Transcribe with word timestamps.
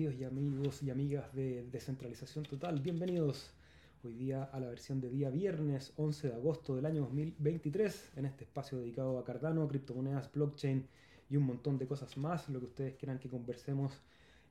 Y 0.00 0.24
amigos 0.24 0.82
y 0.82 0.88
amigas 0.88 1.30
de 1.34 1.62
Descentralización 1.70 2.46
Total, 2.46 2.80
bienvenidos 2.80 3.50
hoy 4.02 4.14
día 4.14 4.44
a 4.44 4.58
la 4.58 4.68
versión 4.68 4.98
de 4.98 5.10
día 5.10 5.28
viernes 5.28 5.92
11 5.96 6.28
de 6.28 6.34
agosto 6.34 6.74
del 6.74 6.86
año 6.86 7.02
2023 7.02 8.12
en 8.16 8.24
este 8.24 8.44
espacio 8.44 8.78
dedicado 8.78 9.18
a 9.18 9.24
Cardano, 9.24 9.68
criptomonedas, 9.68 10.32
blockchain 10.32 10.86
y 11.28 11.36
un 11.36 11.42
montón 11.42 11.76
de 11.76 11.86
cosas 11.86 12.16
más, 12.16 12.48
lo 12.48 12.60
que 12.60 12.64
ustedes 12.64 12.94
quieran 12.94 13.18
que 13.18 13.28
conversemos 13.28 14.00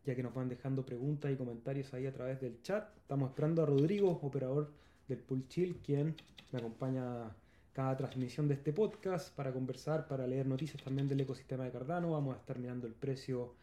ya 0.05 0.13
que 0.13 0.21
nos 0.21 0.35
van 0.35 0.49
dejando 0.49 0.85
preguntas 0.85 1.31
y 1.31 1.35
comentarios 1.35 1.91
ahí 1.95 2.05
a 2.05 2.13
través 2.13 2.39
del 2.39 2.61
chat. 2.61 2.95
Estamos 2.97 3.31
esperando 3.31 3.63
a 3.63 3.65
Rodrigo, 3.65 4.19
operador 4.21 4.71
del 5.07 5.17
Pool 5.17 5.47
Chill, 5.47 5.77
quien 5.77 6.15
me 6.51 6.59
acompaña 6.59 7.35
cada 7.73 7.97
transmisión 7.97 8.47
de 8.47 8.53
este 8.53 8.71
podcast 8.71 9.35
para 9.35 9.51
conversar, 9.51 10.07
para 10.07 10.27
leer 10.27 10.45
noticias 10.45 10.83
también 10.83 11.07
del 11.07 11.21
ecosistema 11.21 11.63
de 11.63 11.71
Cardano. 11.71 12.11
Vamos 12.11 12.35
a 12.35 12.39
estar 12.39 12.59
mirando 12.59 12.85
el 12.85 12.93
precio 12.93 13.55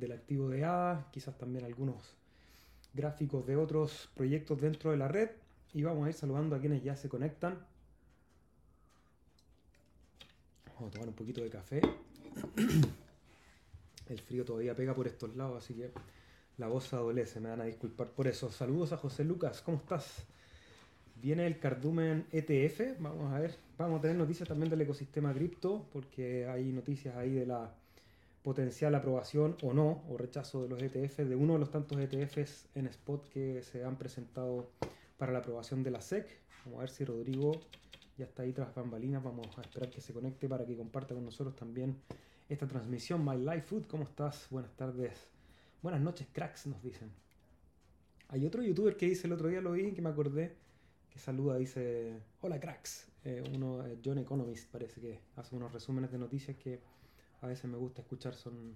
del 0.00 0.12
activo 0.12 0.48
de 0.48 0.64
ADA, 0.64 1.06
quizás 1.12 1.36
también 1.38 1.64
algunos 1.64 2.16
gráficos 2.94 3.46
de 3.46 3.56
otros 3.56 4.10
proyectos 4.14 4.60
dentro 4.60 4.90
de 4.90 4.96
la 4.96 5.06
red 5.06 5.30
y 5.72 5.82
vamos 5.82 6.06
a 6.06 6.08
ir 6.08 6.14
saludando 6.14 6.56
a 6.56 6.60
quienes 6.60 6.82
ya 6.82 6.96
se 6.96 7.08
conectan. 7.08 7.58
Vamos 10.74 10.88
a 10.88 10.92
tomar 10.92 11.08
un 11.08 11.14
poquito 11.14 11.42
de 11.42 11.50
café. 11.50 11.80
El 14.08 14.18
frío 14.18 14.44
todavía 14.44 14.74
pega 14.74 14.94
por 14.94 15.06
estos 15.06 15.36
lados, 15.36 15.62
así 15.62 15.74
que 15.74 15.92
la 16.58 16.66
voz 16.66 16.92
adolece, 16.92 17.38
me 17.38 17.50
van 17.50 17.60
a 17.60 17.64
disculpar 17.64 18.08
por 18.08 18.26
eso. 18.26 18.50
Saludos 18.50 18.92
a 18.92 18.96
José 18.96 19.22
Lucas, 19.24 19.62
¿cómo 19.62 19.76
estás? 19.76 20.24
Viene 21.22 21.46
el 21.46 21.58
Cardumen 21.58 22.26
ETF, 22.32 22.98
vamos 22.98 23.32
a 23.32 23.38
ver, 23.38 23.56
vamos 23.78 23.98
a 23.98 24.02
tener 24.02 24.16
noticias 24.16 24.48
también 24.48 24.70
del 24.70 24.80
ecosistema 24.80 25.32
cripto, 25.32 25.86
porque 25.92 26.46
hay 26.46 26.72
noticias 26.72 27.14
ahí 27.16 27.30
de 27.30 27.46
la 27.46 27.72
potencial 28.42 28.94
aprobación 28.94 29.56
o 29.62 29.72
no, 29.72 30.02
o 30.08 30.16
rechazo 30.16 30.62
de 30.62 30.68
los 30.68 30.82
ETFs, 30.82 31.28
de 31.28 31.36
uno 31.36 31.54
de 31.54 31.58
los 31.58 31.70
tantos 31.70 31.98
ETFs 31.98 32.68
en 32.74 32.86
spot 32.86 33.28
que 33.28 33.62
se 33.62 33.84
han 33.84 33.96
presentado 33.96 34.70
para 35.18 35.32
la 35.32 35.40
aprobación 35.40 35.82
de 35.82 35.90
la 35.90 36.00
SEC. 36.00 36.26
Vamos 36.64 36.78
a 36.78 36.80
ver 36.82 36.90
si 36.90 37.04
Rodrigo 37.04 37.52
ya 38.16 38.24
está 38.24 38.42
ahí 38.42 38.52
tras 38.52 38.74
bambalinas. 38.74 39.22
Vamos 39.22 39.46
a 39.58 39.60
esperar 39.60 39.90
que 39.90 40.00
se 40.00 40.12
conecte 40.12 40.48
para 40.48 40.64
que 40.64 40.76
comparta 40.76 41.14
con 41.14 41.24
nosotros 41.24 41.54
también 41.56 41.96
esta 42.48 42.66
transmisión. 42.66 43.24
My 43.24 43.36
Life 43.36 43.62
Food, 43.62 43.86
¿cómo 43.86 44.04
estás? 44.04 44.46
Buenas 44.50 44.72
tardes. 44.76 45.28
Buenas 45.82 46.00
noches, 46.00 46.26
cracks, 46.32 46.66
nos 46.66 46.82
dicen. 46.82 47.10
Hay 48.28 48.44
otro 48.46 48.62
youtuber 48.62 48.96
que 48.96 49.06
dice, 49.06 49.26
el 49.26 49.32
otro 49.32 49.48
día 49.48 49.60
lo 49.60 49.72
vi, 49.72 49.92
que 49.92 50.02
me 50.02 50.10
acordé, 50.10 50.54
que 51.10 51.18
saluda, 51.18 51.56
dice, 51.56 52.20
hola 52.40 52.60
cracks. 52.60 53.08
Eh, 53.24 53.42
uno, 53.54 53.86
eh, 53.86 53.98
John 54.04 54.18
Economist, 54.18 54.70
parece 54.70 55.00
que 55.00 55.20
hace 55.36 55.56
unos 55.56 55.72
resúmenes 55.72 56.10
de 56.10 56.18
noticias 56.18 56.56
que 56.56 56.80
a 57.40 57.46
veces 57.46 57.70
me 57.70 57.78
gusta 57.78 58.02
escuchar, 58.02 58.34
son, 58.34 58.74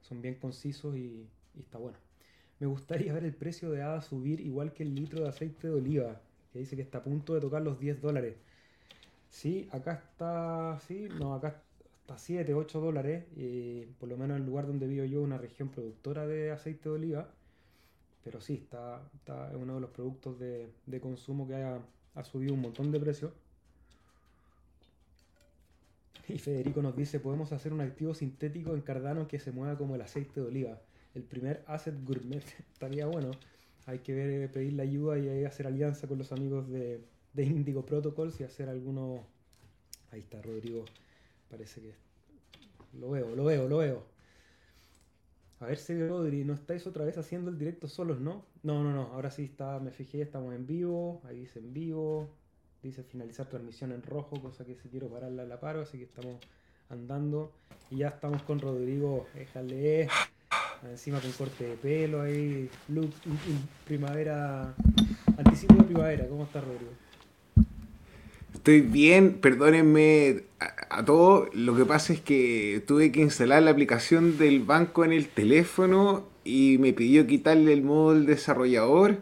son 0.00 0.22
bien 0.22 0.36
concisos 0.36 0.96
y, 0.96 1.26
está 1.58 1.78
bueno. 1.78 1.98
Me 2.60 2.66
gustaría 2.66 3.12
ver 3.12 3.24
el 3.24 3.34
precio 3.34 3.70
de 3.70 3.82
ADA 3.82 4.00
subir 4.00 4.40
igual 4.40 4.72
que 4.72 4.84
el 4.84 4.94
litro 4.94 5.22
de 5.22 5.28
aceite 5.28 5.68
de 5.68 5.74
oliva, 5.74 6.20
que 6.52 6.60
dice 6.60 6.76
que 6.76 6.82
está 6.82 6.98
a 6.98 7.02
punto 7.02 7.34
de 7.34 7.40
tocar 7.40 7.62
los 7.62 7.78
10 7.78 8.00
dólares. 8.00 8.36
Sí, 9.28 9.68
acá 9.72 9.94
está, 9.94 10.78
sí, 10.86 11.08
no, 11.18 11.34
acá 11.34 11.60
está 12.02 12.16
7, 12.18 12.54
8 12.54 12.80
dólares, 12.80 13.24
y 13.36 13.86
por 13.98 14.08
lo 14.08 14.16
menos 14.16 14.36
en 14.36 14.42
el 14.42 14.48
lugar 14.48 14.66
donde 14.66 14.86
vivo 14.86 15.04
yo, 15.04 15.22
una 15.22 15.38
región 15.38 15.70
productora 15.70 16.26
de 16.26 16.52
aceite 16.52 16.88
de 16.88 16.94
oliva, 16.94 17.28
pero 18.22 18.40
sí, 18.40 18.54
está, 18.54 19.02
está 19.14 19.52
uno 19.56 19.74
de 19.74 19.80
los 19.80 19.90
productos 19.90 20.38
de, 20.38 20.70
consumo 21.00 21.46
que 21.46 21.56
ha, 21.56 21.80
ha 22.14 22.24
subido 22.24 22.54
un 22.54 22.60
montón 22.60 22.92
de 22.92 23.00
precios. 23.00 23.32
Y 26.28 26.38
Federico 26.38 26.80
nos 26.80 26.96
dice, 26.96 27.20
podemos 27.20 27.52
hacer 27.52 27.72
un 27.72 27.80
activo 27.80 28.14
sintético 28.14 28.74
en 28.74 28.80
Cardano 28.80 29.28
que 29.28 29.38
se 29.38 29.52
mueva 29.52 29.76
como 29.76 29.94
el 29.94 30.00
aceite 30.00 30.40
de 30.40 30.46
oliva. 30.46 30.80
El 31.14 31.22
primer 31.22 31.62
asset 31.66 31.94
gourmet. 32.04 32.42
Estaría 32.72 33.06
bueno. 33.06 33.32
Hay 33.86 33.98
que 33.98 34.14
ver, 34.14 34.30
eh, 34.30 34.48
pedir 34.48 34.72
la 34.72 34.84
ayuda 34.84 35.18
y 35.18 35.44
hacer 35.44 35.66
alianza 35.66 36.08
con 36.08 36.18
los 36.18 36.32
amigos 36.32 36.68
de, 36.70 37.04
de 37.34 37.44
Indigo 37.44 37.84
Protocols 37.84 38.40
y 38.40 38.44
hacer 38.44 38.68
alguno... 38.68 39.26
Ahí 40.10 40.20
está 40.20 40.40
Rodrigo. 40.40 40.84
Parece 41.50 41.82
que... 41.82 41.92
Lo 42.98 43.10
veo, 43.10 43.34
lo 43.34 43.44
veo, 43.44 43.68
lo 43.68 43.78
veo. 43.78 44.06
A 45.60 45.66
ver 45.66 45.78
si 45.78 45.94
Rodri, 46.06 46.44
¿no 46.44 46.54
estáis 46.54 46.86
otra 46.86 47.04
vez 47.04 47.18
haciendo 47.18 47.50
el 47.50 47.58
directo 47.58 47.88
solos, 47.88 48.20
no? 48.20 48.46
No, 48.62 48.82
no, 48.82 48.92
no. 48.92 49.12
Ahora 49.12 49.30
sí 49.30 49.44
está, 49.44 49.78
me 49.80 49.90
fijé, 49.90 50.22
estamos 50.22 50.54
en 50.54 50.66
vivo. 50.66 51.20
Ahí 51.24 51.40
dice 51.40 51.58
en 51.58 51.72
vivo 51.72 52.30
dice 52.88 53.02
finalizar 53.02 53.46
transmisión 53.46 53.92
en 53.92 54.02
rojo, 54.02 54.40
cosa 54.40 54.64
que 54.64 54.74
si 54.74 54.88
quiero 54.88 55.08
pararla 55.08 55.44
la 55.44 55.58
paro, 55.58 55.82
así 55.82 55.98
que 55.98 56.04
estamos 56.04 56.36
andando. 56.90 57.50
Y 57.90 57.98
ya 57.98 58.08
estamos 58.08 58.42
con 58.42 58.60
Rodrigo 58.60 59.26
Ejale, 59.34 60.08
encima 60.90 61.20
con 61.20 61.32
corte 61.32 61.64
de 61.64 61.76
pelo 61.76 62.22
ahí, 62.22 62.68
look 62.88 63.10
primavera, 63.86 64.74
anticipo 65.36 65.74
de 65.74 65.84
primavera. 65.84 66.28
¿Cómo 66.28 66.44
estás, 66.44 66.64
Rodrigo? 66.64 66.92
Estoy 68.54 68.80
bien, 68.80 69.40
perdónenme 69.40 70.44
a, 70.60 70.98
a 70.98 71.04
todos. 71.04 71.54
Lo 71.54 71.76
que 71.76 71.84
pasa 71.84 72.12
es 72.12 72.20
que 72.20 72.82
tuve 72.86 73.12
que 73.12 73.20
instalar 73.20 73.62
la 73.62 73.70
aplicación 73.70 74.38
del 74.38 74.60
banco 74.60 75.04
en 75.04 75.12
el 75.12 75.28
teléfono 75.28 76.26
y 76.44 76.76
me 76.78 76.92
pidió 76.92 77.26
quitarle 77.26 77.72
el 77.72 77.82
modo 77.82 78.14
del 78.14 78.26
desarrollador 78.26 79.18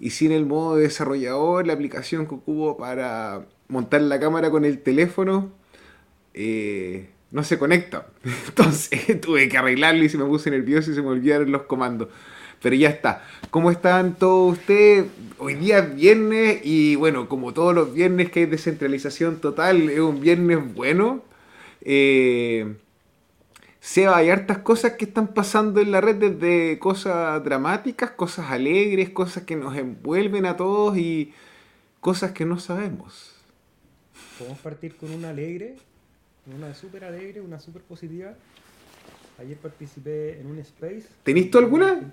y 0.00 0.10
sin 0.10 0.32
el 0.32 0.46
modo 0.46 0.76
desarrollador, 0.76 1.66
la 1.66 1.72
aplicación 1.72 2.26
que 2.26 2.36
ocupo 2.36 2.76
para 2.76 3.46
montar 3.68 4.00
la 4.02 4.20
cámara 4.20 4.50
con 4.50 4.64
el 4.64 4.78
teléfono, 4.80 5.50
eh, 6.34 7.10
no 7.30 7.44
se 7.44 7.58
conecta. 7.58 8.06
Entonces 8.48 9.20
tuve 9.20 9.48
que 9.48 9.58
arreglarlo 9.58 10.04
y 10.04 10.08
se 10.08 10.18
me 10.18 10.24
puse 10.24 10.50
nervioso 10.50 10.90
y 10.90 10.94
se 10.94 11.02
me 11.02 11.08
olvidaron 11.08 11.50
los 11.50 11.62
comandos. 11.62 12.08
Pero 12.60 12.74
ya 12.74 12.88
está. 12.88 13.24
¿Cómo 13.50 13.70
están 13.70 14.16
todos 14.16 14.58
ustedes? 14.58 15.06
Hoy 15.38 15.54
día 15.54 15.78
es 15.78 15.94
viernes 15.94 16.60
y 16.64 16.96
bueno, 16.96 17.28
como 17.28 17.54
todos 17.54 17.72
los 17.72 17.94
viernes 17.94 18.30
que 18.30 18.40
hay 18.40 18.46
descentralización 18.46 19.40
total, 19.40 19.88
es 19.88 20.00
un 20.00 20.20
viernes 20.20 20.74
bueno. 20.74 21.22
Eh, 21.82 22.74
Seba, 23.88 24.18
hay 24.18 24.28
hartas 24.28 24.58
cosas 24.58 24.92
que 24.92 25.06
están 25.06 25.28
pasando 25.32 25.80
en 25.80 25.90
la 25.90 26.02
red, 26.02 26.16
desde 26.16 26.78
cosas 26.78 27.42
dramáticas, 27.42 28.10
cosas 28.10 28.50
alegres, 28.50 29.08
cosas 29.08 29.44
que 29.44 29.56
nos 29.56 29.74
envuelven 29.78 30.44
a 30.44 30.58
todos 30.58 30.98
y 30.98 31.32
cosas 31.98 32.32
que 32.32 32.44
no 32.44 32.58
sabemos. 32.58 33.34
Podemos 34.38 34.58
partir 34.58 34.94
con 34.94 35.10
una 35.10 35.30
alegre, 35.30 35.76
una 36.54 36.74
súper 36.74 37.02
alegre, 37.02 37.40
una 37.40 37.58
súper 37.58 37.80
positiva. 37.80 38.34
Ayer 39.38 39.56
participé 39.56 40.38
en 40.38 40.48
un 40.48 40.58
space. 40.58 41.06
¿Tenís 41.22 41.50
tú 41.50 41.56
alguna? 41.56 42.12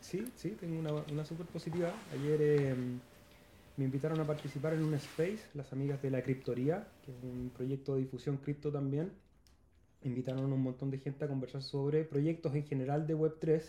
Sí, 0.00 0.26
sí, 0.34 0.56
tengo 0.58 0.80
una, 0.80 0.92
una 1.12 1.26
súper 1.26 1.44
positiva. 1.44 1.92
Ayer 2.14 2.40
em, 2.40 3.00
me 3.76 3.84
invitaron 3.84 4.18
a 4.18 4.24
participar 4.24 4.72
en 4.72 4.82
un 4.82 4.94
space, 4.94 5.40
las 5.52 5.70
amigas 5.74 6.00
de 6.00 6.10
la 6.10 6.22
Criptoría, 6.22 6.88
que 7.04 7.12
es 7.12 7.18
un 7.22 7.50
proyecto 7.54 7.96
de 7.96 8.00
difusión 8.00 8.38
cripto 8.38 8.72
también 8.72 9.10
invitaron 10.06 10.50
a 10.50 10.54
un 10.54 10.62
montón 10.62 10.90
de 10.90 10.98
gente 10.98 11.24
a 11.24 11.28
conversar 11.28 11.62
sobre 11.62 12.04
proyectos 12.04 12.54
en 12.54 12.64
general 12.64 13.06
de 13.06 13.16
Web3. 13.16 13.62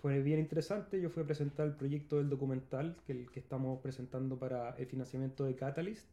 Fue 0.00 0.22
bien 0.22 0.38
interesante, 0.38 1.00
yo 1.00 1.10
fui 1.10 1.22
a 1.22 1.26
presentar 1.26 1.66
el 1.66 1.74
proyecto 1.74 2.18
del 2.18 2.28
documental 2.28 2.96
que, 3.06 3.26
estamos 3.34 3.80
presentando 3.80 4.38
para 4.38 4.70
el 4.76 4.86
financiamiento 4.86 5.44
de 5.44 5.54
Catalyst. 5.54 6.06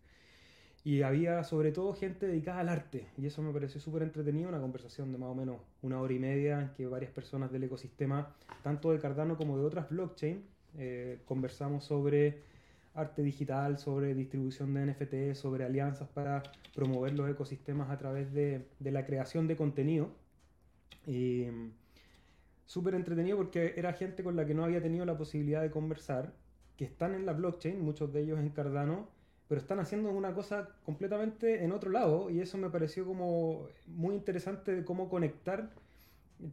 Y 0.85 1.03
había 1.03 1.43
sobre 1.45 1.71
todo 1.71 1.93
gente 1.93 2.27
dedicada 2.27 2.59
al 2.59 2.67
arte, 2.67 3.07
y 3.17 3.25
eso 3.25 3.41
me 3.41 3.53
pareció 3.53 3.79
súper 3.79 4.03
entretenido, 4.03 4.49
una 4.49 4.59
conversación 4.59 5.13
de 5.13 5.17
más 5.17 5.29
o 5.29 5.35
menos 5.35 5.61
una 5.81 6.01
hora 6.01 6.13
y 6.13 6.19
media 6.19 6.59
en 6.59 6.69
que 6.73 6.87
varias 6.87 7.11
personas 7.11 7.53
del 7.53 7.63
ecosistema, 7.63 8.35
tanto 8.63 8.91
de 8.91 8.99
Cardano 8.99 9.37
como 9.37 9.57
de 9.57 9.63
otras 9.63 9.89
blockchain, 9.89 10.43
eh, 10.77 11.19
conversamos 11.25 11.85
sobre 11.85 12.41
arte 12.93 13.23
digital, 13.23 13.77
sobre 13.77 14.13
distribución 14.13 14.73
de 14.73 14.85
NFT, 14.85 15.35
sobre 15.35 15.65
alianzas 15.65 16.07
para 16.09 16.43
promover 16.75 17.13
los 17.13 17.29
ecosistemas 17.29 17.89
a 17.89 17.97
través 17.97 18.31
de, 18.33 18.67
la 18.79 19.05
creación 19.05 19.47
de 19.47 19.55
contenido. 19.55 20.09
Y 21.05 21.47
súper 22.65 22.95
entretenido 22.95 23.37
porque 23.37 23.73
era 23.75 23.93
gente 23.93 24.23
con 24.23 24.35
la 24.35 24.45
que 24.45 24.53
no 24.53 24.63
había 24.63 24.81
tenido 24.81 25.05
la 25.05 25.17
posibilidad 25.17 25.61
de 25.61 25.71
conversar, 25.71 26.33
que 26.77 26.85
están 26.85 27.13
en 27.13 27.25
la 27.25 27.33
blockchain, 27.33 27.79
muchos 27.81 28.13
de 28.13 28.21
ellos 28.21 28.39
en 28.39 28.49
Cardano, 28.49 29.09
pero 29.47 29.59
están 29.59 29.79
haciendo 29.79 30.11
una 30.11 30.33
cosa 30.33 30.69
completamente 30.83 31.63
en 31.63 31.71
otro 31.71 31.91
lado 31.91 32.29
y 32.29 32.39
eso 32.39 32.57
me 32.57 32.69
pareció 32.69 33.05
como 33.05 33.67
muy 33.87 34.15
interesante 34.15 34.73
de 34.73 34.85
cómo 34.85 35.09
conectar 35.09 35.69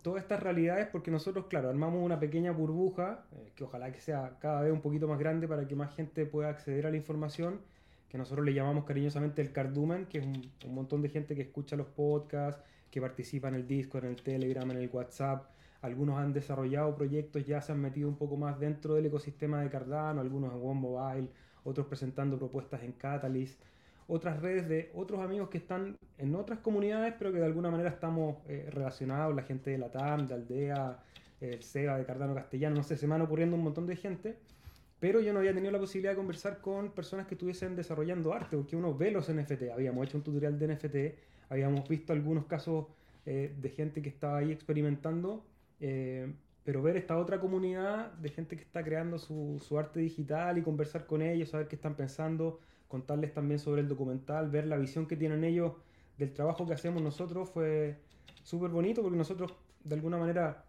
todas 0.02 0.22
estas 0.22 0.42
realidades 0.42 0.88
porque 0.90 1.10
nosotros, 1.10 1.46
claro, 1.46 1.68
armamos 1.68 2.02
una 2.04 2.18
pequeña 2.20 2.52
burbuja 2.52 3.24
eh, 3.32 3.52
que 3.54 3.64
ojalá 3.64 3.92
que 3.92 4.00
sea 4.00 4.36
cada 4.40 4.62
vez 4.62 4.72
un 4.72 4.80
poquito 4.80 5.08
más 5.08 5.18
grande 5.18 5.48
para 5.48 5.66
que 5.66 5.74
más 5.74 5.94
gente 5.94 6.26
pueda 6.26 6.48
acceder 6.48 6.86
a 6.86 6.90
la 6.90 6.96
información, 6.96 7.60
que 8.08 8.18
nosotros 8.18 8.44
le 8.44 8.54
llamamos 8.54 8.84
cariñosamente 8.84 9.42
el 9.42 9.52
cardumen, 9.52 10.06
que 10.06 10.18
es 10.18 10.24
un, 10.24 10.74
montón 10.74 11.02
de 11.02 11.08
gente 11.08 11.34
que 11.34 11.42
escucha 11.42 11.76
los 11.76 11.86
podcasts, 11.86 12.62
que 12.90 13.00
participa 13.00 13.48
en 13.48 13.54
el 13.54 13.66
Discord, 13.66 14.04
en 14.04 14.10
el 14.10 14.22
Telegram, 14.22 14.68
en 14.70 14.78
el 14.78 14.90
WhatsApp. 14.92 15.48
Algunos 15.82 16.18
han 16.18 16.32
desarrollado 16.32 16.94
proyectos, 16.94 17.46
ya 17.46 17.60
se 17.62 17.72
han 17.72 17.80
metido 17.80 18.08
un 18.08 18.16
poco 18.16 18.36
más 18.36 18.58
dentro 18.58 18.94
del 18.94 19.06
ecosistema 19.06 19.62
de 19.62 19.70
Cardano, 19.70 20.20
algunos 20.20 20.52
en 20.52 20.60
One 20.60 20.80
Mobile, 20.80 21.28
otros 21.64 21.86
presentando 21.86 22.36
propuestas 22.36 22.82
en 22.82 22.92
Catalyst 22.92 23.62
otras 24.10 24.40
redes 24.40 24.68
de 24.68 24.90
otros 24.94 25.20
amigos 25.20 25.48
que 25.48 25.58
están 25.58 25.96
en 26.18 26.34
otras 26.34 26.58
comunidades, 26.58 27.14
pero 27.16 27.32
que 27.32 27.38
de 27.38 27.46
alguna 27.46 27.70
manera 27.70 27.90
estamos 27.90 28.38
eh, 28.48 28.68
relacionados, 28.70 29.34
la 29.34 29.42
gente 29.42 29.70
de 29.70 29.78
la 29.78 29.90
TAM, 29.90 30.26
de 30.26 30.34
Aldea, 30.34 30.98
el 31.40 31.62
SEBA 31.62 31.96
de 31.96 32.04
Cardano 32.04 32.34
Castellano, 32.34 32.76
no 32.76 32.82
sé, 32.82 32.96
se 32.96 33.06
me 33.06 33.12
van 33.12 33.22
ocurriendo 33.22 33.56
un 33.56 33.62
montón 33.62 33.86
de 33.86 33.96
gente, 33.96 34.36
pero 34.98 35.20
yo 35.20 35.32
no 35.32 35.38
había 35.38 35.54
tenido 35.54 35.70
la 35.70 35.78
posibilidad 35.78 36.12
de 36.12 36.16
conversar 36.16 36.60
con 36.60 36.90
personas 36.90 37.26
que 37.26 37.34
estuviesen 37.34 37.76
desarrollando 37.76 38.34
arte, 38.34 38.56
porque 38.56 38.76
uno 38.76 38.94
ve 38.94 39.12
los 39.12 39.32
NFT, 39.32 39.70
habíamos 39.72 40.06
hecho 40.06 40.18
un 40.18 40.24
tutorial 40.24 40.58
de 40.58 40.74
NFT, 40.74 40.96
habíamos 41.48 41.88
visto 41.88 42.12
algunos 42.12 42.46
casos 42.46 42.86
eh, 43.24 43.54
de 43.58 43.68
gente 43.70 44.02
que 44.02 44.08
estaba 44.08 44.38
ahí 44.38 44.50
experimentando, 44.50 45.44
eh, 45.78 46.34
pero 46.64 46.82
ver 46.82 46.96
esta 46.96 47.16
otra 47.16 47.40
comunidad 47.40 48.12
de 48.14 48.28
gente 48.28 48.56
que 48.56 48.62
está 48.62 48.82
creando 48.82 49.18
su, 49.18 49.62
su, 49.66 49.78
arte 49.78 50.00
digital 50.00 50.58
y 50.58 50.62
conversar 50.62 51.06
con 51.06 51.22
ellos, 51.22 51.48
saber 51.48 51.68
qué 51.68 51.76
están 51.76 51.94
pensando, 51.94 52.60
contarles 52.90 53.32
también 53.32 53.60
sobre 53.60 53.82
el 53.82 53.88
documental, 53.88 54.50
ver 54.50 54.66
la 54.66 54.76
visión 54.76 55.06
que 55.06 55.16
tienen 55.16 55.44
ellos 55.44 55.74
del 56.18 56.32
trabajo 56.32 56.66
que 56.66 56.74
hacemos 56.74 57.00
nosotros 57.00 57.48
fue 57.48 58.00
súper 58.42 58.70
bonito 58.70 59.00
porque 59.00 59.16
nosotros 59.16 59.54
de 59.84 59.94
alguna 59.94 60.18
manera 60.18 60.64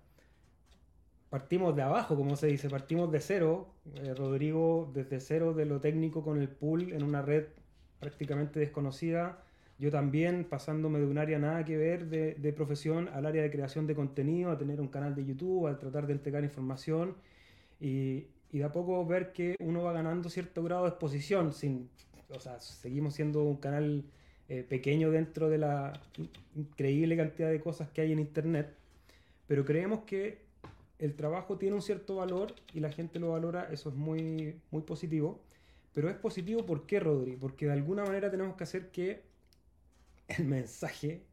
partimos 1.31 1.75
de 1.75 1.81
abajo, 1.81 2.15
como 2.15 2.35
se 2.35 2.47
dice, 2.47 2.69
partimos 2.69 3.11
de 3.11 3.21
cero. 3.21 3.73
Eh, 3.95 4.13
Rodrigo 4.13 4.91
desde 4.93 5.19
cero 5.19 5.53
de 5.53 5.65
lo 5.65 5.81
técnico 5.81 6.23
con 6.23 6.39
el 6.39 6.47
pool 6.47 6.93
en 6.93 7.01
una 7.01 7.23
red 7.23 7.45
prácticamente 7.99 8.59
desconocida. 8.59 9.43
Yo 9.79 9.89
también 9.89 10.45
pasándome 10.45 10.99
de 10.99 11.07
un 11.07 11.17
área 11.17 11.39
nada 11.39 11.65
que 11.65 11.75
ver 11.75 12.07
de, 12.07 12.35
de, 12.35 12.53
profesión 12.53 13.07
al 13.07 13.25
área 13.25 13.41
de 13.41 13.49
creación 13.49 13.87
de 13.87 13.95
contenido, 13.95 14.51
a 14.51 14.59
tener 14.59 14.79
un 14.79 14.89
canal 14.89 15.15
de 15.15 15.25
YouTube, 15.25 15.65
a 15.65 15.79
tratar 15.79 16.05
de 16.05 16.13
entregar 16.13 16.43
información 16.43 17.15
y, 17.79 18.27
y 18.51 18.59
de 18.59 18.63
a 18.65 18.71
poco 18.71 19.03
ver 19.05 19.31
que 19.31 19.55
uno 19.59 19.81
va 19.81 19.93
ganando 19.93 20.29
cierto 20.29 20.61
grado 20.61 20.83
de 20.83 20.89
exposición. 20.89 21.53
Sin, 21.53 21.89
o 22.33 22.39
sea, 22.39 22.59
seguimos 22.59 23.15
siendo 23.15 23.43
un 23.43 23.57
canal 23.57 24.03
eh, 24.49 24.63
pequeño 24.67 25.11
dentro 25.11 25.49
de 25.49 25.57
la 25.57 25.93
increíble 26.55 27.15
cantidad 27.17 27.49
de 27.49 27.59
cosas 27.59 27.89
que 27.89 28.01
hay 28.01 28.11
en 28.11 28.19
Internet, 28.19 28.73
pero 29.47 29.65
creemos 29.65 30.01
que 30.01 30.39
el 30.99 31.15
trabajo 31.15 31.57
tiene 31.57 31.75
un 31.75 31.81
cierto 31.81 32.17
valor 32.17 32.53
y 32.73 32.79
la 32.79 32.91
gente 32.91 33.19
lo 33.19 33.31
valora, 33.31 33.67
eso 33.71 33.89
es 33.89 33.95
muy, 33.95 34.55
muy 34.69 34.83
positivo. 34.83 35.41
Pero 35.93 36.09
es 36.09 36.15
positivo, 36.15 36.65
¿por 36.65 36.85
qué, 36.85 36.99
Rodri? 36.99 37.35
Porque 37.35 37.65
de 37.65 37.73
alguna 37.73 38.03
manera 38.03 38.31
tenemos 38.31 38.55
que 38.55 38.63
hacer 38.63 38.91
que 38.91 39.23
el 40.27 40.45
mensaje, 40.45 41.23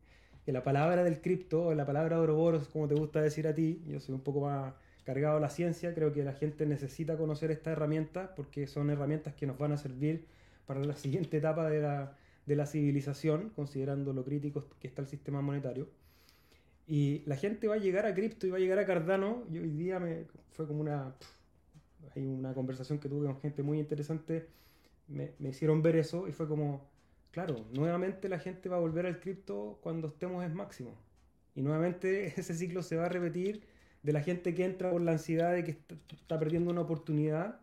que 0.44 0.52
la 0.52 0.64
palabra 0.64 1.04
del 1.04 1.20
cripto, 1.20 1.74
la 1.74 1.86
palabra 1.86 2.16
de 2.16 2.22
Ouroboros, 2.22 2.68
como 2.68 2.88
te 2.88 2.94
gusta 2.94 3.20
decir 3.20 3.46
a 3.46 3.54
ti, 3.54 3.82
yo 3.86 4.00
soy 4.00 4.14
un 4.14 4.22
poco 4.22 4.40
más 4.40 4.74
cargado 5.04 5.36
a 5.36 5.40
la 5.40 5.48
ciencia, 5.48 5.94
creo 5.94 6.12
que 6.12 6.24
la 6.24 6.34
gente 6.34 6.66
necesita 6.66 7.16
conocer 7.16 7.50
estas 7.50 7.72
herramientas 7.72 8.30
porque 8.36 8.66
son 8.66 8.90
herramientas 8.90 9.34
que 9.34 9.46
nos 9.46 9.58
van 9.58 9.72
a 9.72 9.76
servir 9.76 10.26
para 10.68 10.84
la 10.84 10.94
siguiente 10.94 11.38
etapa 11.38 11.68
de 11.70 11.80
la, 11.80 12.14
de 12.44 12.54
la 12.54 12.66
civilización, 12.66 13.50
considerando 13.56 14.12
lo 14.12 14.22
crítico 14.22 14.68
que 14.78 14.86
está 14.86 15.00
el 15.00 15.08
sistema 15.08 15.40
monetario. 15.40 15.88
Y 16.86 17.22
la 17.24 17.36
gente 17.36 17.68
va 17.68 17.76
a 17.76 17.78
llegar 17.78 18.04
a 18.04 18.14
cripto 18.14 18.46
y 18.46 18.50
va 18.50 18.58
a 18.58 18.60
llegar 18.60 18.78
a 18.78 18.84
Cardano. 18.84 19.44
Y 19.50 19.58
hoy 19.58 19.70
día 19.70 19.98
me, 19.98 20.26
fue 20.50 20.66
como 20.66 20.82
una, 20.82 21.14
hay 22.14 22.22
una 22.22 22.52
conversación 22.52 22.98
que 22.98 23.08
tuve 23.08 23.26
con 23.26 23.40
gente 23.40 23.62
muy 23.62 23.78
interesante. 23.78 24.46
Me, 25.08 25.32
me 25.38 25.48
hicieron 25.48 25.80
ver 25.80 25.96
eso 25.96 26.28
y 26.28 26.32
fue 26.32 26.46
como, 26.46 26.86
claro, 27.30 27.64
nuevamente 27.72 28.28
la 28.28 28.38
gente 28.38 28.68
va 28.68 28.76
a 28.76 28.80
volver 28.80 29.06
al 29.06 29.20
cripto 29.20 29.78
cuando 29.82 30.08
estemos 30.08 30.44
en 30.44 30.52
máximo. 30.54 30.94
Y 31.54 31.62
nuevamente 31.62 32.26
ese 32.38 32.54
ciclo 32.54 32.82
se 32.82 32.96
va 32.96 33.06
a 33.06 33.08
repetir 33.08 33.62
de 34.02 34.12
la 34.12 34.20
gente 34.20 34.54
que 34.54 34.66
entra 34.66 34.90
por 34.90 35.00
la 35.00 35.12
ansiedad 35.12 35.54
de 35.54 35.64
que 35.64 35.78
está 36.12 36.38
perdiendo 36.38 36.70
una 36.70 36.82
oportunidad 36.82 37.58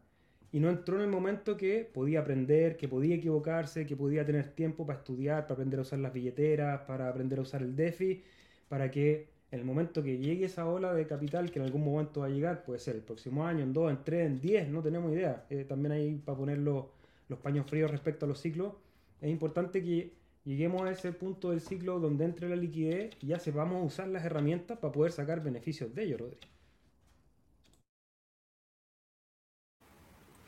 y 0.55 0.61
no 0.61 0.69
entró 0.69 0.95
en 0.95 1.01
el 1.01 1.09
momento 1.09 1.57
que 1.57 1.83
podía 1.83 2.21
aprender, 2.21 2.77
que 2.77 2.87
podía 2.87 3.15
equivocarse, 3.15 3.85
que 3.85 3.97
podía 3.97 4.25
tener 4.25 4.53
tiempo 4.55 4.85
para 4.85 4.99
estudiar, 4.99 5.47
para 5.47 5.55
aprender 5.55 5.79
a 5.79 5.81
usar 5.81 5.99
las 5.99 6.13
billeteras, 6.13 6.79
para 6.87 7.09
aprender 7.09 7.39
a 7.39 7.41
usar 7.41 7.61
el 7.61 7.75
DeFi, 7.75 8.23
para 8.69 8.89
que 8.89 9.27
en 9.51 9.59
el 9.59 9.65
momento 9.65 10.01
que 10.01 10.17
llegue 10.17 10.45
esa 10.45 10.65
ola 10.65 10.93
de 10.93 11.07
capital, 11.07 11.51
que 11.51 11.59
en 11.59 11.65
algún 11.65 11.83
momento 11.83 12.21
va 12.21 12.27
a 12.27 12.29
llegar, 12.29 12.63
puede 12.63 12.79
ser 12.79 12.95
el 12.95 13.01
próximo 13.01 13.45
año, 13.45 13.63
en 13.63 13.73
dos, 13.73 13.91
en 13.91 14.01
tres, 14.05 14.27
en 14.27 14.39
diez, 14.39 14.69
no 14.69 14.81
tenemos 14.81 15.11
idea. 15.11 15.45
Eh, 15.49 15.65
también 15.65 15.91
ahí 15.91 16.15
para 16.23 16.37
poner 16.37 16.59
los, 16.59 16.85
los 17.27 17.39
paños 17.39 17.69
fríos 17.69 17.91
respecto 17.91 18.23
a 18.23 18.29
los 18.29 18.39
ciclos, 18.39 18.75
es 19.19 19.29
importante 19.29 19.83
que 19.83 20.13
lleguemos 20.45 20.83
a 20.83 20.91
ese 20.91 21.11
punto 21.11 21.51
del 21.51 21.59
ciclo 21.59 21.99
donde 21.99 22.23
entre 22.23 22.47
la 22.47 22.55
liquidez 22.55 23.11
y 23.19 23.27
ya 23.27 23.39
sepamos 23.39 23.85
usar 23.85 24.07
las 24.07 24.23
herramientas 24.23 24.77
para 24.77 24.93
poder 24.93 25.11
sacar 25.11 25.43
beneficios 25.43 25.93
de 25.93 26.03
ello, 26.05 26.17
Rodri. 26.19 26.54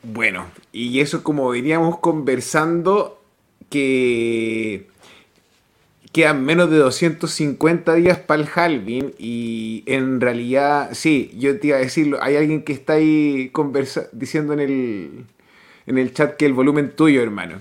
Bueno, 0.02 0.46
y 0.72 1.00
eso 1.00 1.22
como 1.22 1.48
veníamos 1.50 1.98
conversando, 1.98 3.18
que 3.70 4.86
quedan 6.12 6.44
menos 6.44 6.70
de 6.70 6.78
250 6.78 7.94
días 7.94 8.18
para 8.18 8.42
el 8.42 8.48
halving 8.54 9.14
y 9.18 9.82
en 9.86 10.20
realidad, 10.20 10.90
sí, 10.92 11.30
yo 11.38 11.58
te 11.58 11.68
iba 11.68 11.76
a 11.76 11.80
decirlo, 11.80 12.18
hay 12.22 12.36
alguien 12.36 12.62
que 12.62 12.72
está 12.72 12.94
ahí 12.94 13.50
conversa 13.52 14.08
diciendo 14.12 14.52
en 14.52 14.60
el, 14.60 15.24
en 15.86 15.98
el 15.98 16.12
chat 16.14 16.36
que 16.36 16.46
el 16.46 16.54
volumen 16.54 16.92
tuyo, 16.94 17.22
hermano. 17.22 17.60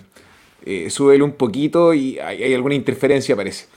Eh, 0.66 0.90
súbelo 0.90 1.24
un 1.26 1.34
poquito 1.34 1.94
y 1.94 2.20
hay, 2.20 2.54
alguna 2.54 2.76
interferencia, 2.76 3.36
parece. 3.36 3.68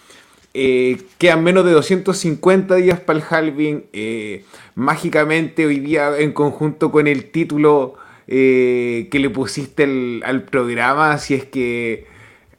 Eh, 0.55 1.01
quedan 1.19 1.45
menos 1.45 1.65
de 1.65 1.71
250 1.73 2.75
días 2.77 3.01
para 3.01 3.19
el 3.19 3.25
halving. 3.29 3.85
Eh, 3.93 4.45
mágicamente 4.75 5.67
hoy 5.67 5.79
día 5.79 6.19
en 6.19 6.33
conjunto 6.33 6.91
con 6.91 7.07
el 7.07 7.31
título 7.31 7.95
eh, 8.33 9.09
que 9.11 9.19
le 9.19 9.29
pusiste 9.29 9.83
al 10.25 10.45
programa, 10.45 11.19
si 11.19 11.35
es 11.35 11.45
que 11.45 12.07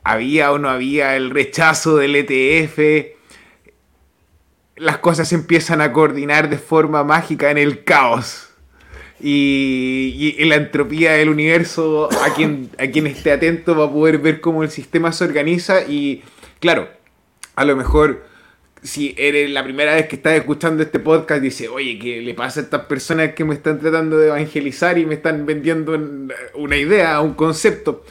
había 0.03 0.51
o 0.51 0.59
no 0.59 0.67
había 0.69 1.15
el 1.15 1.29
rechazo 1.29 1.95
del 1.95 2.13
ETF. 2.17 3.15
Las 4.75 4.97
cosas 4.97 5.31
empiezan 5.31 5.79
a 5.79 5.93
coordinar 5.93 6.49
de 6.49 6.57
forma 6.57 7.05
mágica 7.05 7.51
en 7.51 7.57
el 7.57 7.85
caos. 7.85 8.49
Y, 9.21 10.35
y, 10.37 10.43
la 10.45 10.55
entropía 10.55 11.13
del 11.13 11.29
universo, 11.29 12.09
a 12.21 12.33
quien, 12.33 12.69
a 12.77 12.87
quien 12.87 13.07
esté 13.07 13.31
atento 13.31 13.73
va 13.73 13.85
a 13.85 13.91
poder 13.91 14.17
ver 14.17 14.41
cómo 14.41 14.63
el 14.63 14.71
sistema 14.71 15.13
se 15.13 15.23
organiza 15.23 15.83
y, 15.83 16.23
claro, 16.59 16.89
a 17.55 17.63
lo 17.63 17.77
mejor 17.77 18.25
si 18.83 19.13
eres 19.17 19.49
la 19.49 19.63
primera 19.63 19.93
vez 19.93 20.07
que 20.07 20.15
estás 20.15 20.33
escuchando 20.33 20.81
este 20.81 20.99
podcast, 20.99 21.41
dice, 21.41 21.69
oye, 21.69 21.99
¿qué 21.99 22.21
le 22.21 22.33
pasa 22.33 22.59
a 22.59 22.63
estas 22.63 22.85
personas 22.85 23.33
que 23.33 23.45
me 23.45 23.53
están 23.53 23.79
tratando 23.79 24.17
de 24.17 24.27
evangelizar 24.27 24.97
y 24.97 25.05
me 25.05 25.15
están 25.15 25.45
vendiendo 25.45 25.97
una 26.55 26.77
idea, 26.77 27.21
un 27.21 27.33
concepto? 27.33 28.03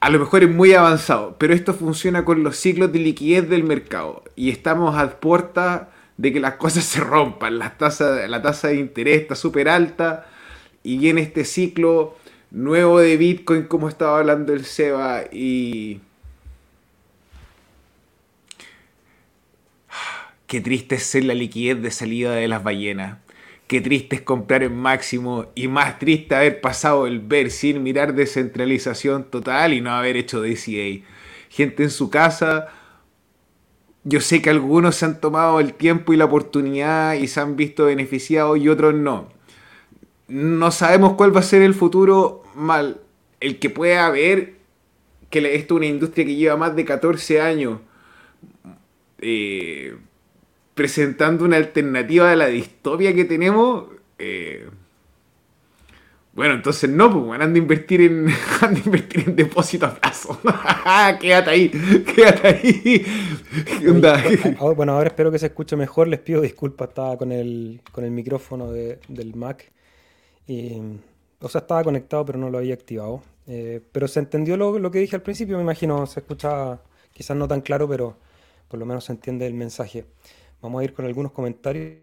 A 0.00 0.10
lo 0.10 0.18
mejor 0.18 0.44
es 0.44 0.50
muy 0.50 0.74
avanzado, 0.74 1.36
pero 1.38 1.54
esto 1.54 1.74
funciona 1.74 2.24
con 2.24 2.42
los 2.42 2.56
ciclos 2.56 2.92
de 2.92 2.98
liquidez 3.00 3.48
del 3.48 3.64
mercado 3.64 4.22
y 4.36 4.50
estamos 4.50 4.96
a 4.96 5.18
puerta 5.18 5.90
de 6.18 6.32
que 6.32 6.40
las 6.40 6.54
cosas 6.54 6.84
se 6.84 7.00
rompan, 7.00 7.58
la 7.58 7.76
tasa, 7.78 8.28
la 8.28 8.42
tasa 8.42 8.68
de 8.68 8.76
interés 8.76 9.22
está 9.22 9.34
súper 9.34 9.68
alta 9.68 10.26
y 10.82 10.98
viene 10.98 11.22
este 11.22 11.44
ciclo 11.44 12.16
nuevo 12.50 13.00
de 13.00 13.16
Bitcoin 13.16 13.64
como 13.64 13.88
estaba 13.88 14.18
hablando 14.18 14.52
el 14.52 14.64
Seba 14.64 15.24
y 15.32 16.00
Qué 20.48 20.62
triste 20.62 20.94
es 20.94 21.02
ser 21.02 21.24
la 21.24 21.34
liquidez 21.34 21.82
de 21.82 21.90
salida 21.90 22.32
de 22.32 22.48
las 22.48 22.64
ballenas. 22.64 23.18
Qué 23.66 23.82
triste 23.82 24.16
es 24.16 24.22
comprar 24.22 24.62
en 24.62 24.74
máximo 24.74 25.48
y 25.54 25.68
más 25.68 25.98
triste 25.98 26.34
haber 26.34 26.62
pasado 26.62 27.06
el 27.06 27.20
ver 27.20 27.50
sin 27.50 27.82
mirar 27.82 28.14
descentralización 28.14 29.24
total 29.24 29.74
y 29.74 29.82
no 29.82 29.90
haber 29.90 30.16
hecho 30.16 30.40
DCA. 30.40 31.04
Gente 31.50 31.82
en 31.82 31.90
su 31.90 32.08
casa, 32.08 32.68
yo 34.04 34.22
sé 34.22 34.40
que 34.40 34.48
algunos 34.48 34.96
se 34.96 35.04
han 35.04 35.20
tomado 35.20 35.60
el 35.60 35.74
tiempo 35.74 36.14
y 36.14 36.16
la 36.16 36.24
oportunidad 36.24 37.12
y 37.12 37.28
se 37.28 37.40
han 37.40 37.56
visto 37.56 37.84
beneficiados 37.84 38.56
y 38.58 38.70
otros 38.70 38.94
no. 38.94 39.28
No 40.28 40.70
sabemos 40.70 41.12
cuál 41.12 41.36
va 41.36 41.40
a 41.40 41.42
ser 41.42 41.60
el 41.60 41.74
futuro 41.74 42.42
mal. 42.54 43.02
El 43.40 43.58
que 43.58 43.68
pueda 43.68 44.06
haber 44.06 44.54
que 45.28 45.40
esto 45.54 45.74
es 45.74 45.76
una 45.76 45.86
industria 45.86 46.24
que 46.24 46.36
lleva 46.36 46.56
más 46.56 46.74
de 46.74 46.86
14 46.86 47.42
años. 47.42 47.80
Eh, 49.20 49.94
presentando 50.78 51.44
una 51.44 51.56
alternativa 51.56 52.30
a 52.30 52.36
la 52.36 52.46
distopia 52.46 53.12
que 53.12 53.24
tenemos, 53.24 53.86
eh, 54.16 54.68
bueno, 56.34 56.54
entonces 56.54 56.88
no, 56.88 57.12
pues 57.12 57.26
van 57.26 57.42
a 57.42 57.58
invertir 57.58 58.00
en, 58.00 58.28
a 58.60 58.72
invertir 58.72 59.24
en 59.26 59.34
depósito 59.34 59.86
a 59.86 59.94
plazo. 59.96 60.38
quédate 61.20 61.50
ahí, 61.50 61.68
quédate 62.14 62.46
ahí. 62.46 63.04
bueno, 64.76 64.92
ahora 64.92 65.08
espero 65.08 65.32
que 65.32 65.40
se 65.40 65.46
escuche 65.46 65.74
mejor. 65.74 66.06
Les 66.06 66.20
pido 66.20 66.40
disculpas, 66.40 66.90
estaba 66.90 67.16
con 67.16 67.32
el, 67.32 67.80
con 67.90 68.04
el 68.04 68.12
micrófono 68.12 68.70
del 68.70 69.34
Mac. 69.34 69.72
o 70.46 71.48
sea, 71.48 71.60
estaba 71.60 71.82
conectado, 71.82 72.24
pero 72.24 72.38
no 72.38 72.50
lo 72.50 72.58
había 72.58 72.74
activado. 72.74 73.20
Eh, 73.48 73.80
pero 73.90 74.06
se 74.06 74.20
entendió 74.20 74.56
lo, 74.56 74.78
lo, 74.78 74.92
que 74.92 75.00
dije 75.00 75.16
al 75.16 75.22
principio, 75.22 75.56
me 75.56 75.64
imagino. 75.64 76.06
Se 76.06 76.20
escucha 76.20 76.78
quizás 77.12 77.36
no 77.36 77.48
tan 77.48 77.62
claro, 77.62 77.88
pero 77.88 78.16
por 78.68 78.78
lo 78.78 78.86
menos 78.86 79.06
se 79.06 79.12
entiende 79.12 79.44
el 79.44 79.54
mensaje. 79.54 80.04
Vamos 80.60 80.80
a 80.80 80.84
ir 80.84 80.92
con 80.92 81.06
algunos 81.06 81.30
comentarios. 81.32 81.98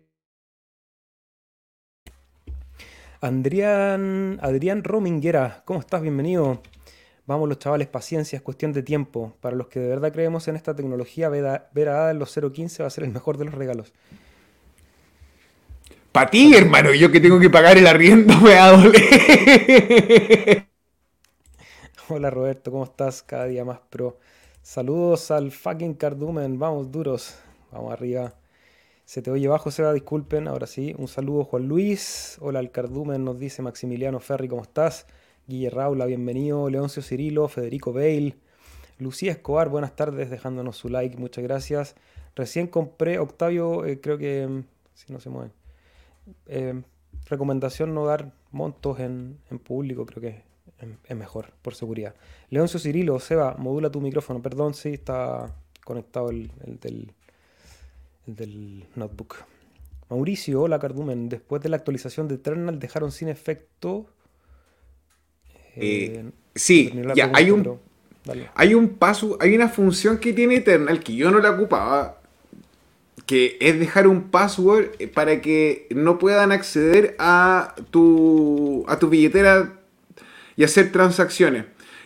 Adrián, 3.19 4.39
Adrián 4.41 4.83
Rominguera, 4.83 5.63
¿cómo 5.65 5.79
estás? 5.81 6.01
Bienvenido. 6.01 6.61
Vamos 7.25 7.49
los 7.49 7.59
chavales, 7.59 7.87
paciencia, 7.87 8.37
es 8.37 8.43
cuestión 8.43 8.71
de 8.71 8.81
tiempo. 8.81 9.35
Para 9.41 9.57
los 9.57 9.67
que 9.67 9.79
de 9.79 9.89
verdad 9.89 10.13
creemos 10.13 10.47
en 10.47 10.55
esta 10.55 10.73
tecnología, 10.73 11.27
ver 11.27 11.45
a, 11.47 11.69
Ada 11.75 12.11
en 12.11 12.19
los 12.19 12.37
0.15 12.37 12.81
va 12.81 12.87
a 12.87 12.91
ser 12.91 13.03
el 13.03 13.11
mejor 13.11 13.37
de 13.37 13.45
los 13.45 13.55
regalos. 13.55 13.93
Para 16.13 16.29
ti, 16.29 16.55
hermano, 16.55 16.93
yo 16.93 17.11
que 17.11 17.19
tengo 17.19 17.39
que 17.39 17.49
pagar 17.49 17.77
el 17.77 17.87
arriendo 17.87 18.37
me 18.41 18.55
va 18.55 18.67
a 18.67 18.77
doler. 18.77 20.67
Hola 22.07 22.29
Roberto, 22.29 22.71
¿cómo 22.71 22.85
estás? 22.85 23.21
Cada 23.21 23.45
día 23.47 23.65
más 23.65 23.79
pro. 23.89 24.17
Saludos 24.61 25.29
al 25.31 25.51
fucking 25.51 25.95
Cardumen, 25.95 26.57
vamos 26.57 26.89
duros, 26.91 27.35
vamos 27.71 27.91
arriba. 27.91 28.33
Se 29.05 29.21
te 29.21 29.29
oye 29.29 29.47
bajo, 29.47 29.69
Seba, 29.69 29.93
disculpen, 29.93 30.47
ahora 30.47 30.65
sí. 30.65 30.95
Un 30.97 31.07
saludo 31.07 31.43
Juan 31.43 31.67
Luis, 31.67 32.37
hola 32.41 32.57
al 32.57 32.71
Cardumen, 32.71 33.23
nos 33.23 33.37
dice 33.37 33.61
Maximiliano 33.61 34.19
Ferri, 34.19 34.47
¿cómo 34.47 34.63
estás? 34.63 35.05
Guille 35.45 35.69
Raula, 35.69 36.07
bienvenido. 36.07 36.71
Leoncio 36.71 37.03
Cirilo, 37.03 37.47
Federico 37.47 37.93
Bale. 37.93 38.35
Lucía 38.97 39.31
Escobar, 39.31 39.69
buenas 39.69 39.95
tardes, 39.95 40.31
dejándonos 40.31 40.77
su 40.77 40.89
like, 40.89 41.17
muchas 41.17 41.43
gracias. 41.43 41.95
Recién 42.35 42.65
compré, 42.65 43.19
Octavio, 43.19 43.85
eh, 43.85 44.01
creo 44.01 44.17
que, 44.17 44.47
mm, 44.47 44.63
si 44.95 45.13
no 45.13 45.19
se 45.19 45.29
mueven, 45.29 45.53
eh, 46.47 46.81
recomendación 47.29 47.93
no 47.93 48.07
dar 48.07 48.33
montos 48.51 48.99
en, 48.99 49.37
público, 49.63 50.07
creo 50.07 50.21
que 50.21 50.41
es, 51.07 51.15
mejor, 51.15 51.53
por 51.61 51.75
seguridad. 51.75 52.15
Leoncio 52.49 52.79
Cirilo, 52.79 53.19
Seba, 53.19 53.55
modula 53.59 53.91
tu 53.91 54.01
micrófono, 54.01 54.41
perdón, 54.41 54.73
sí, 54.73 54.93
está 54.93 55.55
conectado 55.83 56.31
el, 56.31 56.49
del, 56.81 57.13
del 58.25 58.85
notebook. 58.95 59.37
Mauricio, 60.09 60.61
hola 60.61 60.79
Cardumen, 60.79 61.29
después 61.29 61.61
de 61.61 61.69
la 61.69 61.77
actualización 61.77 62.27
de 62.27 62.35
Eternal 62.35 62.79
dejaron 62.79 63.11
sin 63.11 63.27
efecto... 63.27 64.07
Eh, 65.75 66.31
sí, 66.53 66.93
ya, 67.15 67.31
hay 67.33 67.51
un... 67.51 67.79
Hay 68.55 68.73
un 68.73 68.95
paso, 68.95 69.37
hay 69.39 69.55
una 69.55 69.69
función 69.69 70.17
que 70.17 70.33
tiene 70.33 70.55
Eternal 70.55 70.99
que 70.99 71.15
yo 71.15 71.29
no 71.29 71.39
la 71.39 71.51
ocupaba, 71.51 72.21
que 73.27 73.57
es 73.61 73.79
dejar 73.79 74.07
un 74.07 74.29
password 74.31 75.11
para 75.13 75.41
que 75.41 75.87
no 75.91 76.17
puedan 76.17 76.51
acceder 76.51 77.15
a 77.19 77.75
tu, 77.91 78.83
a 78.87 78.97
tu 78.97 79.09
billetera 79.09 79.79
y 80.55 80.63
hacer 80.63 80.91
transacciones. 80.91 81.65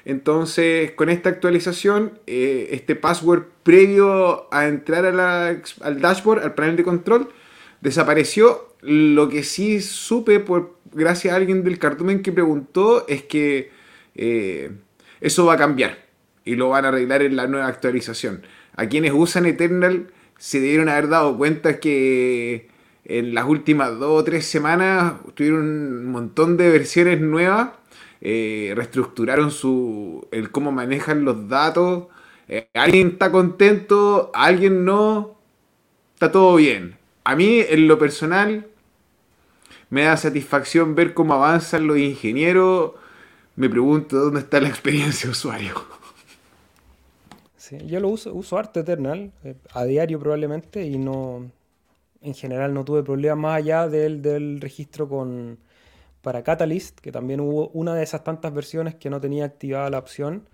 Entonces, 0.09 0.93
con 0.93 1.07
esta 1.09 1.29
actualización, 1.29 2.17
eh, 2.25 2.69
este 2.71 2.95
password 2.95 3.43
previo 3.61 4.51
a 4.51 4.65
entrar 4.65 5.05
al 5.05 6.01
dashboard, 6.01 6.41
al 6.41 6.55
panel 6.55 6.77
de 6.77 6.83
control, 6.83 7.29
desapareció. 7.81 8.73
Lo 8.81 9.29
que 9.29 9.43
sí 9.43 9.81
supe, 9.81 10.39
por 10.39 10.77
gracias 10.91 11.31
a 11.31 11.37
alguien 11.37 11.63
del 11.63 11.77
cartumen 11.77 12.23
que 12.23 12.31
preguntó, 12.31 13.05
es 13.07 13.21
que 13.21 13.69
eh, 14.15 14.71
eso 15.21 15.45
va 15.45 15.53
a 15.53 15.57
cambiar 15.57 15.99
y 16.43 16.55
lo 16.55 16.69
van 16.69 16.85
a 16.85 16.87
arreglar 16.87 17.21
en 17.21 17.35
la 17.35 17.45
nueva 17.45 17.67
actualización. 17.67 18.41
A 18.75 18.87
quienes 18.87 19.11
usan 19.13 19.45
Eternal 19.45 20.07
se 20.39 20.59
debieron 20.59 20.89
haber 20.89 21.09
dado 21.09 21.37
cuenta 21.37 21.79
que 21.79 22.67
en 23.05 23.35
las 23.35 23.45
últimas 23.45 23.99
dos 23.99 24.21
o 24.21 24.23
tres 24.23 24.47
semanas 24.47 25.13
tuvieron 25.35 25.61
un 25.61 26.05
montón 26.07 26.57
de 26.57 26.71
versiones 26.71 27.21
nuevas, 27.21 27.73
eh, 28.21 28.73
reestructuraron 28.75 29.51
su, 29.51 30.27
el 30.31 30.51
cómo 30.51 30.71
manejan 30.71 31.25
los 31.25 31.47
datos. 31.49 32.07
Eh, 32.47 32.69
alguien 32.73 33.09
está 33.09 33.31
contento, 33.31 34.31
alguien 34.33 34.85
no, 34.85 35.35
está 36.13 36.31
todo 36.31 36.55
bien. 36.55 36.97
A 37.23 37.35
mí, 37.35 37.61
en 37.67 37.87
lo 37.87 37.99
personal, 37.99 38.67
me 39.89 40.03
da 40.03 40.17
satisfacción 40.17 40.95
ver 40.95 41.13
cómo 41.13 41.33
avanzan 41.33 41.87
los 41.87 41.97
ingenieros. 41.97 42.93
Me 43.55 43.69
pregunto 43.69 44.17
dónde 44.17 44.41
está 44.41 44.61
la 44.61 44.69
experiencia 44.69 45.27
de 45.27 45.31
usuario 45.31 45.99
yo 47.77 47.99
lo 47.99 48.09
uso, 48.09 48.33
uso 48.33 48.57
Arte 48.57 48.81
Eternal 48.81 49.31
eh, 49.43 49.55
a 49.73 49.83
diario 49.85 50.19
probablemente 50.19 50.85
y 50.85 50.97
no, 50.97 51.51
en 52.21 52.33
general 52.33 52.73
no 52.73 52.85
tuve 52.85 53.03
problemas 53.03 53.37
más 53.37 53.57
allá 53.57 53.87
del, 53.87 54.21
del 54.21 54.61
registro 54.61 55.07
con 55.07 55.59
para 56.21 56.43
Catalyst, 56.43 56.99
que 56.99 57.11
también 57.11 57.39
hubo 57.39 57.69
una 57.69 57.95
de 57.95 58.03
esas 58.03 58.23
tantas 58.23 58.53
versiones 58.53 58.93
que 58.95 59.09
no 59.09 59.19
tenía 59.21 59.45
activada 59.45 59.89
la 59.89 59.97
opción. 59.99 60.47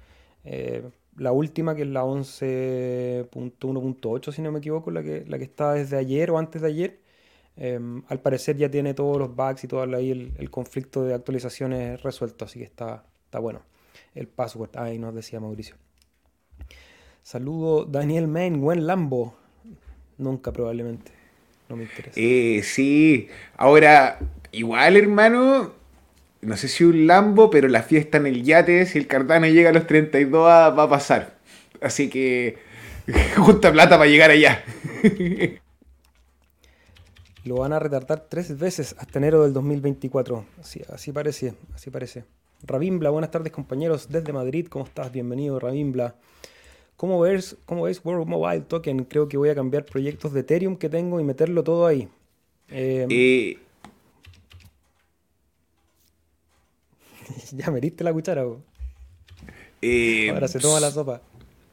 Eh, 0.43 0.83
la 1.17 1.31
última, 1.31 1.75
que 1.75 1.83
es 1.83 1.87
la 1.87 2.03
11.1.8, 2.03 4.31
si 4.31 4.41
no 4.41 4.51
me 4.51 4.59
equivoco, 4.59 4.91
la 4.91 5.01
que, 5.03 5.23
la 5.27 5.37
que 5.37 5.45
está 5.45 5.73
desde 5.73 5.97
ayer 5.97 6.31
o 6.31 6.37
antes 6.37 6.61
de 6.61 6.67
ayer, 6.67 6.99
em, 7.55 8.03
al 8.07 8.19
parecer 8.19 8.57
ya 8.57 8.69
tiene 8.69 8.93
todos 8.93 9.17
los 9.17 9.33
bugs 9.35 9.63
y 9.63 9.67
todo 9.67 9.81
ahí 9.95 10.11
el, 10.11 10.49
conflicto 10.51 11.03
de 11.03 11.13
actualizaciones 11.13 12.01
resuelto, 12.03 12.45
así 12.45 12.59
que 12.59 12.65
está, 12.65 13.05
está 13.25 13.39
bueno. 13.39 13.61
El 14.13 14.27
password, 14.27 14.77
ahí 14.77 14.99
nos 14.99 15.15
decía 15.15 15.39
Mauricio. 15.39 15.75
Saludo 17.23 17.85
Daniel 17.85 18.27
Main, 18.27 18.61
buen 18.61 18.85
Lambo. 18.85 19.35
Nunca 20.17 20.53
probablemente. 20.53 21.24
No 21.69 21.75
me 21.75 21.83
interesa. 21.83 22.19
Eh, 22.19 22.61
sí, 22.63 23.27
ahora, 23.57 24.19
igual 24.51 24.97
hermano, 24.97 25.73
no 26.41 26.57
sé 26.57 26.67
si 26.67 26.83
un 26.83 27.07
Lambo, 27.07 27.49
pero 27.49 27.67
la 27.67 27.81
fiesta 27.81 28.17
en 28.17 28.27
el 28.27 28.43
yate, 28.43 28.85
si 28.85 28.99
el 28.99 29.07
Cardano 29.07 29.47
llega 29.47 29.71
a 29.71 29.73
los 29.73 29.87
32 29.87 30.45
va, 30.45 30.67
a 30.67 30.89
pasar. 30.89 31.37
Así 31.81 32.09
que 32.09 32.57
justa 33.35 33.71
plata 33.71 33.97
para 33.97 34.09
llegar 34.09 34.29
allá. 34.31 34.63
Lo 37.43 37.55
van 37.57 37.73
a 37.73 37.79
retardar 37.79 38.25
tres 38.27 38.57
veces 38.57 38.95
hasta 38.97 39.19
enero 39.19 39.43
del 39.43 39.53
2024. 39.53 40.45
Así, 40.59 40.81
así 40.91 41.11
parece, 41.11 41.53
así 41.75 41.91
parece. 41.91 42.25
Rabimbla, 42.63 43.11
buenas 43.11 43.29
tardes 43.29 43.51
compañeros 43.51 44.09
desde 44.09 44.33
Madrid. 44.33 44.67
¿Cómo 44.67 44.85
estás? 44.85 45.11
Bienvenido, 45.11 45.59
Rabimbla. 45.59 46.15
¿Cómo 46.97 47.19
ves, 47.19 47.57
¿Cómo 47.65 47.83
ves 47.83 48.01
World 48.03 48.27
Mobile 48.27 48.61
Token? 48.61 49.03
Creo 49.05 49.27
que 49.27 49.37
voy 49.37 49.49
a 49.49 49.55
cambiar 49.55 49.85
proyectos 49.85 50.33
de 50.33 50.41
Ethereum 50.41 50.77
que 50.77 50.89
tengo 50.89 51.19
y 51.19 51.23
meterlo 51.23 51.63
todo 51.63 51.85
ahí. 51.85 52.07
Em, 52.69 53.09
ya 57.51 57.71
me 57.71 57.81
diste 57.81 58.03
la 58.03 58.13
cuchara. 58.13 58.45
Eh, 59.81 60.29
Ahora 60.31 60.47
se 60.47 60.59
toma 60.59 60.79
la 60.79 60.91
sopa. 60.91 61.21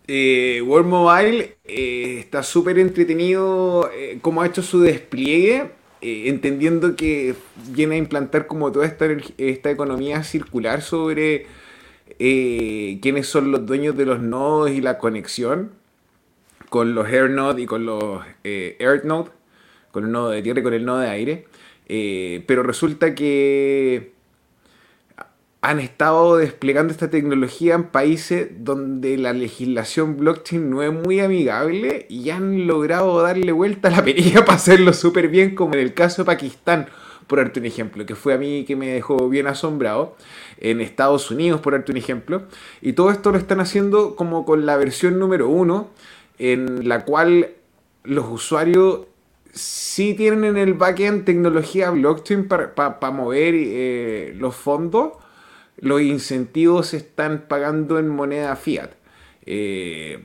Eh, 0.09 0.61
World 0.67 0.88
Mobile 0.88 1.57
eh, 1.64 2.17
está 2.19 2.43
súper 2.43 2.79
entretenido 2.79 3.88
cómo 4.21 4.43
ha 4.43 4.47
hecho 4.47 4.62
su 4.62 4.81
despliegue, 4.81 5.71
entendiendo 6.00 6.97
que 6.97 7.37
viene 7.69 7.95
a 7.95 7.99
implantar 7.99 8.49
como 8.49 8.73
toda 8.73 8.87
esta, 8.87 9.07
esta 9.38 9.71
economía 9.71 10.25
circular 10.25 10.83
sobre 10.83 11.47
eh, 12.19 12.99
quiénes 13.02 13.26
son 13.26 13.50
los 13.50 13.66
dueños 13.66 13.97
de 13.97 14.07
los 14.07 14.21
nodos 14.21 14.71
y 14.71 14.81
la 14.81 14.99
conexión 14.99 15.73
con 16.69 16.95
los 16.95 17.07
AirNode 17.07 17.62
y 17.62 17.66
con 17.66 17.85
los 17.85 18.23
eh, 18.45 18.76
AirNode, 18.81 19.31
con 19.90 20.04
el 20.04 20.12
nodo 20.12 20.31
de 20.31 20.42
tierra 20.42 20.61
y 20.61 20.62
con 20.62 20.75
el 20.75 20.85
nodo 20.85 21.00
de 21.00 21.09
aire. 21.09 21.47
Eh, 21.87 22.45
pero 22.47 22.62
resulta 22.62 23.14
que 23.14 24.12
han 25.61 25.78
estado 25.78 26.38
desplegando 26.38 26.92
esta 26.92 27.11
tecnología 27.11 27.75
en 27.75 27.85
países 27.85 28.49
donde 28.64 29.16
la 29.16 29.33
legislación 29.33 30.16
blockchain 30.16 30.69
no 30.69 30.83
es 30.83 30.92
muy 30.92 31.21
amigable 31.21 32.07
y 32.09 32.31
han 32.31 32.66
logrado 32.66 33.23
darle 33.23 33.52
vuelta 33.52 33.88
a 33.88 33.92
la 33.92 34.04
perilla 34.04 34.45
para 34.45 34.57
hacerlo 34.57 34.92
súper 34.92 35.28
bien, 35.28 35.54
como 35.54 35.75
en 35.75 35.81
el 35.81 35.95
caso 35.95 36.23
de 36.23 36.26
Pakistán 36.26 36.88
por 37.26 37.38
darte 37.38 37.61
un 37.61 37.67
ejemplo, 37.67 38.05
que 38.07 38.14
fue 38.14 38.35
a 38.35 38.38
mí 38.38 38.64
que 38.64 38.76
me 38.76 38.88
dejó 38.88 39.29
bien 39.29 39.47
asombrado, 39.47 40.17
en 40.59 40.81
Estados 40.81 41.31
Unidos, 41.31 41.61
por 41.61 41.73
darte 41.73 41.93
un 41.93 41.99
ejemplo, 41.99 42.45
y 42.81 42.93
todo 42.93 43.11
esto 43.11 43.33
lo 43.33 43.38
están 43.38 43.61
haciendo 43.61 44.17
como 44.17 44.45
con 44.45 44.67
la 44.67 44.76
versión 44.76 45.19
número 45.19 45.49
uno, 45.49 45.91
en 46.38 46.88
la 46.88 47.05
cual 47.05 47.50
los 48.05 48.26
usuarios 48.29 49.07
sí 49.52 50.14
tienen 50.14 50.45
en 50.45 50.57
el 50.57 50.75
backend 50.75 51.25
tecnología 51.25 51.91
blockchain 51.91 52.49
para 52.49 53.11
mover 53.11 53.55
eh, 53.57 54.35
los 54.37 54.57
fondos, 54.57 55.12
los 55.76 56.00
incentivos 56.00 56.88
se 56.88 56.99
están 56.99 57.47
pagando 57.49 57.99
en 57.99 58.09
moneda 58.09 58.57
fiat. 58.57 58.91
Eh, 59.45 60.25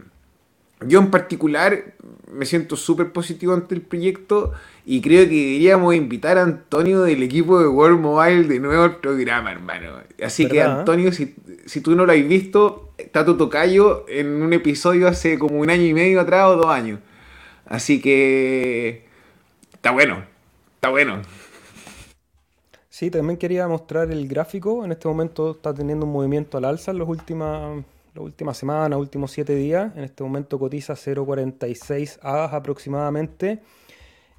yo 0.82 1.00
en 1.00 1.10
particular 1.10 1.94
me 2.32 2.46
siento 2.46 2.76
súper 2.76 3.12
positivo 3.12 3.54
ante 3.54 3.74
el 3.74 3.82
proyecto 3.82 4.54
y 4.86 5.02
creo 5.02 5.24
que 5.24 5.36
deberíamos 5.36 5.96
invitar 5.96 6.38
a 6.38 6.44
Antonio 6.44 7.02
del 7.02 7.24
equipo 7.24 7.60
de 7.60 7.68
World 7.68 8.00
Mobile 8.00 8.44
de 8.44 8.60
nuevo 8.60 8.84
al 8.84 8.98
programa, 8.98 9.52
hermano. 9.52 9.94
Así 10.24 10.48
que 10.48 10.62
Antonio, 10.62 11.12
si, 11.12 11.82
tú 11.82 11.96
no 11.96 12.06
lo 12.06 12.12
has 12.12 12.28
visto, 12.28 12.92
está 12.98 13.26
tu 13.26 13.38
tocayo 13.38 14.06
en 14.08 14.42
un 14.42 14.54
episodio 14.54 15.08
hace 15.08 15.40
como 15.40 15.60
un 15.60 15.70
año 15.70 15.84
y 15.84 15.94
medio 15.94 16.22
atrás 16.22 16.48
o 16.48 16.58
dos 16.58 16.68
años. 16.68 17.00
Así 17.66 18.00
que 18.00 19.06
está 19.74 19.92
bueno, 19.92 20.24
está 20.76 20.90
bueno. 20.90 21.22
Sí, 22.90 23.10
también 23.12 23.38
quería 23.38 23.68
mostrar 23.68 24.12
el 24.12 24.28
gráfico. 24.28 24.86
En 24.86 24.92
este 24.92 25.08
momento 25.08 25.52
está 25.52 25.74
teniendo 25.74 26.06
un 26.06 26.12
movimiento 26.12 26.58
al 26.58 26.66
alza 26.66 26.92
en 26.92 27.00
los 27.00 27.10
últimas 27.10 27.84
la 28.18 28.24
última 28.24 28.54
semana, 28.56 28.98
últimos 28.98 29.32
7 29.32 29.54
días. 29.56 29.96
En 29.96 30.04
este 30.04 30.24
momento 30.24 30.58
cotiza 30.58 30.94
0,46 30.94 32.18
hadas 32.24 32.52
aproximadamente. 32.52 33.60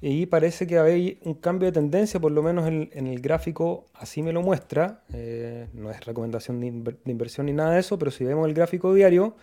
Y 0.01 0.25
parece 0.25 0.67
que 0.67 0.79
hay 0.79 1.19
un 1.23 1.35
cambio 1.35 1.67
de 1.67 1.71
tendencia, 1.73 2.19
por 2.19 2.31
lo 2.31 2.43
menos 2.43 2.67
en, 2.67 3.07
el 3.07 3.21
gráfico 3.21 3.85
así 3.93 4.21
me 4.21 4.33
lo 4.33 4.41
muestra. 4.41 5.03
Eh, 5.13 5.67
no 5.73 5.91
es 5.91 6.05
recomendación 6.05 6.59
de, 6.59 6.95
inversión 7.11 7.45
ni 7.45 7.53
nada 7.53 7.71
de 7.71 7.79
eso, 7.79 7.97
pero 7.97 8.11
si 8.11 8.25
vemos 8.25 8.47
el 8.47 8.53
gráfico 8.53 8.93
diario, 8.93 9.35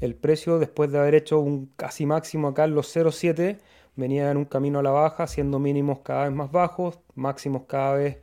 el 0.00 0.14
precio 0.14 0.58
después 0.58 0.90
de 0.90 0.98
haber 0.98 1.14
hecho 1.14 1.38
un 1.38 1.70
casi 1.76 2.06
máximo 2.06 2.48
acá 2.48 2.64
en 2.64 2.74
los 2.74 2.94
0,7 2.94 3.58
venía 3.96 4.30
en 4.30 4.36
un 4.36 4.44
camino 4.44 4.78
a 4.78 4.82
la 4.82 4.90
baja, 4.90 5.26
siendo 5.26 5.58
mínimos 5.58 6.00
cada 6.00 6.24
vez 6.24 6.32
más 6.32 6.52
bajos, 6.52 7.00
máximos 7.14 7.64
cada 7.66 7.94
vez 7.94 8.18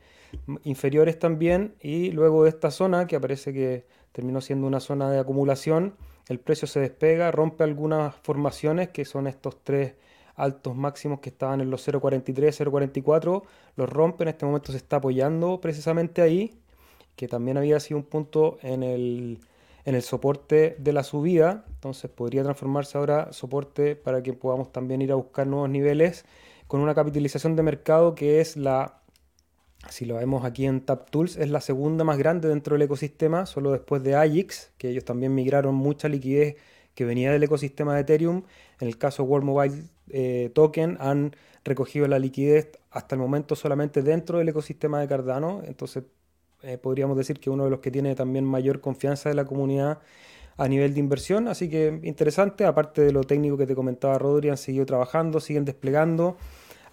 inferiores 0.64 1.18
también, 1.18 1.74
y 1.80 2.10
luego 2.12 2.44
de 2.44 2.50
esta 2.50 2.70
zona, 2.70 3.06
que 3.06 3.16
aparece 3.16 3.52
que 3.52 3.84
terminó 4.16 4.40
siendo 4.40 4.66
una 4.66 4.80
zona 4.80 5.10
de 5.10 5.18
acumulación, 5.18 5.94
el 6.30 6.40
precio 6.40 6.66
se 6.66 6.80
despega, 6.80 7.30
rompe 7.30 7.64
algunas 7.64 8.14
formaciones, 8.14 8.88
que 8.88 9.04
son 9.04 9.26
estos 9.26 9.62
tres 9.62 9.92
altos 10.36 10.74
máximos 10.74 11.20
que 11.20 11.28
estaban 11.28 11.60
en 11.60 11.68
los 11.68 11.86
0.43, 11.86 12.24
0.44, 12.64 13.42
los 13.76 13.90
rompe, 13.90 14.24
en 14.24 14.28
este 14.28 14.46
momento 14.46 14.72
se 14.72 14.78
está 14.78 14.96
apoyando 14.96 15.60
precisamente 15.60 16.22
ahí, 16.22 16.58
que 17.14 17.28
también 17.28 17.58
había 17.58 17.78
sido 17.78 17.98
un 17.98 18.04
punto 18.04 18.56
en 18.62 18.82
el, 18.82 19.38
en 19.84 19.94
el 19.94 20.00
soporte 20.00 20.76
de 20.78 20.94
la 20.94 21.02
subida, 21.02 21.66
entonces 21.68 22.10
podría 22.10 22.42
transformarse 22.42 22.96
ahora 22.96 23.34
soporte 23.34 23.96
para 23.96 24.22
que 24.22 24.32
podamos 24.32 24.72
también 24.72 25.02
ir 25.02 25.12
a 25.12 25.16
buscar 25.16 25.46
nuevos 25.46 25.68
niveles 25.68 26.24
con 26.68 26.80
una 26.80 26.94
capitalización 26.94 27.54
de 27.54 27.62
mercado 27.62 28.14
que 28.14 28.40
es 28.40 28.56
la, 28.56 29.02
si 29.90 30.04
lo 30.04 30.16
vemos 30.16 30.44
aquí 30.44 30.66
en 30.66 30.80
TapTools, 30.80 31.36
es 31.36 31.50
la 31.50 31.60
segunda 31.60 32.04
más 32.04 32.18
grande 32.18 32.48
dentro 32.48 32.74
del 32.74 32.82
ecosistema, 32.82 33.46
solo 33.46 33.72
después 33.72 34.02
de 34.02 34.14
AJIX, 34.14 34.72
que 34.78 34.90
ellos 34.90 35.04
también 35.04 35.34
migraron 35.34 35.74
mucha 35.74 36.08
liquidez 36.08 36.56
que 36.94 37.04
venía 37.04 37.30
del 37.30 37.42
ecosistema 37.42 37.94
de 37.94 38.00
Ethereum. 38.00 38.42
En 38.80 38.88
el 38.88 38.98
caso 38.98 39.24
World 39.24 39.46
Mobile 39.46 39.82
eh, 40.10 40.50
Token 40.54 40.96
han 41.00 41.36
recogido 41.64 42.08
la 42.08 42.18
liquidez 42.18 42.70
hasta 42.90 43.14
el 43.14 43.20
momento 43.20 43.56
solamente 43.56 44.02
dentro 44.02 44.38
del 44.38 44.48
ecosistema 44.48 45.00
de 45.00 45.08
Cardano, 45.08 45.62
entonces 45.64 46.04
eh, 46.62 46.78
podríamos 46.78 47.16
decir 47.16 47.38
que 47.38 47.50
uno 47.50 47.64
de 47.64 47.70
los 47.70 47.80
que 47.80 47.90
tiene 47.90 48.14
también 48.14 48.44
mayor 48.44 48.80
confianza 48.80 49.28
de 49.28 49.34
la 49.34 49.44
comunidad 49.44 49.98
a 50.56 50.68
nivel 50.68 50.94
de 50.94 51.00
inversión, 51.00 51.48
así 51.48 51.68
que 51.68 52.00
interesante, 52.02 52.64
aparte 52.64 53.02
de 53.02 53.12
lo 53.12 53.24
técnico 53.24 53.58
que 53.58 53.66
te 53.66 53.74
comentaba 53.74 54.18
Rodri, 54.18 54.48
han 54.48 54.56
seguido 54.56 54.86
trabajando, 54.86 55.38
siguen 55.38 55.66
desplegando. 55.66 56.38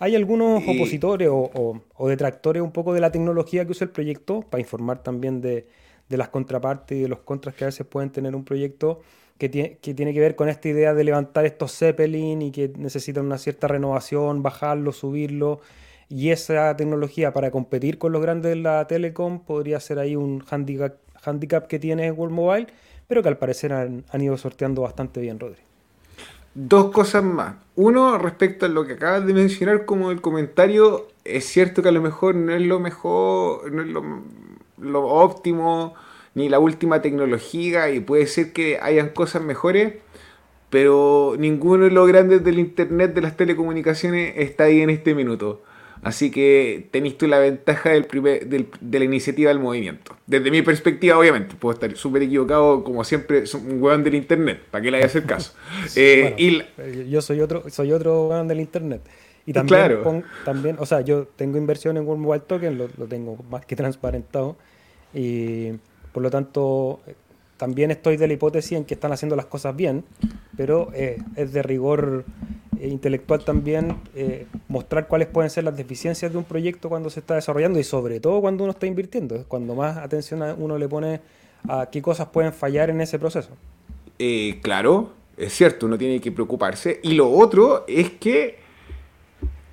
Hay 0.03 0.17
algunos 0.17 0.61
opositores 0.67 1.29
o, 1.31 2.09
detractores 2.09 2.61
un 2.61 2.73
poco 2.73 2.93
de 2.93 2.99
la 2.99 3.09
tecnología 3.09 3.63
que 3.63 3.71
usa 3.71 3.85
el 3.85 3.91
proyecto, 3.91 4.41
para 4.41 4.59
informar 4.59 5.01
también 5.01 5.39
de, 5.39 5.65
de 6.09 6.17
las 6.17 6.27
contrapartes 6.27 6.97
y 6.97 7.01
de 7.03 7.07
los 7.07 7.19
contras 7.19 7.55
que 7.55 7.63
a 7.63 7.67
veces 7.67 7.87
pueden 7.87 8.09
tener 8.09 8.35
un 8.35 8.43
proyecto 8.43 8.99
que 9.37 9.47
tiene, 9.47 9.77
que 9.77 9.93
tiene 9.93 10.13
que 10.13 10.19
ver 10.19 10.35
con 10.35 10.49
esta 10.49 10.67
idea 10.67 10.93
de 10.93 11.05
levantar 11.05 11.45
estos 11.45 11.71
Zeppelin 11.77 12.41
y 12.41 12.51
que 12.51 12.73
necesitan 12.77 13.25
una 13.25 13.37
cierta 13.37 13.69
renovación, 13.69 14.43
bajarlo, 14.43 14.91
subirlo. 14.91 15.61
Y 16.09 16.31
esa 16.31 16.75
tecnología 16.75 17.31
para 17.31 17.49
competir 17.49 17.97
con 17.97 18.11
los 18.11 18.21
grandes 18.21 18.49
de 18.49 18.57
la 18.57 18.85
telecom 18.85 19.45
podría 19.45 19.79
ser 19.79 19.99
ahí 19.99 20.17
un 20.17 20.43
handicap, 20.51 20.97
handicap 21.23 21.67
que 21.67 21.79
tiene 21.79 22.11
World 22.11 22.35
Mobile, 22.35 22.67
pero 23.07 23.23
que 23.23 23.29
al 23.29 23.37
parecer 23.37 23.71
han, 23.71 24.03
ido 24.19 24.35
sorteando 24.35 24.81
bastante 24.81 25.21
bien, 25.21 25.39
Rodri. 25.39 25.61
Dos 26.55 26.91
cosas 26.91 27.23
más. 27.23 27.55
Uno, 27.75 28.17
respecto 28.19 28.65
a 28.65 28.69
lo 28.69 28.85
que 28.85 28.93
acabas 28.93 29.25
de 29.25 29.33
mencionar 29.33 29.85
como 29.85 30.11
el 30.11 30.21
comentario, 30.21 31.07
es 31.25 31.45
cierto 31.45 31.81
que 31.81 31.89
a 31.89 31.91
lo 31.91 32.01
mejor 32.01 32.35
no 32.35 32.53
es 32.53 32.61
lo 32.61 32.79
mejor, 32.79 33.71
no 33.71 33.81
es 33.81 33.87
lo, 33.87 34.03
lo 34.77 35.07
óptimo 35.07 35.95
ni 36.35 36.49
la 36.49 36.59
última 36.59 37.01
tecnología 37.01 37.89
y 37.89 37.99
puede 37.99 38.27
ser 38.27 38.53
que 38.53 38.79
hayan 38.81 39.09
cosas 39.09 39.41
mejores, 39.41 39.95
pero 40.69 41.35
ninguno 41.37 41.85
de 41.85 41.91
los 41.91 42.07
grandes 42.07 42.43
del 42.43 42.59
Internet 42.59 43.13
de 43.13 43.21
las 43.21 43.37
telecomunicaciones 43.37 44.33
está 44.37 44.65
ahí 44.65 44.81
en 44.81 44.89
este 44.91 45.15
minuto. 45.15 45.61
Así 46.03 46.31
que 46.31 46.87
tenéis 46.91 47.17
tú 47.17 47.27
la 47.27 47.39
ventaja 47.39 47.91
del 47.91 48.05
primer, 48.05 48.47
del, 48.47 48.67
de 48.81 48.99
la 48.99 49.05
iniciativa 49.05 49.49
del 49.49 49.59
movimiento. 49.59 50.15
Desde 50.27 50.51
mi 50.51 50.61
perspectiva, 50.61 51.17
obviamente, 51.17 51.55
puedo 51.55 51.73
estar 51.73 51.95
súper 51.95 52.23
equivocado, 52.23 52.83
como 52.83 53.03
siempre, 53.03 53.43
un 53.53 53.81
hueón 53.81 54.03
del 54.03 54.15
internet, 54.15 54.61
¿para 54.69 54.81
qué 54.81 54.91
le 54.91 55.03
hacer 55.03 55.23
caso? 55.25 55.53
Eh, 55.95 56.35
eh, 56.37 57.07
yo 57.09 57.21
soy 57.21 57.41
otro, 57.41 57.63
soy 57.69 57.91
otro 57.91 58.27
hueón 58.27 58.47
del 58.47 58.59
internet. 58.59 59.01
Y 59.45 59.53
también, 59.53 60.23
también, 60.45 60.77
o 60.79 60.85
sea, 60.85 61.01
yo 61.01 61.27
tengo 61.35 61.57
inversión 61.57 61.97
en 61.97 62.05
World 62.05 62.23
Mobile 62.23 62.43
Token, 62.47 62.77
lo, 62.77 62.89
lo 62.97 63.07
tengo 63.07 63.37
más 63.49 63.65
que 63.65 63.75
transparentado. 63.75 64.55
Y 65.13 65.71
por 66.13 66.23
lo 66.23 66.29
tanto, 66.29 67.01
también 67.57 67.91
estoy 67.91 68.17
de 68.17 68.27
la 68.27 68.33
hipótesis 68.33 68.73
en 68.73 68.85
que 68.85 68.93
están 68.93 69.11
haciendo 69.11 69.35
las 69.35 69.45
cosas 69.45 69.75
bien, 69.75 70.03
pero 70.57 70.91
eh, 70.93 71.17
es 71.35 71.53
de 71.53 71.63
rigor 71.63 72.25
eh, 72.79 72.87
intelectual 72.87 73.43
también 73.43 73.97
eh, 74.15 74.47
mostrar 74.67 75.07
cuáles 75.07 75.27
pueden 75.27 75.49
ser 75.49 75.63
las 75.63 75.77
deficiencias 75.77 76.31
de 76.31 76.37
un 76.37 76.43
proyecto 76.43 76.89
cuando 76.89 77.09
se 77.09 77.19
está 77.19 77.35
desarrollando 77.35 77.79
y 77.79 77.83
sobre 77.83 78.19
todo 78.19 78.41
cuando 78.41 78.63
uno 78.63 78.71
está 78.71 78.87
invirtiendo, 78.87 79.35
es 79.35 79.45
cuando 79.45 79.75
más 79.75 79.97
atención 79.97 80.41
uno 80.57 80.77
le 80.77 80.87
pone 80.87 81.21
a 81.67 81.87
qué 81.91 82.01
cosas 82.01 82.27
pueden 82.27 82.53
fallar 82.53 82.89
en 82.89 83.01
ese 83.01 83.19
proceso. 83.19 83.49
claro, 84.61 85.11
es 85.37 85.53
cierto, 85.53 85.85
uno 85.85 85.97
tiene 85.97 86.19
que 86.19 86.31
preocuparse. 86.31 86.99
Y 87.03 87.13
lo 87.13 87.31
otro 87.31 87.85
es 87.87 88.11
que 88.11 88.62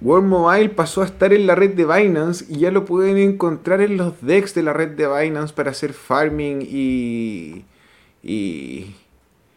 World 0.03 0.27
Mobile 0.27 0.71
pasó 0.71 1.03
a 1.03 1.05
estar 1.05 1.33
en 1.35 1.47
la 1.47 1.55
red 1.55 1.75
de 1.75 1.85
Binance 1.85 2.47
y 2.49 2.61
ya 2.61 2.71
lo 2.71 2.87
pueden 2.87 3.19
encontrar 3.19 3.83
en 3.83 3.99
los 3.99 4.23
decks 4.23 4.55
de 4.55 4.63
la 4.63 4.73
red 4.73 4.91
de 4.91 5.07
Binance 5.07 5.53
para 5.53 5.73
hacer 5.73 5.93
farming 5.93 6.63
y. 6.63 7.65
y. 8.23 8.95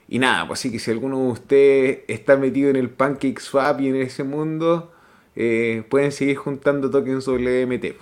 y 0.10 0.20
nada, 0.20 0.46
pues 0.46 0.60
así 0.60 0.72
que 0.72 0.80
si 0.80 0.92
alguno 0.92 1.20
de 1.20 1.32
ustedes 1.32 2.00
está 2.10 2.36
metido 2.36 2.70
en 2.70 2.76
el 2.76 2.90
Pancake 2.90 3.40
Swap 3.40 3.80
y 3.80 3.88
en 3.88 3.96
ese 3.96 4.26
mundo, 4.26 4.92
eh, 5.36 5.86
pueden 5.90 6.12
seguir 6.12 6.36
juntando 6.36 6.90
tokens 6.90 7.26
WMT. 7.26 7.96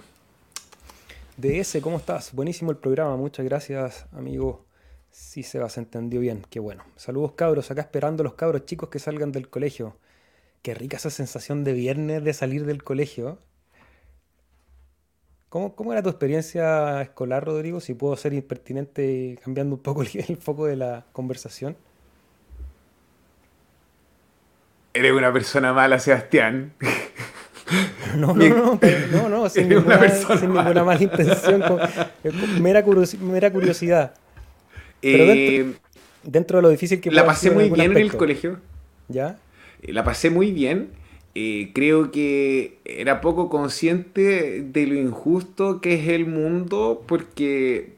DS, 1.37 1.77
¿cómo 1.81 1.97
estás? 1.97 2.33
Buenísimo 2.33 2.71
el 2.71 2.77
programa, 2.77 3.15
muchas 3.17 3.45
gracias, 3.45 4.07
amigo. 4.13 4.65
Sí, 5.11 5.43
se 5.43 5.67
se 5.69 5.79
entendió 5.79 6.19
bien, 6.19 6.43
qué 6.49 6.59
bueno. 6.59 6.83
Saludos 6.95 7.33
cabros, 7.33 7.69
acá 7.69 7.81
esperando 7.81 8.23
a 8.23 8.25
los 8.25 8.33
cabros 8.33 8.65
chicos 8.65 8.89
que 8.89 8.97
salgan 8.97 9.31
del 9.31 9.49
colegio. 9.49 9.95
Qué 10.61 10.75
rica 10.75 10.97
esa 10.97 11.09
sensación 11.09 11.63
de 11.63 11.73
viernes 11.73 12.23
de 12.23 12.33
salir 12.33 12.65
del 12.65 12.83
colegio. 12.83 13.39
¿Cómo, 15.49 15.75
¿Cómo, 15.75 15.91
era 15.91 16.03
tu 16.03 16.09
experiencia 16.09 17.01
escolar, 17.01 17.43
Rodrigo? 17.43 17.81
Si 17.81 17.93
puedo 17.95 18.15
ser 18.15 18.33
impertinente 18.33 19.39
cambiando 19.43 19.75
un 19.75 19.81
poco 19.81 20.03
el, 20.27 20.37
foco 20.37 20.67
de 20.67 20.75
la 20.75 21.05
conversación. 21.11 21.75
Eres 24.93 25.13
una 25.13 25.33
persona 25.33 25.73
mala, 25.73 25.99
Sebastián. 25.99 26.73
No, 28.17 28.33
no, 28.33 28.49
no, 28.49 28.79
no, 29.13 29.29
no, 29.29 29.49
sin, 29.49 29.69
ninguna, 29.69 30.09
sin 30.09 30.41
ninguna, 30.41 30.83
mala 30.83 31.01
intención, 31.01 31.63
mera, 32.59 32.83
curiosidad. 32.83 34.13
Pero 34.99 35.23
eh, 35.31 35.73
dentro, 36.21 36.57
de 36.57 36.63
lo 36.63 36.69
difícil 36.69 36.99
que 36.99 37.09
La 37.11 37.25
pasé 37.25 37.49
muy 37.49 37.69
bien 37.69 37.91
en 37.91 37.97
el 37.97 38.17
colegio. 38.17 38.59
¿Ya? 39.07 39.37
Eh, 39.81 39.93
la 39.93 40.03
pasé 40.03 40.29
muy 40.29 40.51
bien. 40.51 40.89
Eh, 41.33 41.71
creo 41.73 42.11
que 42.11 42.79
era 42.83 43.21
poco 43.21 43.49
consciente 43.49 44.61
de 44.61 44.87
lo 44.87 44.95
injusto 44.95 45.79
que 45.79 45.93
es 45.93 46.09
el 46.09 46.25
mundo 46.25 47.03
porque 47.07 47.93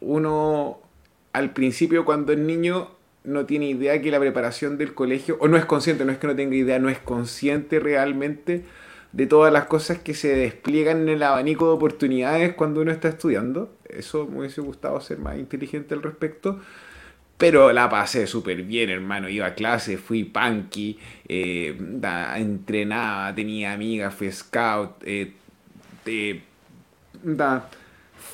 uno 0.00 0.78
al 1.32 1.52
principio 1.52 2.04
cuando 2.04 2.32
es 2.32 2.38
niño 2.38 2.88
no 3.24 3.44
tiene 3.44 3.68
idea 3.68 4.00
que 4.00 4.10
la 4.10 4.20
preparación 4.20 4.78
del 4.78 4.94
colegio, 4.94 5.36
o 5.40 5.48
no 5.48 5.56
es 5.56 5.66
consciente, 5.66 6.04
no 6.04 6.12
es 6.12 6.18
que 6.18 6.28
no 6.28 6.36
tenga 6.36 6.54
idea, 6.54 6.78
no 6.78 6.88
es 6.88 6.98
consciente 6.98 7.80
realmente 7.80 8.64
de 9.12 9.26
todas 9.26 9.52
las 9.52 9.64
cosas 9.66 9.98
que 9.98 10.14
se 10.14 10.34
despliegan 10.34 11.02
en 11.02 11.08
el 11.08 11.22
abanico 11.22 11.66
de 11.66 11.72
oportunidades 11.72 12.54
cuando 12.54 12.80
uno 12.82 12.92
está 12.92 13.08
estudiando. 13.08 13.70
Eso 13.88 14.26
me 14.26 14.40
hubiese 14.40 14.60
gustado 14.60 15.00
ser 15.00 15.18
más 15.18 15.38
inteligente 15.38 15.94
al 15.94 16.02
respecto. 16.02 16.60
Pero 17.38 17.72
la 17.72 17.90
pasé 17.90 18.26
súper 18.26 18.62
bien, 18.62 18.88
hermano. 18.88 19.28
Iba 19.28 19.46
a 19.46 19.54
clase, 19.54 19.98
fui 19.98 20.24
punky, 20.24 20.98
eh, 21.28 21.76
entrenaba, 22.36 23.34
tenía 23.34 23.72
amigas, 23.72 24.14
fui 24.14 24.32
scout. 24.32 25.02
Eh, 25.04 25.32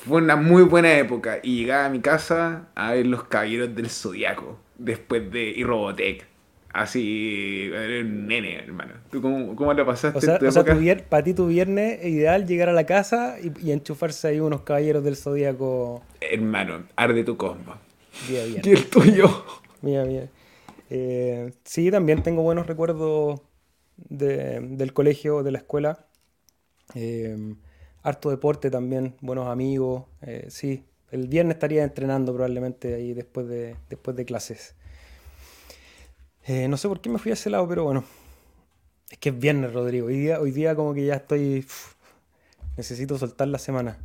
fue 0.05 0.21
una 0.21 0.35
muy 0.35 0.63
buena 0.63 0.97
época. 0.97 1.39
Y 1.43 1.57
llegaba 1.57 1.85
a 1.85 1.89
mi 1.89 1.99
casa 1.99 2.67
a 2.75 2.93
ver 2.93 3.05
los 3.05 3.23
caballeros 3.25 3.75
del 3.75 3.89
zodiaco 3.89 4.57
después 4.77 5.29
de. 5.31 5.49
y 5.49 5.63
Robotech. 5.63 6.25
Así, 6.71 7.69
un 7.71 8.25
nene, 8.27 8.55
hermano. 8.55 8.93
¿Tú 9.11 9.21
cómo, 9.21 9.55
cómo 9.55 9.73
lo 9.73 9.85
pasaste? 9.85 10.17
O 10.17 10.21
sea, 10.21 10.39
o 10.41 10.51
sea 10.51 10.97
para 11.07 11.23
ti 11.23 11.35
tu 11.35 11.45
viernes 11.45 12.03
ideal 12.03 12.47
llegar 12.47 12.67
a 12.67 12.73
la 12.73 12.85
casa 12.87 13.35
y, 13.39 13.51
y 13.67 13.71
enchufarse 13.71 14.29
ahí 14.29 14.39
unos 14.39 14.61
caballeros 14.61 15.03
del 15.03 15.15
zodiaco. 15.15 16.01
Hermano, 16.19 16.83
arde 16.95 17.23
tu 17.23 17.37
cosmo. 18.13 18.27
Bien, 18.27 18.61
¿Y 18.63 18.69
el 18.69 18.89
tuyo? 18.89 19.45
Bien, 19.81 20.07
bien. 20.07 20.29
Eh, 20.89 21.53
sí, 21.63 21.91
también 21.91 22.23
tengo 22.23 22.43
buenos 22.43 22.67
recuerdos 22.67 23.41
del 23.97 24.93
colegio, 24.93 25.43
de 25.43 25.51
la 25.51 25.59
escuela. 25.59 26.07
Eh, 26.95 27.55
harto 28.03 28.29
deporte 28.29 28.69
también, 28.69 29.15
buenos 29.21 29.47
amigos. 29.47 30.05
Eh, 30.21 30.47
sí, 30.49 30.85
el 31.11 31.27
viernes 31.27 31.55
estaría 31.55 31.83
entrenando 31.83 32.33
probablemente 32.33 32.93
ahí 32.95 33.13
después 33.13 33.47
de, 33.47 33.75
después 33.89 34.15
de 34.15 34.25
clases. 34.25 34.75
no 36.47 36.77
sé 36.77 36.87
por 36.87 37.01
qué 37.01 37.09
me 37.09 37.19
fui 37.19 37.31
a 37.31 37.33
ese 37.35 37.49
lado, 37.49 37.67
pero 37.67 37.83
bueno. 37.85 38.03
Es 39.09 39.17
que 39.19 39.29
es 39.29 39.39
viernes, 39.39 39.73
Rodrigo. 39.73 40.07
Hoy 40.07 40.17
día, 40.17 40.39
hoy 40.39 40.51
día 40.51 40.75
como 40.75 40.93
que 40.93 41.05
ya 41.05 41.15
estoy... 41.15 41.65
necesito 42.77 43.17
soltar 43.17 43.47
la 43.47 43.59
semana. 43.59 43.97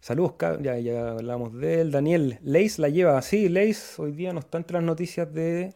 Saludos, 0.00 0.34
ya, 0.62 1.10
hablamos 1.10 1.54
de 1.54 1.80
él. 1.80 1.90
Daniel, 1.90 2.38
Leis 2.42 2.78
la 2.78 2.88
lleva. 2.88 3.20
Sí, 3.22 3.48
Leis 3.48 3.98
hoy 3.98 4.12
día 4.12 4.32
no 4.32 4.40
está 4.40 4.58
entre 4.58 4.74
las 4.74 4.84
noticias 4.84 5.32
de 5.32 5.74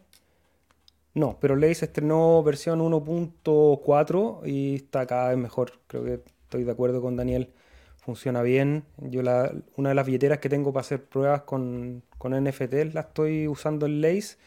No, 1.13 1.37
pero 1.39 1.55
Lace 1.55 1.85
estrenó 1.85 2.41
versión 2.41 2.79
1.4 2.79 4.47
y 4.47 4.75
está 4.75 5.05
cada 5.05 5.29
vez 5.29 5.37
mejor. 5.37 5.73
Creo 5.87 6.03
que 6.05 6.13
estoy 6.43 6.63
de 6.63 6.71
acuerdo 6.71 7.01
con 7.01 7.15
Daniel. 7.15 7.51
Funciona 7.97 8.41
bien. 8.41 8.85
Yo 8.97 9.21
la, 9.21 9.53
una 9.75 9.89
de 9.89 9.95
las 9.95 10.05
billeteras 10.05 10.39
que 10.39 10.49
tengo 10.49 10.73
para 10.73 10.81
hacer 10.81 11.03
pruebas 11.03 11.43
con, 11.43 12.03
con 12.17 12.33
NFT 12.33 12.93
la 12.93 13.01
estoy 13.01 13.47
usando 13.47 13.85
en 13.85 14.01
Lace 14.01 14.37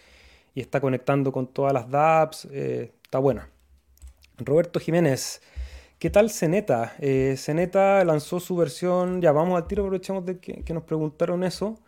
y 0.54 0.60
está 0.60 0.80
conectando 0.80 1.32
con 1.32 1.46
todas 1.48 1.72
las 1.72 1.88
dApps. 1.90 2.48
Eh, 2.50 2.92
está 3.02 3.18
buena. 3.18 3.48
Roberto 4.38 4.80
Jiménez. 4.80 5.42
¿Qué 5.98 6.10
tal 6.10 6.28
Ceneta? 6.28 6.94
Eh, 6.98 7.36
Ceneta 7.38 8.04
lanzó 8.04 8.38
su 8.38 8.54
versión, 8.54 9.22
ya 9.22 9.32
vamos 9.32 9.56
al 9.56 9.66
tiro, 9.66 9.82
aprovechamos 9.82 10.26
de 10.26 10.38
que, 10.38 10.74
nos 10.74 10.82
preguntaron 10.82 11.42
eso, 11.42 11.78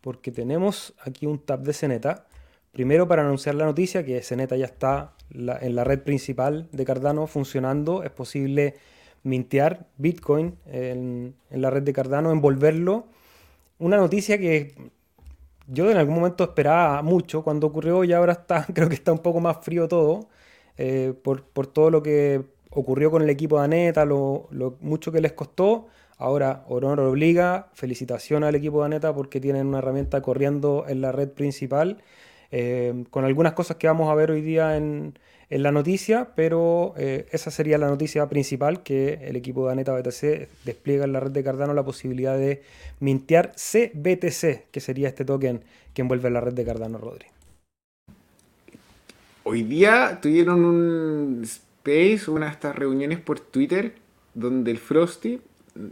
porque 0.00 0.32
tenemos 0.32 0.94
aquí 1.04 1.26
un 1.26 1.38
tab 1.38 1.60
de 1.60 1.74
Ceneta. 1.74 2.26
Primero 2.72 3.06
para 3.06 3.22
anunciar 3.22 3.56
la 3.56 3.66
noticia 3.66 4.06
que 4.06 4.22
Ceneta 4.22 4.56
ya 4.56 4.64
está 4.64 5.12
en 5.30 5.74
la 5.74 5.84
red 5.84 6.00
principal 6.02 6.68
de 6.72 6.84
Cardano 6.86 7.26
funcionando. 7.26 8.02
Es 8.04 8.10
posible 8.10 8.76
mintear 9.22 9.86
Bitcoin 9.98 10.56
en, 10.66 11.34
en 11.50 11.60
la 11.62 11.68
red 11.68 11.82
de 11.82 11.92
Cardano, 11.92 12.32
envolverlo. 12.32 13.06
Una 13.78 13.98
noticia 13.98 14.38
que 14.38 14.74
yo 15.66 15.90
en 15.90 15.98
algún 15.98 16.14
momento 16.14 16.44
esperaba 16.44 17.02
mucho 17.02 17.42
cuando 17.44 17.66
ocurrió 17.66 18.02
y 18.04 18.14
ahora 18.14 18.32
está, 18.32 18.66
creo 18.74 18.88
que 18.88 18.94
está 18.94 19.12
un 19.12 19.18
poco 19.18 19.40
más 19.40 19.58
frío 19.62 19.88
todo. 19.88 20.28
Eh, 20.80 21.12
por, 21.24 21.42
por, 21.42 21.66
todo 21.66 21.90
lo 21.90 22.04
que 22.04 22.44
ocurrió 22.70 23.10
con 23.10 23.22
el 23.22 23.30
equipo 23.30 23.58
de 23.58 23.64
Aneta, 23.64 24.04
lo, 24.04 24.48
mucho 24.80 25.12
que 25.12 25.20
les 25.20 25.32
costó. 25.32 25.86
Ahora, 26.16 26.64
honor 26.68 27.00
obliga, 27.00 27.68
felicitación 27.74 28.42
al 28.42 28.54
equipo 28.54 28.80
de 28.80 28.86
Aneta 28.86 29.14
porque 29.14 29.40
tienen 29.40 29.68
una 29.68 29.78
herramienta 29.78 30.20
corriendo 30.20 30.84
en 30.88 31.00
la 31.00 31.12
red 31.12 31.28
principal, 31.28 31.98
eh, 32.50 33.04
con 33.10 33.24
algunas 33.24 33.52
cosas 33.52 33.76
que 33.76 33.86
vamos 33.86 34.10
a 34.10 34.14
ver 34.14 34.30
hoy 34.30 34.42
día 34.42 34.76
en, 34.76 35.18
la 35.50 35.72
noticia, 35.72 36.32
pero 36.34 36.92
eh, 36.98 37.26
esa 37.30 37.50
sería 37.50 37.78
la 37.78 37.88
noticia 37.88 38.28
principal, 38.28 38.82
que 38.82 39.14
el 39.22 39.34
equipo 39.34 39.64
de 39.64 39.72
Aneta 39.72 39.94
BTC 39.94 40.46
despliega 40.66 41.04
en 41.04 41.14
la 41.14 41.20
red 41.20 41.30
de 41.30 41.42
Cardano 41.42 41.72
la 41.72 41.84
posibilidad 41.84 42.36
de 42.36 42.62
mintear 43.00 43.52
CBTC, 43.52 44.68
que 44.70 44.80
sería 44.80 45.08
este 45.08 45.24
token 45.24 45.62
que 45.94 46.02
envuelve 46.02 46.28
la 46.28 46.42
red 46.42 46.52
de 46.52 46.64
Cardano, 46.66 46.98
Rodri. 46.98 47.26
Hoy 49.44 49.62
día 49.62 50.18
tuvieron 50.20 50.62
un 50.62 51.42
una 52.28 52.46
de 52.46 52.52
estas 52.52 52.76
reuniones 52.76 53.18
por 53.18 53.40
Twitter 53.40 53.94
donde 54.34 54.70
el 54.70 54.78
Frosty 54.78 55.40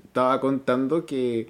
estaba 0.04 0.40
contando 0.40 1.06
que, 1.06 1.48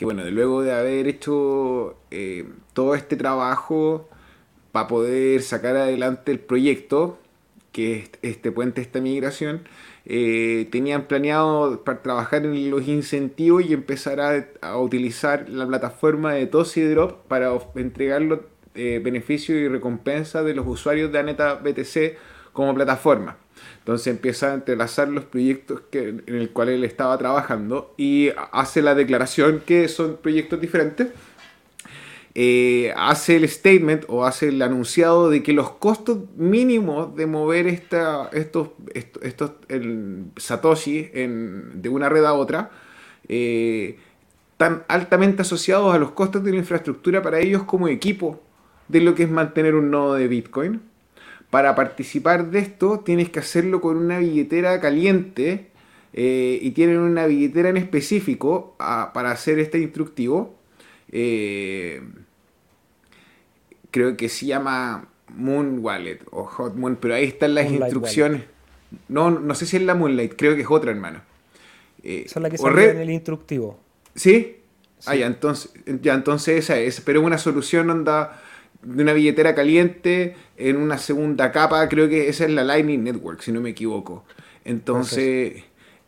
bueno, 0.00 0.22
luego 0.30 0.62
de 0.62 0.72
haber 0.72 1.08
hecho 1.08 1.96
eh, 2.10 2.46
todo 2.74 2.94
este 2.94 3.16
trabajo 3.16 4.08
para 4.70 4.86
poder 4.86 5.42
sacar 5.42 5.76
adelante 5.76 6.30
el 6.30 6.38
proyecto, 6.38 7.18
que 7.72 7.96
es 7.96 8.10
este 8.22 8.52
puente, 8.52 8.80
esta 8.80 9.00
migración, 9.00 9.62
eh, 10.04 10.68
tenían 10.70 11.06
planeado 11.06 11.82
para 11.82 12.00
trabajar 12.00 12.46
en 12.46 12.70
los 12.70 12.86
incentivos 12.86 13.64
y 13.64 13.72
empezar 13.72 14.20
a, 14.60 14.78
utilizar 14.78 15.48
la 15.48 15.66
plataforma 15.66 16.34
de 16.34 16.46
Tosi 16.46 16.82
Drop 16.82 17.26
para 17.26 17.50
entregar 17.74 18.22
los 18.22 18.40
eh, 18.76 19.00
beneficios 19.02 19.58
y 19.58 19.66
recompensas 19.66 20.44
de 20.44 20.54
los 20.54 20.66
usuarios 20.68 21.10
de 21.10 21.18
Aneta 21.18 21.54
BTC 21.54 22.16
como 22.52 22.74
plataforma. 22.74 23.36
Entonces 23.88 24.08
empieza 24.08 24.50
a 24.50 24.54
entrelazar 24.54 25.08
los 25.08 25.24
proyectos 25.24 25.80
en 25.92 26.22
el 26.26 26.50
cual 26.50 26.68
él 26.68 26.84
estaba 26.84 27.16
trabajando 27.16 27.94
y 27.96 28.28
hace 28.52 28.82
la 28.82 28.94
declaración 28.94 29.62
que 29.64 29.88
son 29.88 30.18
proyectos 30.18 30.60
diferentes. 30.60 31.08
Eh, 32.34 32.92
hace 32.98 33.36
el 33.36 33.48
statement 33.48 34.04
o 34.08 34.26
hace 34.26 34.48
el 34.48 34.60
anunciado 34.60 35.30
de 35.30 35.42
que 35.42 35.54
los 35.54 35.70
costos 35.70 36.18
mínimos 36.36 37.16
de 37.16 37.24
mover 37.24 37.66
esta, 37.66 38.28
estos, 38.34 38.68
estos, 38.92 39.52
el 39.68 40.26
Satoshi 40.36 41.04
de 41.14 41.88
una 41.88 42.10
red 42.10 42.26
a 42.26 42.34
otra 42.34 42.70
eh, 43.26 43.96
están 44.52 44.84
altamente 44.88 45.40
asociados 45.40 45.94
a 45.94 45.98
los 45.98 46.10
costos 46.10 46.44
de 46.44 46.50
la 46.50 46.58
infraestructura 46.58 47.22
para 47.22 47.38
ellos 47.38 47.62
como 47.62 47.88
equipo 47.88 48.38
de 48.88 49.00
lo 49.00 49.14
que 49.14 49.22
es 49.22 49.30
mantener 49.30 49.74
un 49.74 49.90
nodo 49.90 50.12
de 50.12 50.28
Bitcoin 50.28 50.87
para 51.50 51.74
participar 51.74 52.50
de 52.50 52.58
esto 52.58 53.00
tienes 53.00 53.30
que 53.30 53.38
hacerlo 53.38 53.80
con 53.80 53.96
una 53.96 54.18
billetera 54.18 54.80
caliente 54.80 55.68
eh, 56.12 56.58
y 56.60 56.72
tienen 56.72 56.98
una 56.98 57.26
billetera 57.26 57.68
en 57.68 57.76
específico 57.76 58.76
ah, 58.78 59.12
para 59.14 59.30
hacer 59.30 59.58
este 59.58 59.78
instructivo. 59.78 60.54
Eh, 61.10 62.02
creo 63.90 64.16
que 64.16 64.28
se 64.28 64.46
llama 64.46 65.08
Moon 65.34 65.78
Wallet 65.80 66.20
o 66.30 66.44
Hot 66.44 66.74
Moon, 66.74 66.96
pero 66.96 67.14
ahí 67.14 67.24
están 67.24 67.54
las 67.54 67.70
instrucciones. 67.70 68.42
No, 69.08 69.30
no 69.30 69.54
sé 69.54 69.66
si 69.66 69.76
es 69.76 69.82
la 69.82 69.94
Moonlight, 69.94 70.34
creo 70.36 70.54
que 70.54 70.62
es 70.62 70.70
otra, 70.70 70.90
hermano. 70.90 71.20
Eh, 72.02 72.24
esa 72.26 72.38
es 72.38 72.42
la 72.42 72.50
que 72.50 72.58
sale 72.58 72.90
en 72.90 72.98
el 72.98 73.10
instructivo. 73.10 73.78
¿Sí? 74.14 74.56
Ah, 75.06 75.14
ya, 75.14 75.26
entonces, 75.26 75.72
ya, 76.02 76.14
entonces 76.14 76.58
esa 76.58 76.78
es. 76.78 77.00
Pero 77.00 77.20
una 77.22 77.38
solución 77.38 77.90
onda 77.90 78.42
de 78.94 79.02
una 79.02 79.12
billetera 79.12 79.54
caliente 79.54 80.34
en 80.56 80.76
una 80.76 80.98
segunda 80.98 81.52
capa, 81.52 81.88
creo 81.88 82.08
que 82.08 82.28
esa 82.28 82.44
es 82.44 82.50
la 82.50 82.64
Lightning 82.64 83.04
Network, 83.04 83.40
si 83.42 83.52
no 83.52 83.60
me 83.60 83.70
equivoco. 83.70 84.24
Entonces, 84.64 85.64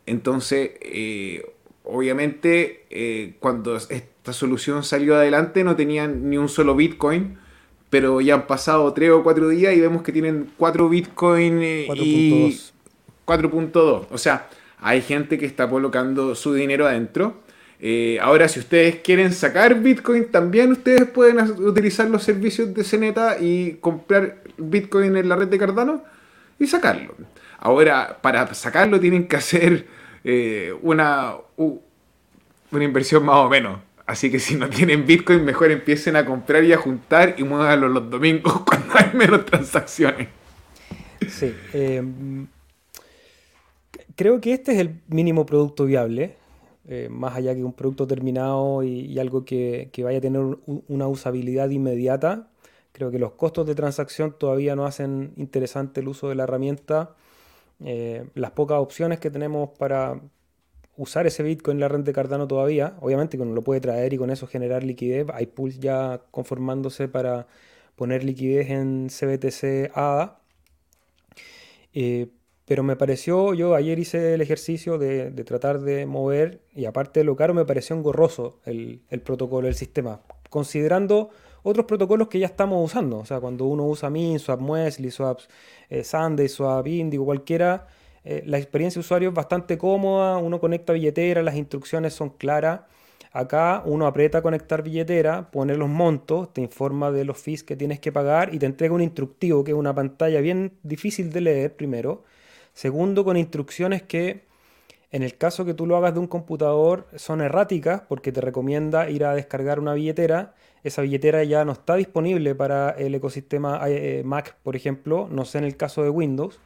entonces 0.07 0.73
eh, 0.81 1.45
obviamente, 1.85 2.85
eh, 2.90 3.35
cuando 3.40 3.77
esta 3.77 4.33
solución 4.33 4.83
salió 4.83 5.16
adelante 5.16 5.64
no 5.64 5.77
tenían 5.77 6.31
ni 6.31 6.38
un 6.38 6.49
solo 6.49 6.75
Bitcoin, 6.75 7.38
pero 7.90 8.21
ya 8.21 8.35
han 8.35 8.47
pasado 8.47 8.93
3 8.93 9.11
o 9.11 9.23
4 9.23 9.49
días 9.49 9.75
y 9.75 9.81
vemos 9.81 10.03
que 10.03 10.12
tienen 10.12 10.51
4 10.57 10.88
Bitcoin 10.88 11.62
eh, 11.62 11.88
y 11.97 12.61
4.2. 13.27 14.07
O 14.11 14.19
sea, 14.19 14.49
hay 14.79 15.03
gente 15.03 15.38
que 15.38 15.47
está 15.47 15.69
colocando 15.69 16.35
su 16.35 16.55
dinero 16.55 16.87
adentro 16.87 17.40
eh, 17.83 18.19
ahora, 18.21 18.47
si 18.47 18.61
ustedes 18.61 18.97
quieren 18.97 19.33
sacar 19.33 19.81
Bitcoin, 19.81 20.31
también 20.31 20.71
ustedes 20.73 21.09
pueden 21.09 21.40
utilizar 21.62 22.09
los 22.11 22.23
servicios 22.23 22.75
de 22.75 22.85
Ceneta 22.85 23.38
y 23.40 23.79
comprar 23.81 24.43
Bitcoin 24.59 25.16
en 25.16 25.29
la 25.31 25.37
red 25.37 25.49
de 25.49 25.59
Cardano 25.59 26.05
y 26.59 26.66
sacarlo. 26.66 27.14
Ahora, 27.59 28.19
para 28.21 28.53
sacarlo 28.53 29.01
tienen 29.01 29.27
que 29.27 29.37
hacer 29.37 29.87
eh, 30.25 30.75
una, 30.83 31.37
una 31.57 32.85
inversión 32.85 33.25
más 33.25 33.37
o 33.37 33.49
menos. 33.49 33.81
Así 34.07 34.31
que 34.31 34.40
si 34.40 34.57
no 34.57 34.69
tienen 34.69 35.07
Bitcoin, 35.07 35.43
mejor 35.43 35.71
empiecen 35.71 36.16
a 36.16 36.27
comprar 36.27 36.64
y 36.64 36.75
a 36.75 36.77
juntar 36.77 37.37
y 37.38 37.45
muévanlo 37.45 37.88
los 37.88 38.11
domingos 38.11 38.61
cuando 38.66 38.93
hay 38.95 39.11
menos 39.14 39.47
transacciones. 39.47 40.29
Sí. 41.27 41.55
Eh, 41.73 42.03
creo 44.16 44.38
que 44.38 44.53
este 44.53 44.73
es 44.73 44.81
el 44.81 45.01
mínimo 45.09 45.47
producto 45.47 45.87
viable. 45.87 46.39
Eh, 46.92 47.09
más 47.09 47.37
allá 47.37 47.55
que 47.55 47.62
un 47.62 47.72
producto 47.72 48.05
terminado 48.09 48.83
y, 48.83 49.16
algo 49.20 49.44
que, 49.44 49.90
vaya 50.03 50.18
a 50.18 50.20
tener 50.20 50.42
una 50.88 51.07
usabilidad 51.07 51.70
inmediata. 51.70 52.48
Creo 52.90 53.12
que 53.12 53.20
los 53.20 53.33
costos 53.35 53.64
de 53.68 53.76
transacción 53.76 54.35
todavía 54.37 54.74
no 54.74 54.87
hacen 54.87 55.33
interesante 55.37 56.00
el 56.00 56.09
uso 56.09 56.29
de 56.29 56.35
la 56.35 56.42
herramienta. 56.44 57.14
Eh, 57.85 58.26
las 58.35 58.50
pocas 58.50 58.79
opciones 58.81 59.20
que 59.20 59.31
tenemos 59.31 59.70
para 59.79 60.20
usar 60.96 61.29
ese 61.29 61.44
Bitcoin 61.44 61.76
en 61.76 61.81
la 61.81 61.88
red 61.88 62.00
de 62.00 62.12
Cardano 62.12 62.48
todavía, 62.48 62.96
obviamente 63.00 63.37
que 63.37 63.44
uno 63.44 63.55
lo 63.55 63.62
puede 63.62 63.81
traer 63.81 64.12
y 64.12 64.18
con 64.18 64.31
eso 64.31 64.48
generar 64.48 64.83
liquidez. 64.83 65.29
Hay 65.33 65.46
pools 65.46 65.79
ya 65.79 66.22
conformándose 66.33 67.07
para 67.07 67.46
poner 67.94 68.24
liquidez 68.24 68.68
en 68.70 69.11
CBTC 69.11 69.92
ADA. 69.94 70.40
Eh, 71.94 72.31
pero 72.70 72.85
me 72.85 72.94
pareció, 72.94 73.52
yo 73.52 73.74
ayer 73.74 73.98
hice 73.98 74.35
el 74.35 74.42
ejercicio 74.42 74.96
de, 74.96 75.33
tratar 75.42 75.80
de 75.80 76.06
mover, 76.06 76.61
y 76.72 76.85
aparte 76.85 77.18
de 77.18 77.24
lo 77.24 77.35
caro, 77.35 77.52
me 77.52 77.64
pareció 77.64 77.96
engorroso 77.96 78.61
el, 78.64 79.02
el, 79.11 79.22
protocolo, 79.22 79.66
el 79.66 79.74
sistema, 79.74 80.20
considerando 80.50 81.30
otros 81.64 81.87
protocolos 81.87 82.28
que 82.28 82.38
ya 82.38 82.46
estamos 82.46 82.85
usando. 82.85 83.18
O 83.18 83.24
sea, 83.24 83.40
cuando 83.40 83.64
uno 83.64 83.88
usa 83.88 84.09
MinSwap, 84.09 84.61
Muesli, 84.61 85.11
Swaps, 85.11 85.48
eh, 85.88 86.04
Sunday, 86.04 86.48
Swap, 86.48 86.87
Indigo, 86.87 87.24
cualquiera, 87.24 87.88
eh, 88.22 88.44
la 88.46 88.59
experiencia 88.59 89.00
de 89.00 89.04
usuario 89.04 89.30
es 89.30 89.35
bastante 89.35 89.76
cómoda, 89.76 90.37
uno 90.37 90.61
conecta 90.61 90.92
billetera, 90.92 91.42
las 91.42 91.56
instrucciones 91.56 92.14
son 92.14 92.30
claras. 92.30 92.83
Acá 93.33 93.83
uno 93.85 94.06
aprieta 94.06 94.42
conectar 94.42 94.85
billetera, 94.85 95.50
pone 95.50 95.76
los 95.76 95.88
montos, 95.88 96.52
te 96.52 96.61
informa 96.61 97.11
de 97.11 97.24
los 97.24 97.37
fees 97.37 97.64
que 97.64 97.74
tienes 97.74 97.98
que 97.98 98.12
pagar 98.12 98.54
y 98.54 98.61
te 98.61 98.66
entrega 98.66 98.94
un 98.94 99.02
instructivo, 99.02 99.64
que 99.64 99.72
es 99.72 99.76
una 99.76 99.92
pantalla 99.92 100.40
bien 100.40 100.74
difícil 100.85 101.33
de 101.33 101.40
leer 101.40 101.74
primero 101.74 102.22
Segundo, 102.72 103.24
con 103.24 103.37
instrucciones 103.37 104.02
que 104.02 104.48
en 105.12 105.22
el 105.22 105.37
caso 105.37 105.64
que 105.64 105.74
tú 105.74 105.87
lo 105.87 105.96
hagas 105.96 106.14
de 106.14 106.20
un 106.20 106.28
computador 106.28 107.06
son 107.16 107.40
erráticas 107.40 108.02
porque 108.09 108.30
te 108.30 108.40
recomienda 108.40 109.11
ir 109.11 109.24
a 109.24 109.35
descargar 109.35 109.80
una 109.80 109.94
billetera. 109.94 110.54
Esa 110.85 111.02
billetera 111.02 111.42
ya 111.44 111.64
no 111.64 111.72
está 111.72 111.96
disponible 111.96 112.54
para 112.54 112.90
el 112.90 113.14
ecosistema 113.14 113.80
eh, 113.88 114.22
Mac, 114.24 114.56
por 114.62 114.76
ejemplo, 114.76 115.28
no 115.30 115.44
sé 115.44 115.59
en 115.59 115.64
el 115.64 115.76
caso 115.76 116.02
de 116.04 116.11
Windows, 116.11 116.61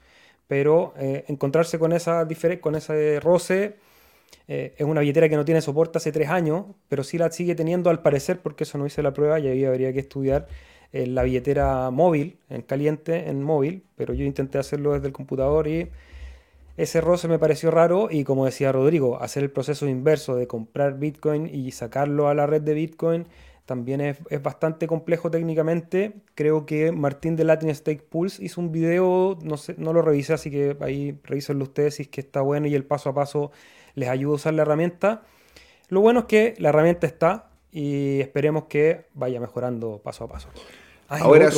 pero 0.47 0.93
eh, 0.99 1.25
encontrarse 1.29 1.79
con, 1.79 1.93
esa 1.93 2.29
con 2.61 2.75
ese 2.75 3.19
roce 3.21 3.77
eh, 4.47 4.75
es 4.77 4.87
una 4.87 5.01
billetera 5.01 5.29
que 5.29 5.37
no 5.37 5.45
tiene 5.45 5.63
soporte 5.63 5.99
hace 5.99 6.13
tres 6.13 6.29
años, 6.29 6.67
pero 6.89 7.03
sí 7.03 7.17
la 7.17 7.31
sigue 7.31 7.55
teniendo 7.55 7.89
al 7.91 8.03
parecer, 8.03 8.41
porque 8.41 8.65
eso 8.65 8.77
no 8.77 8.87
hice 8.87 9.03
la 9.03 9.13
prueba 9.15 9.41
y 9.41 9.49
ahí 9.49 9.65
habría 9.65 9.93
que 9.93 10.01
estudiar 10.01 10.47
en 10.95 11.17
la 11.17 11.25
billetera 11.25 11.91
móvil, 11.91 12.39
en 12.49 12.63
caliente, 12.63 13.29
en 13.29 13.43
móvil, 13.43 13.85
pero 13.97 14.15
yo 14.15 14.25
intenté 14.25 14.59
hacerlo 14.59 14.93
desde 14.93 15.09
el 15.09 15.13
computador 15.13 15.67
y 15.67 15.91
ese 16.77 17.03
se 17.17 17.29
me 17.29 17.39
pareció 17.39 17.73
raro 17.73 18.09
y 18.11 18.23
como 18.23 18.45
decía 18.45 18.71
Rodrigo, 18.71 19.21
hacer 19.21 19.43
el 19.43 19.51
proceso 19.51 19.89
inverso 19.89 20.37
de 20.37 20.47
comprar 20.47 20.99
Bitcoin 20.99 21.53
y 21.53 21.73
sacarlo 21.73 22.29
a 22.29 22.35
la 22.35 22.47
red 22.47 22.63
de 22.63 22.75
Bitcoin 22.75 23.27
también 23.67 24.01
es, 24.01 24.19
bastante 24.43 24.87
complejo 24.87 25.31
técnicamente. 25.31 26.15
Creo 26.35 26.65
que 26.67 26.93
Martín 26.93 27.35
de 27.35 27.45
Latin 27.45 27.75
Stake 27.75 28.03
Pulse 28.03 28.45
hizo 28.45 28.61
un 28.61 28.71
video, 28.71 29.39
no, 29.43 29.57
sé, 29.57 29.75
no 29.79 29.93
lo 29.93 30.03
revisé, 30.03 30.35
así 30.35 30.51
que 30.51 30.77
ahí 30.81 31.19
revísenlo 31.25 31.65
ustedes 31.65 31.97
si 31.97 32.03
es 32.03 32.09
que 32.09 32.21
está 32.21 32.41
bueno 32.41 32.67
y 32.69 32.75
el 32.75 32.85
paso 32.85 33.11
a 33.11 33.15
paso 33.15 33.51
les 33.95 34.09
ayuda 34.09 34.33
a 34.33 34.37
usar 34.37 34.55
la 34.55 34.63
herramienta. 34.63 35.23
Lo 35.89 36.01
bueno 36.01 36.21
es 36.21 36.27
que 36.27 36.55
la 36.59 36.69
herramienta 36.69 37.07
está 37.07 37.51
y 37.73 38.21
esperemos 38.21 38.65
que 38.65 39.07
vaya 39.15 39.41
mejorando 39.41 40.01
paso 40.03 40.25
a 40.25 40.29
paso. 40.29 40.49
Ahora 41.09 41.51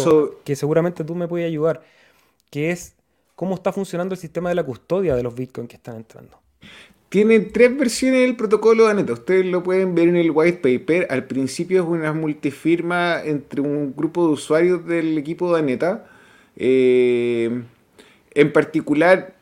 que 0.45 0.57
seguramente 0.57 1.05
tú 1.05 1.15
me 1.15 1.29
puedes 1.29 1.47
ayudar, 1.47 1.83
que 2.51 2.71
es 2.71 2.95
cómo 3.35 3.55
está 3.55 3.73
funcionando 3.73 4.15
el 4.15 4.21
sistema 4.21 4.49
de 4.49 4.55
la 4.55 4.65
custodia 4.65 5.15
de 5.15 5.23
los 5.23 5.35
bitcoins 5.35 5.69
que 5.69 5.77
están 5.77 5.97
entrando. 5.97 6.41
Tiene 7.09 7.39
tres 7.41 7.77
versiones 7.77 8.23
del 8.23 8.37
protocolo 8.37 8.87
de 8.87 8.91
Aneta. 8.91 9.13
Ustedes 9.13 9.47
lo 9.47 9.63
pueden 9.63 9.95
ver 9.95 10.09
en 10.09 10.17
el 10.17 10.33
white 10.33 10.59
paper. 10.59 11.07
Al 11.11 11.25
principio 11.25 11.83
es 11.83 11.89
una 11.89 12.13
multifirma 12.13 13.23
entre 13.23 13.61
un 13.61 13.95
grupo 13.95 14.27
de 14.27 14.33
usuarios 14.33 14.85
del 14.87 15.17
equipo 15.17 15.53
de 15.53 15.61
Aneta. 15.61 16.07
Eh, 16.57 17.63
en 18.35 18.53
particular, 18.53 19.35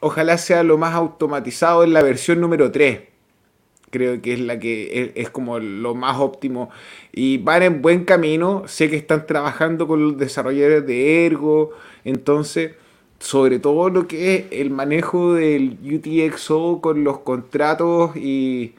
ojalá 0.00 0.36
sea 0.36 0.62
lo 0.62 0.76
más 0.76 0.94
automatizado 0.94 1.82
en 1.82 1.94
la 1.94 2.02
versión 2.02 2.40
número 2.40 2.70
3. 2.70 3.13
Creo 3.94 4.20
que 4.20 4.32
es 4.32 4.40
la 4.40 4.58
que 4.58 5.12
es, 5.14 5.30
como 5.30 5.60
lo 5.60 5.94
más 5.94 6.18
óptimo. 6.18 6.68
Y 7.12 7.38
van 7.38 7.62
en 7.62 7.80
buen 7.80 8.04
camino. 8.04 8.64
Sé 8.66 8.90
que 8.90 8.96
están 8.96 9.24
trabajando 9.24 9.86
con 9.86 10.02
los 10.02 10.18
desarrolladores 10.18 10.84
de 10.84 11.26
Ergo. 11.26 11.70
Entonces, 12.04 12.72
sobre 13.20 13.60
todo 13.60 13.90
lo 13.90 14.08
que 14.08 14.34
es 14.34 14.46
el 14.50 14.70
manejo 14.70 15.34
del 15.34 15.78
UTXO 15.84 16.80
con 16.80 17.04
los 17.04 17.20
contratos 17.20 18.16
y 18.16 18.74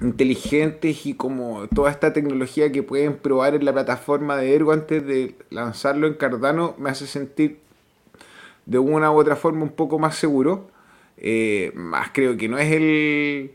inteligentes 0.00 1.06
y 1.06 1.14
como 1.14 1.66
toda 1.74 1.90
esta 1.90 2.12
tecnología 2.12 2.70
que 2.70 2.84
pueden 2.84 3.16
probar 3.16 3.56
en 3.56 3.64
la 3.64 3.72
plataforma 3.72 4.36
de 4.36 4.54
Ergo 4.54 4.70
antes 4.70 5.04
de 5.04 5.34
lanzarlo 5.50 6.06
en 6.06 6.14
Cardano 6.14 6.76
me 6.78 6.90
hace 6.90 7.08
sentir 7.08 7.58
de 8.64 8.78
una 8.78 9.10
u 9.10 9.16
otra 9.16 9.34
forma 9.34 9.64
un 9.64 9.72
poco 9.72 9.98
más 9.98 10.14
seguro. 10.14 10.68
Eh, 11.16 11.72
más 11.74 12.10
creo 12.12 12.36
que 12.36 12.48
no 12.48 12.58
es 12.58 12.72
el, 12.72 13.54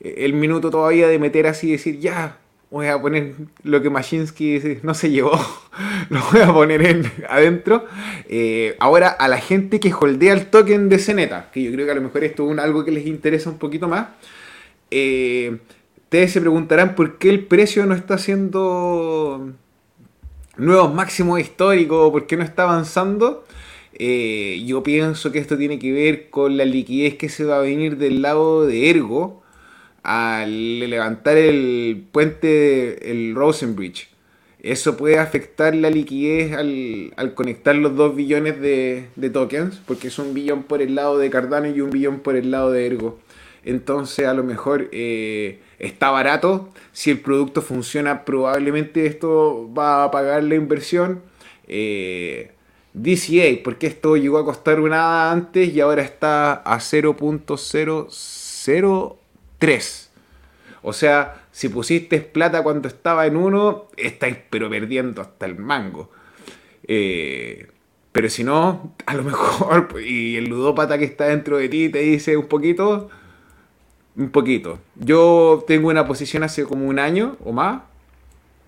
el 0.00 0.32
minuto 0.32 0.70
todavía 0.70 1.08
de 1.08 1.18
meter 1.18 1.46
así 1.46 1.68
y 1.68 1.72
decir, 1.72 1.98
ya, 2.00 2.38
voy 2.70 2.86
a 2.86 3.00
poner 3.00 3.34
lo 3.64 3.82
que 3.82 3.90
Machinsky 3.90 4.78
no 4.82 4.94
se 4.94 5.10
llevó, 5.10 5.32
lo 6.08 6.20
voy 6.32 6.40
a 6.40 6.52
poner 6.52 6.82
en, 6.86 7.12
adentro. 7.28 7.84
Eh, 8.28 8.76
ahora, 8.78 9.08
a 9.08 9.28
la 9.28 9.38
gente 9.38 9.80
que 9.80 9.92
holdea 9.92 10.32
el 10.32 10.46
token 10.46 10.88
de 10.88 10.98
Zeneta, 10.98 11.50
que 11.52 11.62
yo 11.62 11.72
creo 11.72 11.86
que 11.86 11.92
a 11.92 11.96
lo 11.96 12.02
mejor 12.02 12.24
esto 12.24 12.50
es 12.50 12.58
algo 12.58 12.84
que 12.84 12.92
les 12.92 13.06
interesa 13.06 13.50
un 13.50 13.58
poquito 13.58 13.88
más, 13.88 14.08
eh, 14.90 15.58
ustedes 15.96 16.32
se 16.32 16.40
preguntarán 16.40 16.94
por 16.94 17.18
qué 17.18 17.30
el 17.30 17.46
precio 17.46 17.86
no 17.86 17.94
está 17.94 18.14
haciendo 18.14 19.52
nuevos 20.56 20.94
máximos 20.94 21.40
históricos, 21.40 22.10
por 22.10 22.26
qué 22.26 22.36
no 22.36 22.44
está 22.44 22.64
avanzando. 22.64 23.44
Eh, 23.94 24.62
yo 24.66 24.82
pienso 24.82 25.30
que 25.32 25.38
esto 25.38 25.58
tiene 25.58 25.78
que 25.78 25.92
ver 25.92 26.30
con 26.30 26.56
la 26.56 26.64
liquidez 26.64 27.16
que 27.16 27.28
se 27.28 27.44
va 27.44 27.58
a 27.58 27.60
venir 27.60 27.98
del 27.98 28.22
lado 28.22 28.66
de 28.66 28.88
Ergo, 28.88 29.42
al 30.02 30.80
levantar 30.80 31.36
el 31.36 32.04
puente, 32.12 33.10
el 33.10 33.34
Rosenbridge. 33.34 34.08
Eso 34.62 34.96
puede 34.96 35.18
afectar 35.18 35.74
la 35.74 35.90
liquidez 35.90 36.52
al, 36.52 37.34
conectar 37.34 37.74
los 37.74 37.96
dos 37.96 38.14
billones 38.14 38.60
de, 38.60 39.08
tokens, 39.32 39.80
porque 39.86 40.08
es 40.08 40.18
un 40.18 40.34
billón 40.34 40.64
por 40.64 40.82
el 40.82 40.94
lado 40.94 41.18
de 41.18 41.30
Cardano 41.30 41.68
y 41.68 41.80
un 41.80 41.90
billón 41.90 42.20
por 42.20 42.36
el 42.36 42.50
lado 42.50 42.70
de 42.70 42.86
Ergo. 42.86 43.18
Entonces 43.64 44.26
a 44.26 44.34
lo 44.34 44.44
mejor 44.44 44.88
eh, 44.92 45.60
está 45.78 46.10
barato. 46.10 46.68
Si 46.92 47.10
el 47.10 47.20
producto 47.20 47.62
funciona, 47.62 48.24
probablemente 48.24 49.06
esto 49.06 49.70
va 49.76 50.04
a 50.04 50.10
pagar 50.10 50.44
la 50.44 50.54
inversión. 50.56 51.22
Eh, 51.66 52.50
DCA, 52.92 53.62
porque 53.62 53.86
esto 53.86 54.16
llegó 54.16 54.38
a 54.38 54.44
costar 54.44 54.80
una 54.80 55.30
antes 55.30 55.72
y 55.72 55.80
ahora 55.80 56.02
está 56.02 56.54
a 56.54 56.78
0.00 56.78 59.19
3. 59.60 60.10
O 60.82 60.92
sea, 60.92 61.44
si 61.52 61.68
pusiste 61.68 62.20
plata 62.20 62.62
cuando 62.62 62.88
estaba 62.88 63.26
en 63.26 63.36
uno, 63.36 63.86
estáis 63.96 64.38
pero 64.48 64.68
perdiendo 64.70 65.22
hasta 65.22 65.46
el 65.46 65.56
mango. 65.56 66.10
Eh, 66.88 67.68
pero 68.12 68.28
si 68.28 68.42
no, 68.42 68.94
a 69.06 69.14
lo 69.14 69.22
mejor, 69.22 69.94
y 70.04 70.36
el 70.36 70.46
ludópata 70.46 70.98
que 70.98 71.04
está 71.04 71.26
dentro 71.26 71.58
de 71.58 71.68
ti 71.68 71.90
te 71.90 71.98
dice 72.00 72.36
un 72.36 72.46
poquito, 72.46 73.10
un 74.16 74.30
poquito. 74.30 74.80
Yo 74.96 75.62
tengo 75.66 75.88
una 75.88 76.06
posición 76.06 76.42
hace 76.42 76.64
como 76.64 76.86
un 76.86 76.98
año 76.98 77.36
o 77.44 77.52
más, 77.52 77.82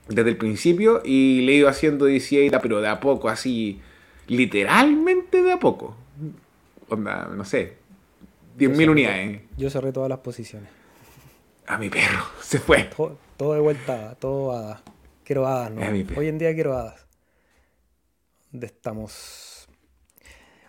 desde 0.08 0.28
el 0.28 0.36
principio, 0.36 1.00
y 1.04 1.40
le 1.42 1.52
he 1.52 1.56
ido 1.56 1.68
haciendo 1.68 2.04
18, 2.04 2.58
pero 2.60 2.82
de 2.82 2.88
a 2.88 3.00
poco, 3.00 3.30
así, 3.30 3.80
literalmente 4.26 5.42
de 5.42 5.52
a 5.52 5.58
poco. 5.58 5.96
Onda, 6.90 7.30
no 7.34 7.46
sé, 7.46 7.76
10.000 8.58 8.90
unidades. 8.90 9.40
Yo 9.56 9.70
cerré 9.70 9.92
todas 9.92 10.10
las 10.10 10.18
posiciones 10.18 10.81
a 11.72 11.78
mi 11.78 11.88
perro, 11.88 12.24
se 12.40 12.58
fue. 12.58 12.90
Todo, 13.36 13.54
de 13.54 13.60
vuelta, 13.60 14.14
todo 14.16 14.52
hadas. 14.52 14.82
Quiero 15.24 15.46
hadas, 15.46 15.70
¿no? 15.70 15.82
Hoy 16.16 16.28
en 16.28 16.38
día 16.38 16.54
quiero 16.54 16.76
hadas. 16.76 17.06
¿Dónde 18.50 18.66
estamos? 18.66 19.68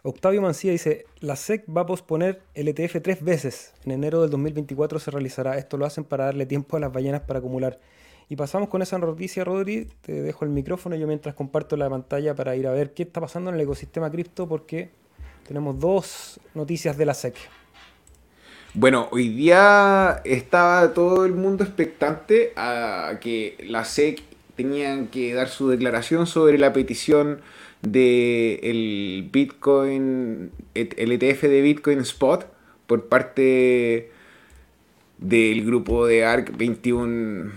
Octavio 0.03 0.41
Mancía 0.41 0.71
dice, 0.71 1.05
la 1.19 1.35
SEC 1.35 1.65
va 1.75 1.81
a 1.81 1.85
posponer 1.85 2.41
el 2.55 2.67
ETF 2.67 3.01
tres 3.01 3.23
veces. 3.23 3.73
En 3.85 3.91
enero 3.91 4.21
del 4.21 4.29
2024 4.31 4.99
se 4.99 5.11
realizará. 5.11 5.57
Esto 5.57 5.77
lo 5.77 5.85
hacen 5.85 6.03
para 6.03 6.25
darle 6.25 6.45
tiempo 6.45 6.77
a 6.77 6.79
las 6.79 6.91
ballenas 6.91 7.21
para 7.21 7.39
acumular. 7.39 7.79
Y 8.29 8.35
pasamos 8.35 8.69
con 8.69 8.81
esa 8.81 8.97
noticia, 8.97 9.43
Rodri. 9.43 9.89
Te 10.01 10.21
dejo 10.21 10.45
el 10.45 10.51
micrófono 10.51 10.95
yo 10.95 11.07
mientras 11.07 11.35
comparto 11.35 11.77
la 11.77 11.89
pantalla 11.89 12.35
para 12.35 12.55
ir 12.55 12.67
a 12.67 12.71
ver 12.71 12.93
qué 12.93 13.03
está 13.03 13.21
pasando 13.21 13.49
en 13.49 13.55
el 13.55 13.61
ecosistema 13.61 14.09
cripto 14.11 14.47
porque 14.47 14.91
tenemos 15.47 15.79
dos 15.79 16.39
noticias 16.53 16.97
de 16.97 17.05
la 17.05 17.13
SEC. 17.13 17.35
Bueno, 18.75 19.07
hoy 19.11 19.29
día 19.29 20.23
estaba 20.25 20.95
todo 20.95 21.25
el 21.25 21.33
mundo 21.33 21.63
expectante 21.63 22.53
a 22.55 23.19
que 23.21 23.55
la 23.67 23.85
SEC 23.85 24.23
tenían 24.55 25.09
que 25.09 25.35
dar 25.35 25.47
su 25.49 25.69
declaración 25.69 26.25
sobre 26.25 26.57
la 26.57 26.73
petición 26.73 27.41
del 27.83 28.59
el 28.63 29.29
Bitcoin, 29.31 30.49
el 30.73 31.11
ETF 31.11 31.43
de 31.43 31.61
Bitcoin 31.61 31.99
Spot 31.99 32.47
por 32.87 33.05
parte 33.09 34.09
del 35.19 35.63
grupo 35.63 36.07
de 36.07 36.25
ARC 36.25 36.57
21, 36.57 37.51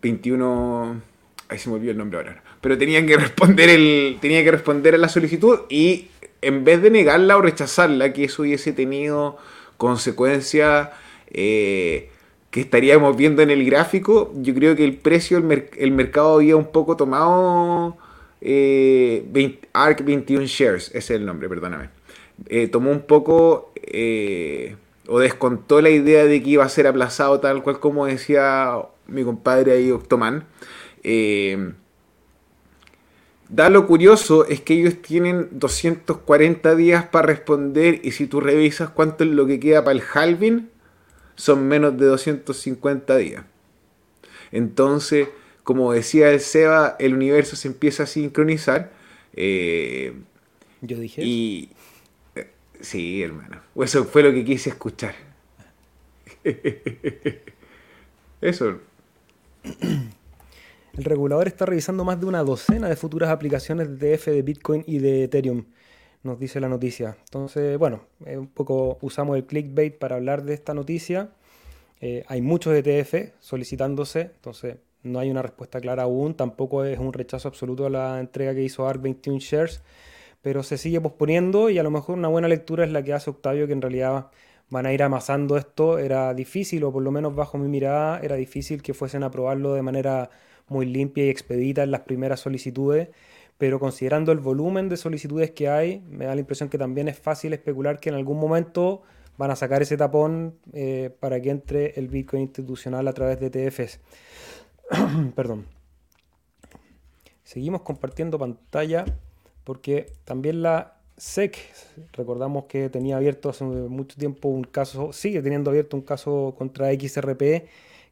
21, 0.00 1.02
ahí 1.50 1.58
se 1.58 1.68
me 1.68 1.74
olvidó 1.74 1.90
el 1.90 1.98
nombre 1.98 2.18
ahora, 2.18 2.42
pero 2.62 2.78
tenían 2.78 3.06
que 3.06 3.18
responder 3.18 3.68
el, 3.68 4.16
tenía 4.22 4.42
que 4.42 4.52
responder 4.52 4.94
a 4.94 4.98
la 4.98 5.10
solicitud 5.10 5.60
y 5.68 6.08
en 6.40 6.64
vez 6.64 6.80
de 6.80 6.90
negarla 6.90 7.36
o 7.36 7.42
rechazarla, 7.42 8.14
que 8.14 8.24
eso 8.24 8.40
hubiese 8.42 8.72
tenido 8.72 9.36
consecuencia 9.76 10.92
eh, 11.30 12.10
que 12.50 12.60
estaríamos 12.60 13.16
viendo 13.16 13.42
en 13.42 13.50
el 13.50 13.64
gráfico, 13.64 14.32
yo 14.36 14.54
creo 14.54 14.76
que 14.76 14.84
el 14.84 14.96
precio, 14.96 15.38
el, 15.38 15.92
mercado 15.92 16.36
había 16.36 16.56
un 16.56 16.66
poco 16.66 16.96
tomado 16.96 17.96
eh, 18.40 19.58
ARC 19.72 20.04
21 20.04 20.46
Shares, 20.46 20.88
ese 20.88 20.98
es 20.98 21.10
el 21.10 21.26
nombre, 21.26 21.48
perdóname. 21.48 21.90
Eh, 22.48 22.68
tomó 22.68 22.90
un 22.90 23.00
poco 23.00 23.72
o 25.08 25.18
descontó 25.20 25.80
la 25.80 25.90
idea 25.90 26.24
de 26.24 26.42
que 26.42 26.50
iba 26.50 26.64
a 26.64 26.68
ser 26.68 26.86
aplazado 26.86 27.40
tal 27.40 27.62
cual 27.62 27.78
como 27.78 28.06
decía 28.06 28.78
mi 29.06 29.24
compadre 29.24 29.72
ahí 29.72 29.90
Octoman. 29.90 30.44
Da 33.48 33.70
lo 33.70 33.86
curioso 33.86 34.44
es 34.46 34.60
que 34.60 34.74
ellos 34.74 35.00
tienen 35.02 35.48
240 35.52 36.74
días 36.74 37.04
para 37.04 37.26
responder 37.26 38.00
y 38.02 38.10
si 38.10 38.26
tú 38.26 38.40
revisas 38.40 38.90
cuánto 38.90 39.22
es 39.22 39.30
lo 39.30 39.46
que 39.46 39.60
queda 39.60 39.84
para 39.84 39.96
el 39.96 40.02
halving, 40.12 40.68
son 41.36 41.68
menos 41.68 41.96
de 41.96 42.06
250 42.06 43.16
días. 43.16 43.44
Entonces, 44.50 45.28
como 45.62 45.92
decía 45.92 46.30
el 46.30 46.40
Seba, 46.40 46.96
el 46.98 47.14
universo 47.14 47.54
se 47.56 47.68
empieza 47.68 48.04
a 48.04 48.06
sincronizar. 48.06 48.92
Eh, 49.34 50.14
Yo 50.80 50.98
dije. 50.98 51.22
Y. 51.22 51.70
Eh, 52.34 52.50
sí, 52.80 53.22
hermano. 53.22 53.60
Eso 53.76 54.04
fue 54.04 54.22
lo 54.22 54.32
que 54.32 54.44
quise 54.44 54.70
escuchar. 54.70 55.14
Eso. 58.40 58.80
El 60.96 61.04
regulador 61.04 61.46
está 61.46 61.66
revisando 61.66 62.04
más 62.04 62.18
de 62.18 62.24
una 62.24 62.42
docena 62.42 62.88
de 62.88 62.96
futuras 62.96 63.28
aplicaciones 63.28 63.98
de 63.98 64.14
ETF 64.14 64.26
de 64.28 64.42
Bitcoin 64.42 64.84
y 64.86 64.98
de 64.98 65.24
Ethereum, 65.24 65.66
nos 66.22 66.38
dice 66.38 66.58
la 66.58 66.70
noticia. 66.70 67.18
Entonces, 67.24 67.76
bueno, 67.78 68.00
eh, 68.24 68.38
un 68.38 68.46
poco 68.46 68.96
usamos 69.02 69.36
el 69.36 69.44
clickbait 69.44 69.98
para 69.98 70.16
hablar 70.16 70.42
de 70.44 70.54
esta 70.54 70.72
noticia. 70.72 71.28
Eh, 72.00 72.24
hay 72.28 72.40
muchos 72.40 72.74
ETF 72.74 73.34
solicitándose, 73.40 74.22
entonces 74.22 74.76
no 75.02 75.18
hay 75.18 75.30
una 75.30 75.42
respuesta 75.42 75.80
clara 75.82 76.04
aún, 76.04 76.34
tampoco 76.34 76.82
es 76.84 76.98
un 76.98 77.12
rechazo 77.12 77.48
absoluto 77.48 77.84
a 77.84 77.90
la 77.90 78.18
entrega 78.18 78.54
que 78.54 78.62
hizo 78.62 78.88
ARC 78.88 79.02
21 79.02 79.38
Shares, 79.38 79.82
pero 80.40 80.62
se 80.62 80.78
sigue 80.78 81.00
posponiendo 81.02 81.68
y 81.68 81.78
a 81.78 81.82
lo 81.82 81.90
mejor 81.90 82.16
una 82.16 82.28
buena 82.28 82.48
lectura 82.48 82.84
es 82.84 82.90
la 82.90 83.02
que 83.02 83.12
hace 83.12 83.28
Octavio, 83.28 83.66
que 83.66 83.74
en 83.74 83.82
realidad 83.82 84.28
van 84.70 84.86
a 84.86 84.94
ir 84.94 85.02
amasando 85.02 85.58
esto. 85.58 85.98
Era 85.98 86.32
difícil, 86.32 86.84
o 86.84 86.92
por 86.92 87.02
lo 87.02 87.10
menos 87.10 87.34
bajo 87.34 87.58
mi 87.58 87.68
mirada, 87.68 88.18
era 88.20 88.36
difícil 88.36 88.82
que 88.82 88.94
fuesen 88.94 89.22
a 89.24 89.26
aprobarlo 89.26 89.74
de 89.74 89.82
manera 89.82 90.30
muy 90.68 90.86
limpia 90.86 91.24
y 91.24 91.28
expedita 91.28 91.82
en 91.82 91.90
las 91.90 92.00
primeras 92.00 92.40
solicitudes, 92.40 93.08
pero 93.58 93.78
considerando 93.80 94.32
el 94.32 94.38
volumen 94.38 94.88
de 94.88 94.96
solicitudes 94.96 95.50
que 95.52 95.68
hay, 95.68 96.00
me 96.10 96.26
da 96.26 96.34
la 96.34 96.40
impresión 96.40 96.68
que 96.68 96.78
también 96.78 97.08
es 97.08 97.18
fácil 97.18 97.52
especular 97.52 98.00
que 98.00 98.10
en 98.10 98.16
algún 98.16 98.38
momento 98.38 99.02
van 99.38 99.50
a 99.50 99.56
sacar 99.56 99.82
ese 99.82 99.96
tapón 99.96 100.58
eh, 100.72 101.10
para 101.20 101.40
que 101.40 101.50
entre 101.50 101.98
el 101.98 102.08
Bitcoin 102.08 102.42
institucional 102.42 103.06
a 103.08 103.12
través 103.12 103.40
de 103.40 103.46
ETFs. 103.46 104.00
Perdón. 105.34 105.66
Seguimos 107.44 107.82
compartiendo 107.82 108.38
pantalla 108.38 109.04
porque 109.64 110.12
también 110.24 110.62
la 110.62 110.96
SEC, 111.16 111.56
recordamos 112.12 112.64
que 112.64 112.90
tenía 112.90 113.16
abierto 113.16 113.48
hace 113.48 113.64
mucho 113.64 114.18
tiempo 114.18 114.48
un 114.48 114.64
caso, 114.64 115.12
sigue 115.12 115.42
teniendo 115.42 115.70
abierto 115.70 115.96
un 115.96 116.02
caso 116.02 116.54
contra 116.58 116.92
XRP, 116.92 117.66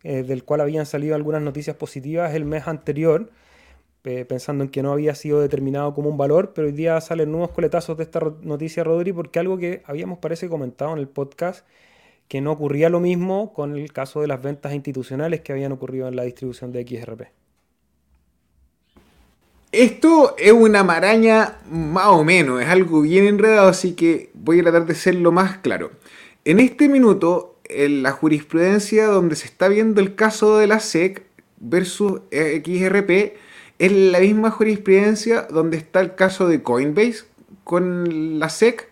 eh, 0.04 0.22
del 0.22 0.44
cual 0.44 0.60
habían 0.60 0.86
salido 0.86 1.16
algunas 1.16 1.42
noticias 1.42 1.76
positivas 1.76 2.34
el 2.34 2.44
mes 2.44 2.68
anterior, 2.68 3.30
pensando 4.28 4.64
en 4.64 4.70
que 4.70 4.82
no 4.82 4.92
había 4.92 5.14
sido 5.14 5.40
determinado 5.40 5.94
como 5.94 6.10
un 6.10 6.18
valor, 6.18 6.52
pero 6.54 6.66
hoy 6.66 6.74
día 6.74 7.00
salen 7.00 7.32
nuevos 7.32 7.52
coletazos 7.52 7.96
de 7.96 8.02
esta 8.04 8.20
noticia, 8.42 8.84
Rodri, 8.84 9.14
porque 9.14 9.38
algo 9.38 9.56
que 9.56 9.82
habíamos 9.86 10.18
parece 10.18 10.46
comentado 10.46 10.92
en 10.92 10.98
el 10.98 11.08
podcast, 11.08 11.66
que 12.28 12.42
no 12.42 12.52
ocurría 12.52 12.90
lo 12.90 13.00
mismo 13.00 13.54
con 13.54 13.76
el 13.76 13.92
caso 13.92 14.20
de 14.20 14.26
las 14.26 14.42
ventas 14.42 14.74
institucionales 14.74 15.40
que 15.40 15.52
habían 15.52 15.72
ocurrido 15.72 16.06
en 16.08 16.16
la 16.16 16.24
distribución 16.24 16.70
de 16.70 16.86
XRP. 16.86 17.22
Esto 19.72 20.36
es 20.38 20.52
una 20.52 20.84
maraña 20.84 21.58
más 21.68 22.06
o 22.06 22.22
menos, 22.22 22.62
es 22.62 22.68
algo 22.68 23.00
bien 23.00 23.26
enredado, 23.26 23.68
así 23.68 23.94
que 23.94 24.30
voy 24.32 24.60
a 24.60 24.62
tratar 24.62 24.86
de 24.86 24.94
ser 24.94 25.16
lo 25.16 25.32
más 25.32 25.58
claro. 25.58 25.90
En 26.44 26.60
este 26.60 26.88
minuto, 26.88 27.53
en 27.68 28.02
la 28.02 28.12
jurisprudencia 28.12 29.06
donde 29.06 29.36
se 29.36 29.46
está 29.46 29.68
viendo 29.68 30.00
el 30.00 30.14
caso 30.14 30.58
de 30.58 30.66
la 30.66 30.80
SEC 30.80 31.22
versus 31.58 32.20
XRP, 32.30 33.34
es 33.78 33.92
la 33.92 34.20
misma 34.20 34.50
jurisprudencia 34.50 35.42
donde 35.42 35.76
está 35.76 36.00
el 36.00 36.14
caso 36.14 36.48
de 36.48 36.62
Coinbase 36.62 37.24
con 37.64 38.38
la 38.38 38.48
SEC 38.48 38.88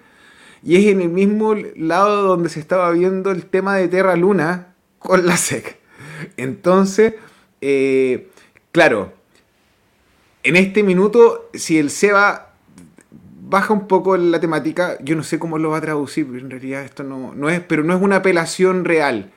y 0.62 0.76
es 0.76 0.86
en 0.86 1.00
el 1.00 1.08
mismo 1.08 1.54
lado 1.76 2.22
donde 2.22 2.48
se 2.48 2.60
estaba 2.60 2.90
viendo 2.92 3.30
el 3.30 3.46
tema 3.46 3.76
de 3.76 3.88
Terra 3.88 4.16
Luna 4.16 4.74
con 4.98 5.26
la 5.26 5.36
SEC. 5.36 5.76
Entonces, 6.36 7.14
eh, 7.60 8.28
claro, 8.70 9.12
en 10.44 10.56
este 10.56 10.82
minuto, 10.82 11.50
si 11.54 11.78
el 11.78 11.90
SEBA 11.90 12.51
baja 13.44 13.74
un 13.74 13.86
poco 13.88 14.16
la 14.16 14.40
temática, 14.40 14.96
yo 15.02 15.16
no 15.16 15.22
sé 15.22 15.38
cómo 15.38 15.58
lo 15.58 15.70
va 15.70 15.78
a 15.78 15.80
traducir, 15.82 16.26
en 16.26 16.50
realidad 16.50 16.84
esto 16.84 17.02
no, 17.02 17.34
no 17.34 17.50
es, 17.50 17.60
pero 17.60 17.84
no 17.84 17.94
es 17.94 18.02
una 18.02 18.16
apelación 18.16 18.84
real 18.84 19.30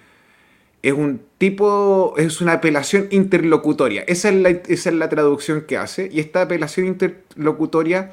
es 0.85 0.93
un 0.93 1.19
tipo, 1.39 2.13
es 2.15 2.41
una 2.41 2.53
apelación 2.53 3.07
interlocutoria. 3.09 4.03
Esa 4.05 4.29
es, 4.29 4.35
la, 4.35 4.49
esa 4.49 4.89
es 4.91 4.95
la 4.95 5.09
traducción 5.09 5.61
que 5.61 5.77
hace. 5.77 6.09
Y 6.13 6.19
esta 6.19 6.43
apelación 6.43 6.85
interlocutoria 6.85 8.11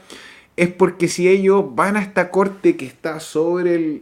es 0.57 0.70
porque 0.70 1.09
si 1.09 1.28
ellos 1.28 1.66
van 1.74 1.98
a 1.98 2.00
esta 2.00 2.31
corte 2.31 2.78
que 2.78 2.87
está 2.87 3.20
sobre 3.20 4.00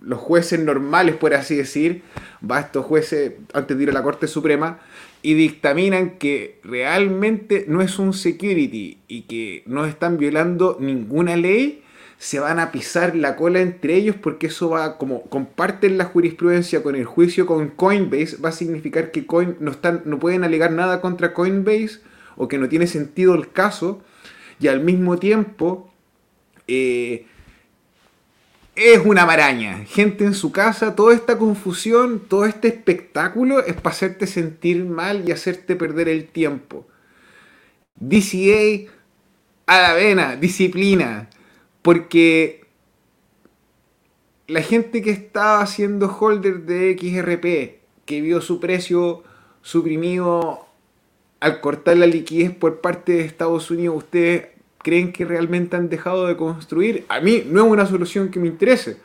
los 0.00 0.20
jueces 0.20 0.60
normales, 0.60 1.16
por 1.16 1.34
así 1.34 1.56
decir, 1.56 2.02
va 2.48 2.58
a 2.58 2.60
estos 2.60 2.86
jueces 2.86 3.32
antes 3.52 3.76
de 3.76 3.82
ir 3.82 3.90
a 3.90 3.94
la 3.94 4.04
Corte 4.04 4.28
Suprema 4.28 4.78
y 5.22 5.34
dictaminan 5.34 6.18
que 6.18 6.60
realmente 6.64 7.64
no 7.68 7.82
es 7.82 7.98
un 7.98 8.12
security 8.12 8.98
y 9.06 9.22
que 9.22 9.62
no 9.66 9.84
están 9.84 10.16
violando 10.16 10.76
ninguna 10.80 11.36
ley, 11.36 11.82
se 12.18 12.38
van 12.38 12.58
a 12.58 12.70
pisar 12.70 13.16
la 13.16 13.36
cola 13.36 13.60
entre 13.60 13.94
ellos 13.94 14.16
porque 14.20 14.48
eso 14.48 14.70
va, 14.70 14.98
como 14.98 15.22
comparten 15.24 15.98
la 15.98 16.04
jurisprudencia 16.04 16.82
con 16.82 16.94
el 16.94 17.04
juicio 17.04 17.46
con 17.46 17.68
Coinbase, 17.68 18.36
va 18.36 18.50
a 18.50 18.52
significar 18.52 19.10
que 19.10 19.26
Coin 19.26 19.56
no, 19.60 19.70
están, 19.70 20.02
no 20.04 20.18
pueden 20.18 20.44
alegar 20.44 20.72
nada 20.72 21.00
contra 21.00 21.32
Coinbase 21.32 22.00
o 22.36 22.48
que 22.48 22.58
no 22.58 22.68
tiene 22.68 22.86
sentido 22.86 23.34
el 23.34 23.50
caso. 23.50 24.02
Y 24.60 24.68
al 24.68 24.80
mismo 24.80 25.16
tiempo 25.18 25.90
eh, 26.68 27.26
es 28.74 28.98
una 29.04 29.26
maraña. 29.26 29.84
Gente 29.86 30.24
en 30.24 30.34
su 30.34 30.52
casa, 30.52 30.94
toda 30.94 31.14
esta 31.14 31.38
confusión, 31.38 32.20
todo 32.28 32.44
este 32.44 32.68
espectáculo 32.68 33.64
es 33.64 33.74
para 33.74 33.94
hacerte 33.94 34.26
sentir 34.26 34.84
mal 34.84 35.28
y 35.28 35.32
hacerte 35.32 35.76
perder 35.76 36.08
el 36.08 36.26
tiempo. 36.28 36.86
DCA 37.96 38.90
a 39.66 39.82
la 39.82 39.94
vena, 39.94 40.36
disciplina 40.36 41.28
porque 41.82 42.64
la 44.46 44.62
gente 44.62 45.02
que 45.02 45.10
estaba 45.10 45.60
haciendo 45.60 46.08
holder 46.08 46.62
de 46.62 46.96
XRP, 46.98 48.04
que 48.04 48.20
vio 48.20 48.40
su 48.40 48.60
precio 48.60 49.22
suprimido 49.62 50.66
al 51.38 51.60
cortar 51.60 51.96
la 51.96 52.06
liquidez 52.06 52.54
por 52.54 52.80
parte 52.80 53.12
de 53.12 53.24
Estados 53.24 53.70
Unidos, 53.70 53.98
¿ustedes 53.98 54.48
creen 54.82 55.12
que 55.12 55.24
realmente 55.24 55.76
han 55.76 55.88
dejado 55.88 56.26
de 56.26 56.36
construir? 56.36 57.04
A 57.08 57.20
mí 57.20 57.44
no 57.46 57.64
es 57.64 57.70
una 57.70 57.86
solución 57.86 58.30
que 58.30 58.38
me 58.38 58.48
interese, 58.48 58.96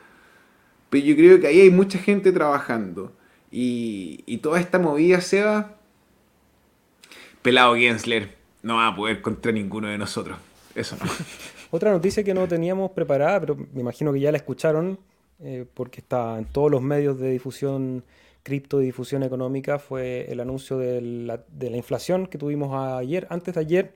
pero 0.90 1.04
yo 1.04 1.16
creo 1.16 1.40
que 1.40 1.46
ahí 1.46 1.60
hay 1.60 1.70
mucha 1.70 1.98
gente 1.98 2.32
trabajando. 2.32 3.12
Y, 3.50 4.38
toda 4.42 4.60
esta 4.60 4.78
movida 4.78 5.20
se 5.20 5.42
va. 5.42 5.76
Pelado 7.42 7.74
Gensler 7.76 8.34
no 8.62 8.76
va 8.76 8.88
a 8.88 8.96
poder 8.96 9.22
contra 9.22 9.52
ninguno 9.52 9.88
de 9.88 9.98
nosotros. 9.98 10.36
Eso 10.74 10.96
no. 11.02 11.10
Otra 11.70 11.90
noticia 11.90 12.22
que 12.22 12.34
no 12.34 12.46
teníamos 12.46 12.90
preparada, 12.90 13.40
pero 13.40 13.56
me 13.72 13.80
imagino 13.80 14.12
que 14.12 14.20
ya 14.20 14.30
la 14.30 14.38
escucharon, 14.38 14.98
eh, 15.40 15.64
porque 15.74 16.00
está 16.00 16.38
en 16.38 16.44
todos 16.44 16.70
los 16.70 16.82
medios 16.82 17.18
de 17.18 17.30
difusión 17.30 18.04
cripto 18.42 18.80
y 18.80 18.86
difusión 18.86 19.24
económica, 19.24 19.78
fue 19.80 20.30
el 20.30 20.38
anuncio 20.38 20.78
de 20.78 21.00
la, 21.00 21.42
de 21.48 21.70
la, 21.70 21.76
inflación 21.76 22.28
que 22.28 22.38
tuvimos 22.38 22.72
ayer, 22.74 23.26
antes 23.28 23.54
de 23.54 23.60
ayer, 23.60 23.94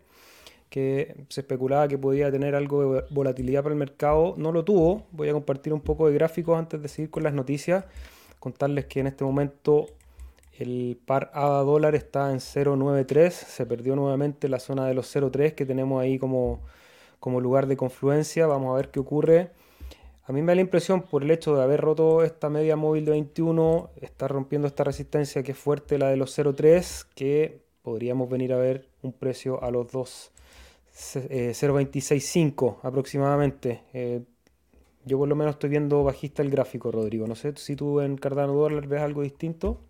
que 0.70 1.26
se 1.28 1.42
especulaba 1.42 1.88
que 1.88 1.98
podía 1.98 2.30
tener 2.30 2.54
algo 2.54 2.94
de 2.94 3.04
volatilidad 3.10 3.62
para 3.62 3.74
el 3.74 3.78
mercado. 3.78 4.34
No 4.38 4.52
lo 4.52 4.64
tuvo. 4.64 5.06
Voy 5.10 5.28
a 5.28 5.32
compartir 5.32 5.74
un 5.74 5.80
poco 5.80 6.08
de 6.08 6.14
gráficos 6.14 6.58
antes 6.58 6.80
de 6.80 6.88
seguir 6.88 7.10
con 7.10 7.22
las 7.22 7.34
noticias. 7.34 7.84
Contarles 8.38 8.86
que 8.86 9.00
en 9.00 9.08
este 9.08 9.24
momento 9.24 9.86
el 10.58 10.98
par 11.04 11.30
ADA 11.34 11.60
dólar 11.62 11.94
está 11.94 12.30
en 12.30 12.38
0.93. 12.38 13.30
Se 13.30 13.66
perdió 13.66 13.96
nuevamente 13.96 14.48
la 14.48 14.60
zona 14.60 14.86
de 14.86 14.94
los 14.94 15.14
0.3 15.14 15.54
que 15.54 15.66
tenemos 15.66 16.00
ahí 16.00 16.18
como 16.18 16.60
como 17.20 17.40
lugar 17.40 17.66
de 17.66 17.76
confluencia. 17.76 18.46
Vamos 18.46 18.72
a 18.72 18.76
ver 18.76 18.90
qué 18.90 18.98
ocurre. 18.98 19.50
A 20.24 20.32
mí 20.32 20.42
me 20.42 20.48
da 20.48 20.56
la 20.56 20.60
impresión, 20.62 21.02
por 21.02 21.22
el 21.22 21.30
hecho 21.30 21.54
de 21.54 21.62
haber 21.62 21.80
roto 21.80 22.24
esta 22.24 22.48
media 22.48 22.76
móvil 22.76 23.04
de 23.04 23.12
21, 23.12 23.90
está 24.00 24.28
rompiendo 24.28 24.68
esta 24.68 24.84
resistencia 24.84 25.42
que 25.42 25.52
es 25.52 25.58
fuerte, 25.58 25.98
la 25.98 26.08
de 26.08 26.16
los 26.16 26.36
0.3, 26.36 27.06
que 27.14 27.62
podríamos 27.82 28.28
venir 28.28 28.52
a 28.52 28.56
ver 28.56 28.88
un 29.02 29.12
precio 29.12 29.62
a 29.62 29.70
los 29.70 29.90
2, 29.90 30.32
0.265 31.00 32.74
eh, 32.74 32.78
aproximadamente. 32.82 33.82
Eh, 33.92 34.22
yo 35.04 35.18
por 35.18 35.28
lo 35.28 35.34
menos 35.34 35.54
estoy 35.54 35.70
viendo 35.70 36.04
bajista 36.04 36.42
el 36.42 36.50
gráfico, 36.50 36.90
Rodrigo. 36.92 37.26
No 37.26 37.34
sé 37.34 37.54
si 37.56 37.74
tú 37.74 38.00
en 38.00 38.16
Cardano 38.16 38.52
Dólar 38.52 38.86
ves 38.86 39.00
algo 39.00 39.22
distinto. 39.22 39.80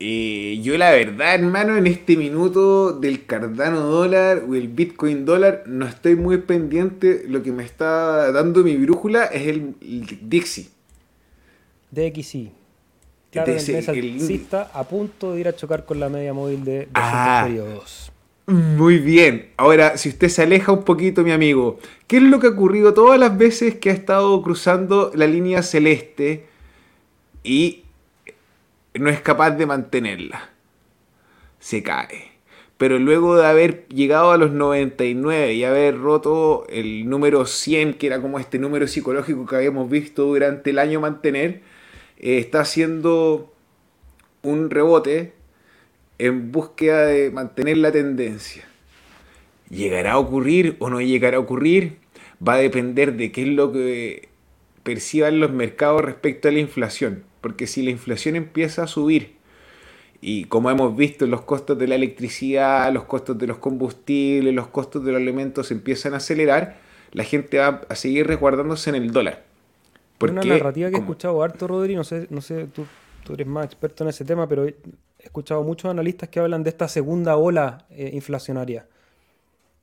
Eh, 0.00 0.60
yo 0.62 0.76
la 0.76 0.90
verdad, 0.90 1.34
hermano, 1.34 1.76
en 1.76 1.86
este 1.86 2.16
minuto 2.16 2.92
del 2.92 3.24
Cardano 3.26 3.80
dólar 3.80 4.44
o 4.48 4.54
el 4.54 4.68
Bitcoin 4.68 5.24
dólar, 5.24 5.62
no 5.66 5.86
estoy 5.86 6.16
muy 6.16 6.38
pendiente. 6.38 7.24
Lo 7.26 7.42
que 7.42 7.52
me 7.52 7.64
está 7.64 8.30
dando 8.32 8.62
mi 8.64 8.76
brújula 8.76 9.24
es 9.26 9.46
el, 9.46 9.74
Dixie. 9.80 10.68
DXI. 11.90 12.52
Claro, 13.30 13.52
el, 13.52 14.30
está 14.30 14.70
a 14.74 14.84
punto 14.84 15.32
de 15.32 15.40
ir 15.40 15.48
a 15.48 15.56
chocar 15.56 15.84
con 15.84 15.98
la 15.98 16.08
media 16.08 16.32
móvil 16.32 16.64
de, 16.64 16.88
ah, 16.94 17.44
periodos. 17.46 18.12
Muy 18.46 18.98
bien. 18.98 19.52
Ahora, 19.56 19.96
si 19.96 20.10
usted 20.10 20.28
se 20.28 20.42
aleja 20.42 20.72
un 20.72 20.84
poquito, 20.84 21.22
mi 21.22 21.32
amigo, 21.32 21.78
¿qué 22.06 22.18
es 22.18 22.22
lo 22.22 22.40
que 22.40 22.48
ha 22.48 22.50
ocurrido 22.50 22.92
todas 22.92 23.18
las 23.18 23.36
veces 23.38 23.76
que 23.76 23.90
ha 23.90 23.94
estado 23.94 24.42
cruzando 24.42 25.10
la 25.14 25.26
línea 25.26 25.62
celeste 25.62 26.46
y 27.42 27.84
no 28.94 29.10
es 29.10 29.20
capaz 29.20 29.52
de 29.52 29.66
mantenerla. 29.66 30.50
Se 31.58 31.82
cae. 31.82 32.32
Pero 32.76 32.98
luego 32.98 33.36
de 33.36 33.46
haber 33.46 33.86
llegado 33.88 34.32
a 34.32 34.38
los 34.38 34.50
99 34.52 35.54
y 35.54 35.64
haber 35.64 35.98
roto 35.98 36.66
el 36.68 37.08
número 37.08 37.46
100, 37.46 37.94
que 37.94 38.08
era 38.08 38.20
como 38.20 38.38
este 38.38 38.58
número 38.58 38.88
psicológico 38.88 39.46
que 39.46 39.56
habíamos 39.56 39.88
visto 39.88 40.24
durante 40.24 40.70
el 40.70 40.78
año 40.78 41.00
mantener, 41.00 41.62
eh, 42.18 42.38
está 42.38 42.60
haciendo 42.60 43.52
un 44.42 44.70
rebote 44.70 45.32
en 46.18 46.52
búsqueda 46.52 47.06
de 47.06 47.30
mantener 47.30 47.78
la 47.78 47.92
tendencia. 47.92 48.64
¿Llegará 49.70 50.12
a 50.12 50.18
ocurrir 50.18 50.76
o 50.78 50.90
no 50.90 51.00
llegará 51.00 51.38
a 51.38 51.40
ocurrir? 51.40 51.98
Va 52.46 52.54
a 52.54 52.58
depender 52.58 53.16
de 53.16 53.32
qué 53.32 53.42
es 53.42 53.48
lo 53.48 53.72
que 53.72 54.28
perciban 54.82 55.40
los 55.40 55.50
mercados 55.50 56.02
respecto 56.02 56.48
a 56.48 56.52
la 56.52 56.58
inflación. 56.58 57.24
Porque 57.40 57.66
si 57.66 57.82
la 57.82 57.90
inflación 57.90 58.36
empieza 58.36 58.84
a 58.84 58.86
subir 58.86 59.36
Y 60.20 60.44
como 60.44 60.70
hemos 60.70 60.96
visto, 60.96 61.26
los 61.26 61.42
costos 61.42 61.78
de 61.78 61.86
la 61.88 61.96
electricidad, 61.96 62.92
los 62.92 63.04
costos 63.04 63.36
de 63.36 63.46
los 63.46 63.58
combustibles, 63.58 64.54
los 64.54 64.68
costos 64.68 65.04
de 65.04 65.12
los 65.12 65.20
alimentos 65.20 65.70
empiezan 65.70 66.14
a 66.14 66.18
acelerar, 66.18 66.78
la 67.12 67.24
gente 67.24 67.58
va 67.58 67.82
a 67.88 67.94
seguir 67.94 68.26
resguardándose 68.26 68.88
en 68.90 68.96
el 68.96 69.10
dólar. 69.10 69.44
Porque, 70.16 70.32
una 70.32 70.44
narrativa 70.44 70.88
que 70.88 70.96
he 70.96 71.00
escuchado 71.00 71.42
harto, 71.42 71.66
Rodri, 71.66 71.94
no 71.94 72.04
sé, 72.04 72.26
no 72.30 72.40
sé 72.40 72.66
tú, 72.72 72.86
tú, 73.24 73.34
eres 73.34 73.46
más 73.46 73.66
experto 73.66 74.04
en 74.04 74.10
ese 74.10 74.24
tema, 74.24 74.48
pero 74.48 74.66
he 75.24 75.26
escuchado 75.26 75.62
muchos 75.62 75.90
analistas 75.90 76.28
que 76.28 76.40
hablan 76.40 76.62
de 76.62 76.70
esta 76.70 76.86
segunda 76.88 77.36
ola 77.36 77.86
eh, 77.90 78.10
inflacionaria. 78.12 78.86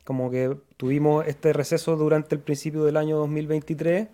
Como 0.05 0.31
que 0.31 0.57
tuvimos 0.77 1.27
este 1.27 1.53
receso 1.53 1.95
durante 1.97 2.35
el 2.35 2.41
principio 2.41 2.83
del 2.83 2.97
año 2.97 3.17
2023, 3.17 4.07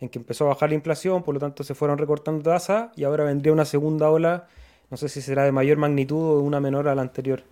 en 0.00 0.08
que 0.08 0.18
empezó 0.18 0.46
a 0.46 0.48
bajar 0.48 0.70
la 0.70 0.74
inflación, 0.74 1.22
por 1.22 1.34
lo 1.34 1.40
tanto 1.40 1.62
se 1.62 1.74
fueron 1.74 1.98
recortando 1.98 2.42
tasas, 2.42 2.90
y 2.96 3.04
ahora 3.04 3.24
vendría 3.24 3.52
una 3.52 3.64
segunda 3.64 4.10
ola 4.10 4.48
no 4.90 4.96
sé 4.96 5.08
si 5.08 5.22
será 5.22 5.44
de 5.44 5.52
mayor 5.52 5.78
magnitud 5.78 6.38
o 6.38 6.40
una 6.40 6.58
menor 6.58 6.88
a 6.88 6.94
la 6.96 7.02
anterior. 7.02 7.44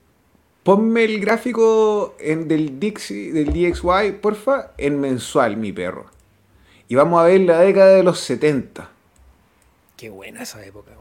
Ponme 0.65 1.05
el 1.05 1.21
gráfico 1.21 2.17
en 2.19 2.49
del, 2.49 2.81
Dixie, 2.81 3.33
del 3.33 3.53
DXY, 3.53 4.19
porfa, 4.21 4.73
en 4.77 5.01
mensual, 5.01 5.57
mi 5.57 5.73
perro. 5.73 6.07
Y 6.89 6.97
vamos 6.97 7.21
a 7.21 7.25
ver 7.25 7.43
la 7.43 7.61
década 7.61 7.95
de 7.95 8.03
los 8.03 8.19
70. 8.21 8.91
Qué 9.97 10.11
buena 10.11 10.43
esa 10.43 10.65
época. 10.67 10.93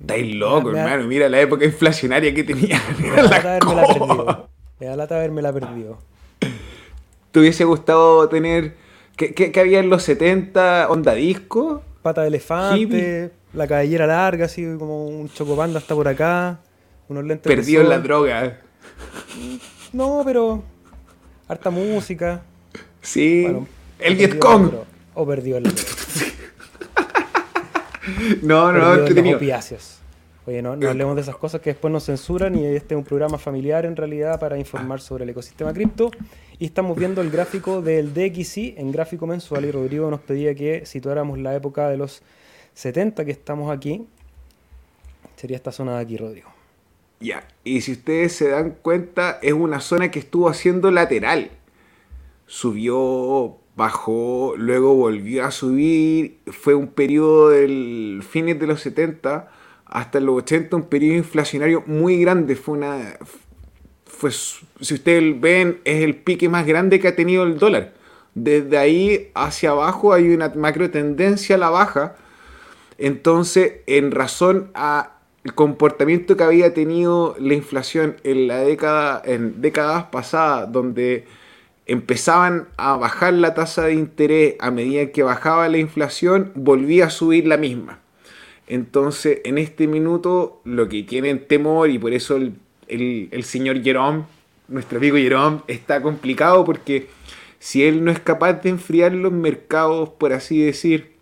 Estáis 0.00 0.34
loco, 0.34 0.70
hermano. 0.70 1.06
Mira 1.06 1.28
la 1.28 1.40
época 1.40 1.64
inflacionaria 1.64 2.32
que 2.34 2.44
tenía. 2.44 2.80
Me 3.00 3.10
da 3.10 3.22
lata 3.22 3.56
haberme 3.56 3.74
la 3.74 3.86
perdido. 3.86 4.48
Me 4.80 4.86
da 4.86 4.96
lata 4.96 5.16
haberme 5.16 5.42
la 5.42 5.52
perdido. 5.52 5.98
¿Te 7.30 7.40
hubiese 7.40 7.64
gustado 7.64 8.28
tener... 8.28 8.76
¿Qué, 9.16 9.34
qué, 9.34 9.60
había 9.60 9.78
en 9.80 9.90
los 9.90 10.02
70? 10.02 10.88
¿Onda 10.90 11.14
disco? 11.14 11.82
Pata 12.02 12.22
de 12.22 12.28
elefante 12.28 13.30
la 13.52 13.66
cabellera 13.66 14.06
larga, 14.06 14.46
así 14.46 14.64
como 14.78 15.06
un 15.06 15.28
chocopanda 15.28 15.78
hasta 15.78 15.94
por 15.94 16.08
acá, 16.08 16.60
unos 17.08 17.24
lentes 17.24 17.52
Perdido 17.52 17.82
en 17.82 17.88
la 17.88 17.98
droga. 17.98 18.60
No, 19.92 20.22
pero 20.24 20.62
harta 21.48 21.70
música. 21.70 22.42
Sí, 23.00 23.46
el 23.98 24.16
Vietcong. 24.16 24.72
O 25.14 25.26
perdió 25.26 25.58
el 25.58 25.64
No, 28.42 28.72
no, 28.72 28.94
entretenido. 28.94 29.38
Oye, 30.44 30.60
no, 30.60 30.74
no 30.74 30.88
hablemos 30.88 31.14
de 31.14 31.22
esas 31.22 31.36
cosas 31.36 31.60
que 31.60 31.70
después 31.70 31.92
nos 31.92 32.04
censuran 32.04 32.56
y 32.56 32.64
este 32.64 32.94
es 32.94 32.98
un 32.98 33.04
programa 33.04 33.38
familiar 33.38 33.86
en 33.86 33.94
realidad 33.94 34.40
para 34.40 34.58
informar 34.58 35.00
sobre 35.00 35.22
el 35.22 35.30
ecosistema 35.30 35.72
cripto. 35.72 36.10
Y 36.58 36.64
estamos 36.64 36.98
viendo 36.98 37.20
el 37.20 37.30
gráfico 37.30 37.80
del 37.80 38.12
DXY 38.12 38.74
en 38.76 38.90
gráfico 38.90 39.26
mensual 39.26 39.64
y 39.66 39.70
Rodrigo 39.70 40.10
nos 40.10 40.20
pedía 40.20 40.52
que 40.54 40.84
situáramos 40.84 41.38
la 41.38 41.54
época 41.54 41.88
de 41.88 41.96
los 41.96 42.22
70 42.74 43.24
que 43.24 43.30
estamos 43.30 43.70
aquí, 43.70 44.04
sería 45.36 45.56
esta 45.56 45.70
zona 45.70 45.96
de 45.96 46.02
aquí, 46.02 46.16
Rodrigo. 46.16 46.50
Ya, 47.20 47.46
y 47.62 47.80
si 47.82 47.92
ustedes 47.92 48.32
se 48.32 48.48
dan 48.48 48.76
cuenta, 48.82 49.38
es 49.42 49.52
una 49.52 49.80
zona 49.80 50.10
que 50.10 50.18
estuvo 50.18 50.48
haciendo 50.48 50.90
lateral. 50.90 51.50
Subió, 52.46 53.58
bajó, 53.76 54.54
luego 54.56 54.94
volvió 54.94 55.44
a 55.44 55.50
subir. 55.50 56.38
Fue 56.46 56.74
un 56.74 56.88
periodo 56.88 57.50
del 57.50 58.22
fines 58.28 58.58
de 58.58 58.66
los 58.66 58.80
70 58.80 59.50
hasta 59.86 60.20
los 60.20 60.38
80, 60.38 60.76
un 60.76 60.88
periodo 60.88 61.16
inflacionario 61.16 61.82
muy 61.86 62.20
grande. 62.20 62.56
Fue 62.56 62.76
una. 62.78 63.18
Fue, 64.04 64.30
si 64.30 64.94
ustedes 64.94 65.40
ven, 65.40 65.80
es 65.84 66.02
el 66.02 66.16
pique 66.16 66.48
más 66.48 66.66
grande 66.66 67.00
que 67.00 67.08
ha 67.08 67.16
tenido 67.16 67.44
el 67.44 67.58
dólar. 67.58 67.94
Desde 68.34 68.78
ahí 68.78 69.30
hacia 69.34 69.70
abajo 69.70 70.12
hay 70.12 70.28
una 70.34 70.48
macro 70.54 70.90
tendencia 70.90 71.56
a 71.56 71.58
la 71.58 71.70
baja 71.70 72.16
entonces, 73.02 73.80
en 73.86 74.12
razón 74.12 74.70
al 74.74 75.08
comportamiento 75.56 76.36
que 76.36 76.44
había 76.44 76.72
tenido 76.72 77.34
la 77.40 77.54
inflación 77.54 78.16
en 78.22 78.46
la 78.46 78.58
década, 78.58 79.20
en 79.24 79.60
décadas 79.60 80.04
pasadas, 80.04 80.70
donde 80.70 81.26
empezaban 81.92 82.68
a 82.78 82.96
bajar 82.96 83.34
la 83.34 83.52
tasa 83.52 83.84
de 83.84 83.92
interés 83.92 84.54
a 84.60 84.70
medida 84.70 85.12
que 85.12 85.22
bajaba 85.22 85.68
la 85.68 85.76
inflación, 85.76 86.50
volvía 86.54 87.06
a 87.06 87.10
subir 87.10 87.46
la 87.46 87.58
misma. 87.58 88.00
Entonces, 88.66 89.40
en 89.44 89.58
este 89.58 89.86
minuto, 89.86 90.62
lo 90.64 90.88
que 90.88 91.02
tienen 91.02 91.46
temor, 91.46 91.90
y 91.90 91.98
por 91.98 92.14
eso 92.14 92.36
el, 92.36 93.28
el 93.30 93.44
señor 93.44 93.82
Jerome, 93.82 94.24
nuestro 94.68 94.96
amigo 94.96 95.18
Jerome, 95.18 95.60
está 95.68 96.00
complicado 96.00 96.64
porque 96.64 97.08
si 97.58 97.84
él 97.84 98.02
no 98.02 98.10
es 98.10 98.20
capaz 98.20 98.54
de 98.54 98.70
enfriar 98.70 99.12
los 99.12 99.32
mercados, 99.32 100.08
por 100.08 100.32
así 100.32 100.62
decir, 100.62 101.12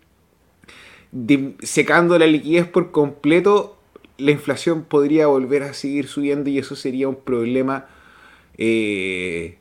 secando 1.63 2.17
la 2.17 2.27
liquidez 2.27 2.65
por 2.65 2.91
completo, 2.91 3.77
la 4.17 4.31
inflación 4.31 4.85
podría 4.85 5.27
volver 5.27 5.63
a 5.63 5.73
seguir 5.73 6.07
subiendo 6.07 6.49
y 6.49 6.59
eso 6.59 6.77
sería 6.77 7.09
un 7.09 7.17
problema. 7.17 7.87
Eh, 8.57 9.57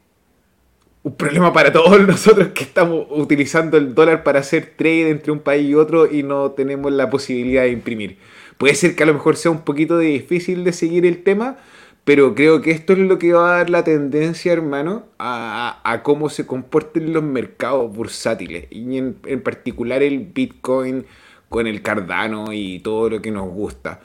un 1.02 1.16
problema 1.16 1.52
para 1.52 1.72
todos 1.72 2.00
nosotros 2.06 2.48
que 2.48 2.64
estamos 2.64 3.06
utilizando 3.10 3.76
el 3.76 3.94
dólar 3.94 4.22
para 4.22 4.40
hacer 4.40 4.74
trade 4.76 5.10
entre 5.10 5.32
un 5.32 5.40
país 5.40 5.68
y 5.68 5.74
otro 5.74 6.10
y 6.10 6.22
no 6.22 6.50
tenemos 6.52 6.92
la 6.92 7.10
posibilidad 7.10 7.62
de 7.62 7.70
imprimir. 7.70 8.18
Puede 8.58 8.74
ser 8.74 8.94
que 8.94 9.02
a 9.02 9.06
lo 9.06 9.14
mejor 9.14 9.36
sea 9.36 9.50
un 9.50 9.62
poquito 9.62 9.98
difícil 9.98 10.64
de 10.64 10.72
seguir 10.72 11.06
el 11.06 11.22
tema, 11.22 11.56
pero 12.04 12.34
creo 12.34 12.60
que 12.60 12.72
esto 12.72 12.92
es 12.92 12.98
lo 12.98 13.18
que 13.18 13.32
va 13.32 13.54
a 13.54 13.56
dar 13.58 13.70
la 13.70 13.84
tendencia, 13.84 14.52
hermano, 14.52 15.04
a, 15.18 16.00
cómo 16.02 16.28
se 16.28 16.46
comporten 16.46 17.12
los 17.12 17.22
mercados 17.22 17.94
bursátiles 17.94 18.66
y 18.70 18.98
en, 18.98 19.16
en 19.24 19.42
particular 19.42 20.02
el 20.02 20.18
Bitcoin 20.18 21.06
con 21.48 21.66
el 21.66 21.82
Cardano 21.82 22.52
y 22.52 22.80
todo 22.80 23.10
lo 23.10 23.22
que 23.22 23.30
nos 23.30 23.48
gusta. 23.48 24.00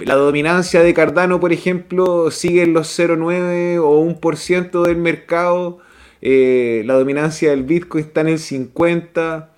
La 0.00 0.16
dominancia 0.16 0.82
de 0.82 0.92
Cardano, 0.92 1.40
por 1.40 1.52
ejemplo, 1.52 2.30
sigue 2.30 2.62
en 2.62 2.74
los 2.74 2.98
0,9 2.98 3.78
o 3.82 4.04
1% 4.04 4.82
del 4.82 4.96
mercado. 4.96 5.78
Eh, 6.20 6.82
la 6.84 6.94
dominancia 6.94 7.50
del 7.50 7.64
Bitcoin 7.64 8.04
está 8.04 8.22
en 8.22 8.28
el 8.28 8.38
50. 8.38 9.50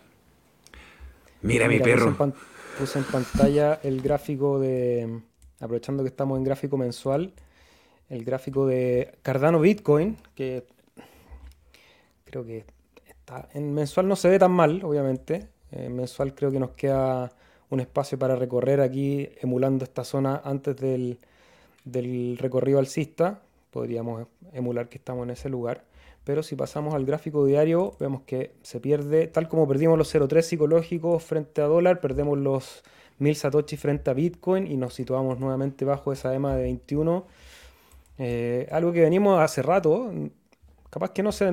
Mira, 1.42 1.68
mi 1.68 1.78
perro. 1.78 2.16
Puse 2.78 2.98
en, 2.98 3.04
pantalla 3.04 3.80
el 3.82 4.00
gráfico 4.00 4.58
de. 4.58 5.20
Aprovechando 5.60 6.02
que 6.02 6.08
estamos 6.08 6.38
en 6.38 6.44
gráfico 6.44 6.78
mensual, 6.78 7.32
el 8.08 8.24
gráfico 8.24 8.66
de 8.66 9.12
Cardano 9.22 9.60
Bitcoin, 9.60 10.16
que 10.34 10.64
creo 12.24 12.44
que 12.44 12.64
está 13.06 13.48
en 13.52 13.74
mensual 13.74 14.08
no 14.08 14.16
se 14.16 14.28
ve 14.28 14.38
tan 14.38 14.52
mal, 14.52 14.82
obviamente. 14.84 15.48
Eh, 15.72 15.88
mensual 15.88 16.34
creo 16.34 16.50
que 16.50 16.58
nos 16.58 16.70
queda 16.70 17.30
un 17.70 17.80
espacio 17.80 18.18
para 18.18 18.34
recorrer 18.36 18.80
aquí 18.80 19.28
emulando 19.40 19.84
esta 19.84 20.04
zona 20.04 20.42
antes 20.44 20.76
del, 20.76 21.18
recorrido 22.38 22.78
alcista. 22.78 23.40
Podríamos 23.70 24.26
emular 24.52 24.88
que 24.88 24.98
estamos 24.98 25.24
en 25.24 25.30
ese 25.30 25.48
lugar. 25.48 25.84
Pero 26.24 26.42
si 26.42 26.54
pasamos 26.54 26.94
al 26.94 27.04
gráfico 27.04 27.44
diario, 27.44 27.94
vemos 27.98 28.22
que 28.22 28.52
se 28.62 28.80
pierde, 28.80 29.26
tal 29.26 29.48
como 29.48 29.66
perdimos 29.66 29.96
los 29.98 30.14
0.3 30.14 30.42
psicológicos 30.42 31.22
frente 31.22 31.62
a 31.62 31.64
dólar, 31.64 32.00
perdemos 32.00 32.38
los 32.38 32.82
1000 33.18 33.36
satoshi 33.36 33.76
frente 33.76 34.10
a 34.10 34.14
Bitcoin 34.14 34.66
y 34.66 34.76
nos 34.76 34.94
situamos 34.94 35.38
nuevamente 35.38 35.84
bajo 35.84 36.12
esa 36.12 36.34
EMA 36.34 36.56
de 36.56 36.62
21. 36.62 37.26
Eh, 38.18 38.68
algo 38.70 38.92
que 38.92 39.00
venimos 39.00 39.40
hace 39.40 39.62
rato, 39.62 40.12
capaz 40.90 41.12
que 41.12 41.22
no 41.22 41.32
se, 41.32 41.50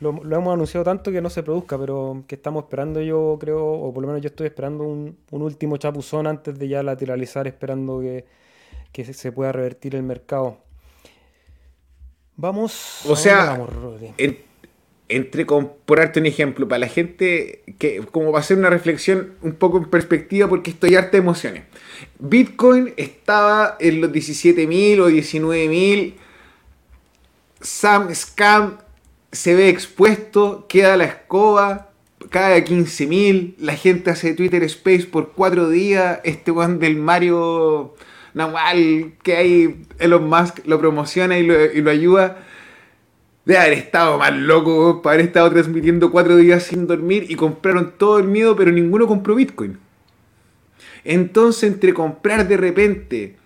lo, 0.00 0.10
hemos 0.10 0.52
anunciado 0.52 0.84
tanto 0.84 1.10
que 1.12 1.22
no 1.22 1.30
se 1.30 1.42
produzca, 1.42 1.78
pero 1.78 2.24
que 2.26 2.34
estamos 2.34 2.64
esperando 2.64 3.00
yo 3.00 3.38
creo, 3.40 3.64
o 3.64 3.94
por 3.94 4.02
lo 4.02 4.08
menos 4.08 4.20
yo 4.22 4.28
estoy 4.28 4.48
esperando 4.48 4.84
un, 4.84 5.16
último 5.30 5.76
chapuzón 5.76 6.26
antes 6.26 6.58
de 6.58 6.68
ya 6.68 6.82
lateralizar, 6.82 7.46
esperando 7.46 8.00
que, 8.00 8.24
se 9.14 9.32
pueda 9.32 9.52
revertir 9.52 9.94
el 9.94 10.02
mercado. 10.02 10.58
Vamos. 12.38 13.00
O 13.04 13.16
sea, 13.16 13.60
entre 15.08 15.44
por 15.44 15.98
darte 15.98 16.20
un 16.20 16.26
ejemplo, 16.26 16.68
para 16.68 16.78
la 16.78 16.88
gente 16.88 17.62
que, 17.78 18.02
como 18.10 18.32
va 18.32 18.38
a 18.38 18.42
ser 18.42 18.56
una 18.56 18.70
reflexión 18.70 19.34
un 19.42 19.52
poco 19.52 19.78
en 19.78 19.84
perspectiva, 19.90 20.48
porque 20.48 20.70
estoy 20.70 20.94
harta 20.94 21.12
de 21.12 21.18
emociones. 21.18 21.64
Bitcoin 22.18 22.94
estaba 22.96 23.76
en 23.80 24.00
los 24.00 24.12
17.000 24.12 25.00
o 25.00 25.10
19.000 25.10 26.14
Sam 27.60 28.14
Scam 28.14 28.78
se 29.32 29.54
ve 29.54 29.68
expuesto, 29.68 30.66
queda 30.68 30.96
la 30.96 31.04
escoba, 31.04 31.90
cae 32.30 32.54
a 32.54 32.64
15.000, 32.64 33.56
la 33.58 33.74
gente 33.74 34.10
hace 34.10 34.34
Twitter 34.34 34.62
Space 34.62 35.04
por 35.04 35.32
cuatro 35.32 35.68
días, 35.68 36.20
este 36.24 36.50
one 36.52 36.78
del 36.78 36.96
Mario 36.96 37.94
Nahual 38.34 39.12
que 39.22 39.36
hay 39.36 39.82
Elon 39.98 40.28
Musk 40.28 40.66
lo 40.66 40.78
promociona 40.78 41.38
y 41.38 41.46
lo, 41.46 41.90
ayuda. 41.90 42.44
De 43.44 43.56
haber 43.56 43.72
estado 43.72 44.18
más 44.18 44.34
loco, 44.34 45.00
para 45.00 45.14
haber 45.14 45.26
estado 45.26 45.50
transmitiendo 45.50 46.10
cuatro 46.10 46.36
días 46.36 46.64
sin 46.64 46.86
dormir 46.86 47.26
y 47.30 47.34
compraron 47.34 47.94
todo 47.96 48.18
el 48.18 48.28
miedo, 48.28 48.54
pero 48.54 48.70
ninguno 48.70 49.06
compró 49.06 49.34
Bitcoin. 49.34 49.78
Entonces, 51.04 51.72
entre 51.72 51.94
comprar 51.94 52.46
de 52.46 52.58
repente 52.58 53.36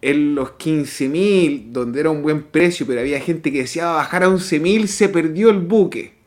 en 0.00 0.36
los 0.36 0.50
15.000, 0.50 1.72
donde 1.72 2.00
era 2.00 2.10
un 2.10 2.22
buen 2.22 2.42
precio, 2.42 2.86
pero 2.86 3.00
había 3.00 3.18
gente 3.20 3.50
que 3.50 3.62
deseaba 3.62 3.94
bajar 3.94 4.22
a 4.22 4.28
11.000, 4.28 4.86
se 4.86 5.08
perdió 5.08 5.50
el 5.50 5.58
buque. 5.58 6.17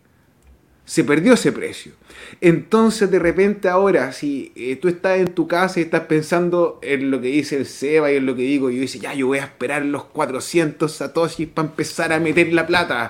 Se 0.92 1.06
perdió 1.06 1.36
ese 1.36 1.54
precio. 1.54 1.94
Entonces 2.42 3.10
de 3.10 3.18
repente 3.18 3.70
ahora, 3.70 4.12
si 4.12 4.52
eh, 4.58 4.76
tú 4.76 4.90
estás 4.90 5.20
en 5.20 5.30
tu 5.34 5.48
casa 5.48 5.80
y 5.80 5.84
estás 5.84 6.02
pensando 6.02 6.82
en 6.84 7.10
lo 7.10 7.22
que 7.22 7.30
dice 7.30 7.56
el 7.56 7.66
Seba 7.66 8.12
y 8.12 8.18
en 8.18 8.26
lo 8.26 8.36
que 8.36 8.42
digo, 8.42 8.70
y 8.70 8.76
yo 8.76 8.82
dice, 8.82 9.00
ya, 9.00 9.14
yo 9.14 9.28
voy 9.28 9.38
a 9.38 9.44
esperar 9.44 9.86
los 9.86 10.04
400 10.04 10.92
satoshis 10.92 11.48
para 11.48 11.70
empezar 11.70 12.12
a 12.12 12.20
meter 12.20 12.52
la 12.52 12.68
plata. 12.68 13.10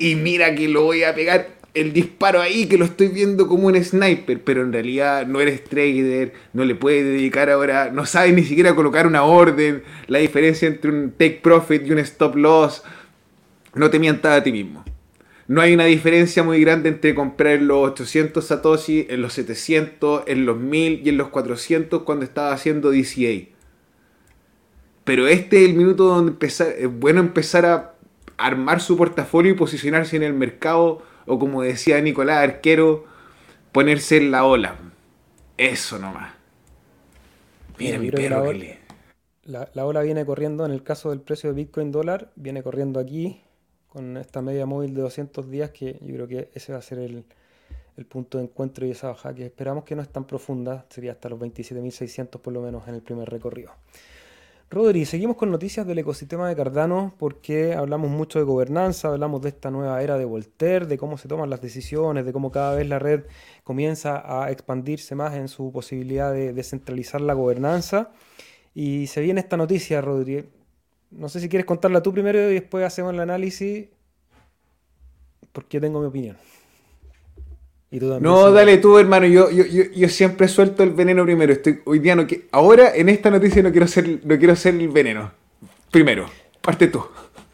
Y 0.00 0.16
mira 0.16 0.56
que 0.56 0.66
lo 0.66 0.82
voy 0.82 1.04
a 1.04 1.14
pegar 1.14 1.50
el 1.72 1.92
disparo 1.92 2.40
ahí, 2.40 2.66
que 2.66 2.76
lo 2.76 2.84
estoy 2.84 3.06
viendo 3.06 3.46
como 3.46 3.68
un 3.68 3.84
sniper, 3.84 4.42
pero 4.42 4.62
en 4.62 4.72
realidad 4.72 5.24
no 5.24 5.40
eres 5.40 5.62
trader, 5.62 6.32
no 6.52 6.64
le 6.64 6.74
puedes 6.74 7.04
dedicar 7.04 7.48
ahora, 7.48 7.92
no 7.92 8.06
sabes 8.06 8.34
ni 8.34 8.42
siquiera 8.42 8.74
colocar 8.74 9.06
una 9.06 9.22
orden, 9.22 9.84
la 10.08 10.18
diferencia 10.18 10.66
entre 10.66 10.90
un 10.90 11.12
take 11.12 11.38
profit 11.44 11.86
y 11.86 11.92
un 11.92 12.00
stop 12.00 12.34
loss, 12.34 12.82
no 13.76 13.88
te 13.88 14.00
mientas 14.00 14.40
a 14.40 14.42
ti 14.42 14.50
mismo. 14.50 14.84
No 15.48 15.62
hay 15.62 15.72
una 15.72 15.86
diferencia 15.86 16.42
muy 16.42 16.60
grande 16.60 16.90
entre 16.90 17.14
comprar 17.14 17.62
los 17.62 17.92
800 17.92 18.46
Satoshi, 18.46 19.06
en 19.08 19.22
los 19.22 19.32
700, 19.32 20.24
en 20.26 20.44
los 20.44 20.58
1000 20.58 21.06
y 21.06 21.08
en 21.08 21.16
los 21.16 21.28
400 21.28 22.02
cuando 22.02 22.26
estaba 22.26 22.52
haciendo 22.52 22.90
DCA. 22.90 23.48
Pero 25.04 25.26
este 25.26 25.64
es 25.64 25.70
el 25.70 25.74
minuto 25.74 26.04
donde 26.04 26.32
empezar, 26.32 26.68
es 26.78 26.92
bueno 26.92 27.20
empezar 27.20 27.64
a 27.64 27.94
armar 28.36 28.82
su 28.82 28.98
portafolio 28.98 29.52
y 29.52 29.56
posicionarse 29.56 30.16
en 30.16 30.22
el 30.22 30.34
mercado, 30.34 31.02
o 31.24 31.38
como 31.38 31.62
decía 31.62 31.98
Nicolás 32.02 32.44
Arquero, 32.44 33.06
ponerse 33.72 34.18
en 34.18 34.30
la 34.30 34.44
ola. 34.44 34.76
Eso 35.56 35.98
nomás. 35.98 36.34
Mira 37.78 37.98
mi 37.98 38.10
perro 38.10 38.52
la, 39.44 39.70
la 39.72 39.86
ola 39.86 40.02
viene 40.02 40.26
corriendo, 40.26 40.66
en 40.66 40.72
el 40.72 40.82
caso 40.82 41.08
del 41.08 41.22
precio 41.22 41.48
de 41.48 41.56
Bitcoin 41.56 41.90
dólar, 41.90 42.32
viene 42.36 42.62
corriendo 42.62 43.00
aquí 43.00 43.40
con 43.88 44.16
esta 44.16 44.42
media 44.42 44.66
móvil 44.66 44.94
de 44.94 45.02
200 45.02 45.50
días, 45.50 45.70
que 45.70 45.98
yo 46.00 46.14
creo 46.14 46.28
que 46.28 46.50
ese 46.54 46.72
va 46.72 46.78
a 46.78 46.82
ser 46.82 46.98
el, 46.98 47.24
punto 48.08 48.38
de 48.38 48.44
encuentro 48.44 48.86
y 48.86 48.92
esa 48.92 49.08
baja 49.08 49.34
que 49.34 49.46
esperamos 49.46 49.82
que 49.82 49.96
no 49.96 50.02
es 50.02 50.08
tan 50.08 50.24
profunda, 50.24 50.86
sería 50.88 51.12
hasta 51.12 51.28
los 51.28 51.40
27.600 51.40 52.40
por 52.40 52.52
lo 52.52 52.62
menos 52.62 52.86
en 52.86 52.94
el 52.94 53.02
primer 53.02 53.28
recorrido. 53.28 53.72
Rodri, 54.70 55.06
seguimos 55.06 55.36
con 55.36 55.50
noticias 55.50 55.86
del 55.86 55.98
ecosistema 55.98 56.46
de 56.46 56.54
Cardano 56.54 57.14
porque 57.18 57.72
hablamos 57.74 58.10
mucho 58.10 58.38
de 58.38 58.44
gobernanza, 58.44 59.08
hablamos 59.08 59.40
de 59.40 59.48
esta 59.48 59.70
nueva 59.70 60.02
era 60.02 60.18
de 60.18 60.26
Voltaire, 60.26 60.86
de 60.86 60.98
cómo 60.98 61.16
se 61.16 61.26
toman 61.26 61.48
las 61.48 61.62
decisiones, 61.62 62.26
de 62.26 62.32
cómo 62.34 62.52
cada 62.52 62.74
vez 62.74 62.86
la 62.86 62.98
red 62.98 63.24
comienza 63.64 64.22
a 64.26 64.50
expandirse 64.50 65.14
más 65.14 65.34
en 65.34 65.48
su 65.48 65.72
posibilidad 65.72 66.32
de 66.32 66.52
descentralizar 66.52 67.22
la 67.22 67.32
gobernanza. 67.32 68.10
Y 68.74 69.06
se 69.06 69.22
viene 69.22 69.40
esta 69.40 69.56
noticia, 69.56 70.02
Rodri. 70.02 70.44
No 71.10 71.28
sé 71.28 71.40
si 71.40 71.48
quieres 71.48 71.66
contarla 71.66 72.02
tú 72.02 72.12
primero 72.12 72.38
y 72.50 72.54
después 72.54 72.84
hacemos 72.84 73.14
el 73.14 73.20
análisis, 73.20 73.86
porque 75.52 75.76
yo 75.76 75.80
tengo 75.80 76.00
mi 76.00 76.06
opinión. 76.06 76.36
no, 78.20 78.52
dale 78.52 78.78
tú, 78.78 78.98
hermano. 78.98 79.26
Yo, 79.26 79.50
yo, 79.50 79.64
yo, 79.64 80.08
siempre 80.08 80.48
suelto 80.48 80.82
el 80.82 80.90
veneno 80.90 81.24
primero. 81.24 81.52
Estoy, 81.52 81.80
hoy 81.86 81.98
día 81.98 82.14
no 82.14 82.26
que, 82.26 82.46
ahora 82.52 82.94
en 82.94 83.08
esta 83.08 83.30
noticia 83.30 83.62
no 83.62 83.70
quiero 83.70 83.86
ser, 83.86 84.20
no 84.24 84.38
quiero 84.38 84.54
ser 84.54 84.74
el 84.74 84.88
veneno. 84.88 85.32
Primero, 85.90 86.26
parte 86.60 86.88
tú. 86.88 87.02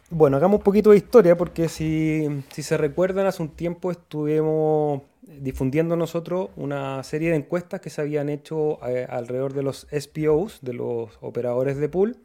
Bueno, 0.09 0.37
hagamos 0.37 0.59
un 0.59 0.63
poquito 0.63 0.91
de 0.91 0.97
historia 0.97 1.35
porque 1.37 1.69
si, 1.69 2.43
si 2.51 2.61
se 2.61 2.77
recuerdan, 2.77 3.25
hace 3.25 3.41
un 3.41 3.49
tiempo 3.49 3.91
estuvimos 3.91 5.01
difundiendo 5.21 5.95
nosotros 5.95 6.49
una 6.55 7.01
serie 7.03 7.31
de 7.31 7.37
encuestas 7.37 7.81
que 7.81 7.89
se 7.89 8.01
habían 8.01 8.29
hecho 8.29 8.79
eh, 8.87 9.07
alrededor 9.09 9.53
de 9.53 9.63
los 9.63 9.87
SPOs, 9.91 10.59
de 10.61 10.73
los 10.73 11.09
operadores 11.21 11.77
de 11.77 11.89
pool, 11.89 12.17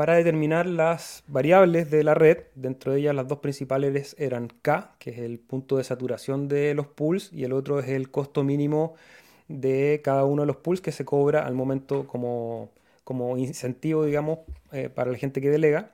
para 0.00 0.14
determinar 0.14 0.64
las 0.64 1.24
variables 1.26 1.90
de 1.90 2.02
la 2.02 2.14
red. 2.14 2.38
Dentro 2.54 2.90
de 2.90 3.00
ellas 3.00 3.14
las 3.14 3.28
dos 3.28 3.40
principales 3.40 4.16
eran 4.18 4.48
K, 4.48 4.94
que 4.98 5.10
es 5.10 5.18
el 5.18 5.38
punto 5.38 5.76
de 5.76 5.84
saturación 5.84 6.48
de 6.48 6.72
los 6.72 6.86
pools, 6.86 7.30
y 7.34 7.44
el 7.44 7.52
otro 7.52 7.78
es 7.80 7.88
el 7.90 8.10
costo 8.10 8.42
mínimo 8.42 8.94
de 9.48 10.00
cada 10.02 10.24
uno 10.24 10.40
de 10.40 10.46
los 10.46 10.56
pools 10.56 10.80
que 10.80 10.90
se 10.90 11.04
cobra 11.04 11.44
al 11.44 11.54
momento 11.54 12.06
como, 12.06 12.70
como 13.04 13.36
incentivo, 13.36 14.06
digamos, 14.06 14.38
eh, 14.72 14.88
para 14.88 15.10
la 15.10 15.18
gente 15.18 15.42
que 15.42 15.50
delega. 15.50 15.90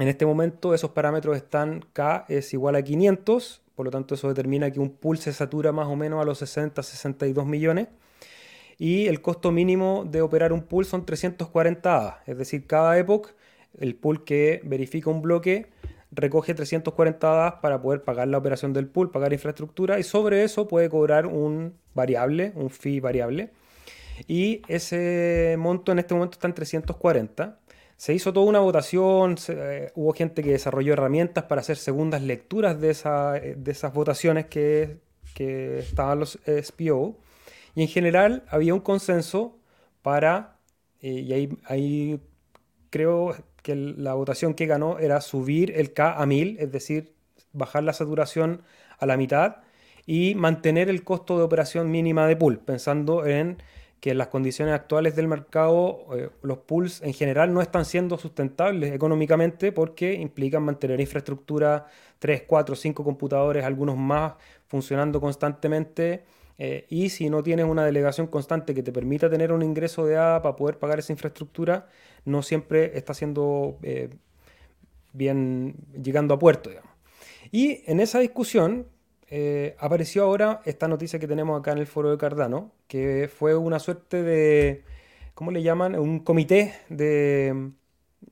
En 0.00 0.08
este 0.08 0.26
momento 0.26 0.74
esos 0.74 0.90
parámetros 0.90 1.36
están 1.36 1.84
K 1.92 2.24
es 2.28 2.52
igual 2.52 2.74
a 2.74 2.82
500, 2.82 3.62
por 3.76 3.86
lo 3.86 3.92
tanto 3.92 4.16
eso 4.16 4.26
determina 4.26 4.72
que 4.72 4.80
un 4.80 4.90
pool 4.90 5.18
se 5.18 5.32
satura 5.32 5.70
más 5.70 5.86
o 5.86 5.94
menos 5.94 6.20
a 6.20 6.24
los 6.24 6.42
60-62 6.42 7.46
millones 7.46 7.86
y 8.78 9.06
el 9.06 9.20
costo 9.20 9.50
mínimo 9.50 10.04
de 10.08 10.22
operar 10.22 10.52
un 10.52 10.62
pool 10.62 10.84
son 10.84 11.04
340 11.04 11.96
ADA, 11.96 12.22
es 12.26 12.38
decir, 12.38 12.66
cada 12.66 12.98
epoch, 12.98 13.30
el 13.78 13.96
pool 13.96 14.24
que 14.24 14.60
verifica 14.64 15.10
un 15.10 15.20
bloque 15.20 15.66
recoge 16.10 16.54
340 16.54 17.26
ADA 17.30 17.60
para 17.60 17.82
poder 17.82 18.02
pagar 18.02 18.28
la 18.28 18.38
operación 18.38 18.72
del 18.72 18.86
pool, 18.86 19.10
pagar 19.10 19.32
infraestructura 19.32 19.98
y 19.98 20.02
sobre 20.02 20.44
eso 20.44 20.68
puede 20.68 20.88
cobrar 20.88 21.26
un 21.26 21.74
variable, 21.94 22.52
un 22.54 22.70
fee 22.70 23.00
variable. 23.00 23.50
Y 24.26 24.62
ese 24.68 25.56
monto 25.58 25.92
en 25.92 26.00
este 26.00 26.14
momento 26.14 26.36
está 26.36 26.48
en 26.48 26.54
340. 26.54 27.58
Se 27.96 28.14
hizo 28.14 28.32
toda 28.32 28.46
una 28.46 28.60
votación, 28.60 29.36
eh, 29.48 29.90
hubo 29.94 30.12
gente 30.12 30.42
que 30.42 30.52
desarrolló 30.52 30.92
herramientas 30.92 31.44
para 31.44 31.60
hacer 31.60 31.76
segundas 31.76 32.22
lecturas 32.22 32.80
de, 32.80 33.54
de 33.56 33.70
esas 33.70 33.92
votaciones 33.92 34.46
que, 34.46 34.98
que 35.34 35.80
estaban 35.80 36.20
los 36.20 36.38
SPO. 36.62 37.16
Y 37.78 37.82
en 37.82 37.86
general 37.86 38.42
había 38.48 38.74
un 38.74 38.80
consenso 38.80 39.56
para, 40.02 40.56
eh, 41.00 41.10
y 41.10 41.32
ahí, 41.32 41.58
ahí 41.64 42.20
creo 42.90 43.36
que 43.62 43.76
la 43.76 44.14
votación 44.14 44.54
que 44.54 44.66
ganó 44.66 44.98
era 44.98 45.20
subir 45.20 45.70
el 45.76 45.92
K 45.92 46.20
a 46.20 46.26
1000, 46.26 46.56
es 46.58 46.72
decir, 46.72 47.14
bajar 47.52 47.84
la 47.84 47.92
saturación 47.92 48.62
a 48.98 49.06
la 49.06 49.16
mitad 49.16 49.58
y 50.06 50.34
mantener 50.34 50.88
el 50.88 51.04
costo 51.04 51.38
de 51.38 51.44
operación 51.44 51.88
mínima 51.88 52.26
de 52.26 52.34
pool, 52.34 52.58
pensando 52.58 53.24
en 53.24 53.58
que 54.00 54.10
en 54.10 54.18
las 54.18 54.26
condiciones 54.26 54.74
actuales 54.74 55.14
del 55.14 55.28
mercado 55.28 56.04
eh, 56.16 56.30
los 56.42 56.58
pools 56.58 57.00
en 57.02 57.12
general 57.12 57.54
no 57.54 57.62
están 57.62 57.84
siendo 57.84 58.18
sustentables 58.18 58.92
económicamente 58.92 59.70
porque 59.70 60.14
implican 60.14 60.64
mantener 60.64 61.00
infraestructura 61.00 61.86
3, 62.18 62.42
4, 62.44 62.74
5 62.74 63.04
computadores, 63.04 63.64
algunos 63.64 63.96
más 63.96 64.32
funcionando 64.66 65.20
constantemente 65.20 66.24
eh, 66.58 66.86
y 66.88 67.10
si 67.10 67.30
no 67.30 67.42
tienes 67.44 67.66
una 67.66 67.84
delegación 67.84 68.26
constante 68.26 68.74
que 68.74 68.82
te 68.82 68.92
permita 68.92 69.30
tener 69.30 69.52
un 69.52 69.62
ingreso 69.62 70.04
de 70.04 70.16
ADA 70.16 70.42
para 70.42 70.56
poder 70.56 70.78
pagar 70.78 70.98
esa 70.98 71.12
infraestructura, 71.12 71.86
no 72.24 72.42
siempre 72.42 72.98
está 72.98 73.14
siendo 73.14 73.78
eh, 73.82 74.10
bien 75.12 75.76
llegando 76.02 76.34
a 76.34 76.38
puerto. 76.38 76.70
Y 77.52 77.82
en 77.86 78.00
esa 78.00 78.18
discusión 78.18 78.88
eh, 79.30 79.76
apareció 79.78 80.24
ahora 80.24 80.60
esta 80.64 80.88
noticia 80.88 81.20
que 81.20 81.28
tenemos 81.28 81.58
acá 81.58 81.72
en 81.72 81.78
el 81.78 81.86
foro 81.86 82.10
de 82.10 82.18
Cardano, 82.18 82.72
que 82.88 83.30
fue 83.32 83.56
una 83.56 83.78
suerte 83.78 84.22
de, 84.24 84.82
¿cómo 85.34 85.52
le 85.52 85.62
llaman? 85.62 85.96
Un 85.96 86.18
comité 86.18 86.74
de, 86.88 87.70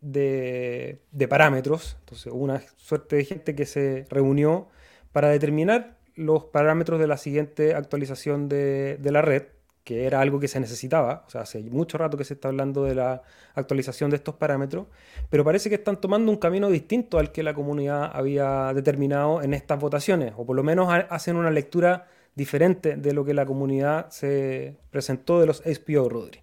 de, 0.01 1.01
de 1.12 1.29
parámetros. 1.29 1.97
Entonces, 2.01 2.33
una 2.33 2.61
suerte 2.77 3.16
de 3.16 3.24
gente 3.24 3.55
que 3.55 3.66
se 3.66 4.05
reunió 4.11 4.66
para 5.12 5.29
determinar 5.29 5.95
los 6.17 6.45
parámetros 6.47 6.99
de 6.99 7.07
la 7.07 7.19
siguiente 7.19 7.75
actualización 7.75 8.49
de, 8.49 8.99
la 9.03 9.23
red, 9.23 9.45
que 9.85 10.07
era 10.07 10.21
algo 10.21 10.41
que 10.41 10.49
se 10.49 10.59
necesitaba, 10.59 11.25
o 11.27 11.31
sea, 11.31 11.43
hace 11.43 11.62
mucho 11.62 11.99
rato 11.99 12.17
que 12.17 12.25
se 12.25 12.35
está 12.35 12.49
hablando 12.49 12.85
de 12.85 12.95
la 12.95 13.23
actualización 13.55 14.11
de 14.11 14.17
estos 14.17 14.35
parámetros, 14.35 14.87
pero 15.31 15.45
parece 15.45 15.69
que 15.69 15.77
están 15.77 16.01
tomando 16.01 16.33
un 16.33 16.39
camino 16.39 16.71
distinto 16.71 17.19
al 17.19 17.31
que 17.31 17.43
la 17.43 17.55
comunidad 17.55 18.11
había 18.12 18.73
determinado 18.75 19.43
en 19.43 19.55
estas 19.55 19.79
votaciones, 19.79 20.33
o 20.37 20.45
por 20.45 20.57
lo 20.57 20.64
menos 20.64 20.89
hacen 21.11 21.37
una 21.37 21.51
lectura 21.51 22.09
diferente 22.35 22.97
de 22.97 23.12
lo 23.12 23.25
que 23.25 23.35
la 23.35 23.47
comunidad 23.47 24.11
se 24.11 24.77
presentó 24.91 25.39
de 25.41 25.47
los 25.47 25.62
SPO 25.62 26.09
Rodri. 26.09 26.41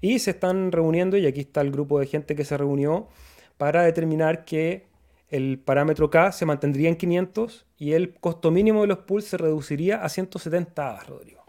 Y 0.00 0.18
se 0.18 0.32
están 0.32 0.72
reuniendo, 0.72 1.16
y 1.16 1.26
aquí 1.26 1.40
está 1.40 1.60
el 1.60 1.70
grupo 1.70 2.00
de 2.00 2.06
gente 2.06 2.34
que 2.34 2.44
se 2.44 2.56
reunió, 2.56 3.08
para 3.56 3.82
determinar 3.82 4.44
que 4.44 4.86
el 5.28 5.58
parámetro 5.58 6.10
K 6.10 6.32
se 6.32 6.44
mantendría 6.44 6.88
en 6.88 6.96
500 6.96 7.66
y 7.82 7.94
el 7.94 8.14
costo 8.14 8.52
mínimo 8.52 8.82
de 8.82 8.86
los 8.86 8.98
pools 8.98 9.24
se 9.24 9.36
reduciría 9.36 10.04
a 10.04 10.08
170 10.08 11.00
Rodrigo. 11.00 11.42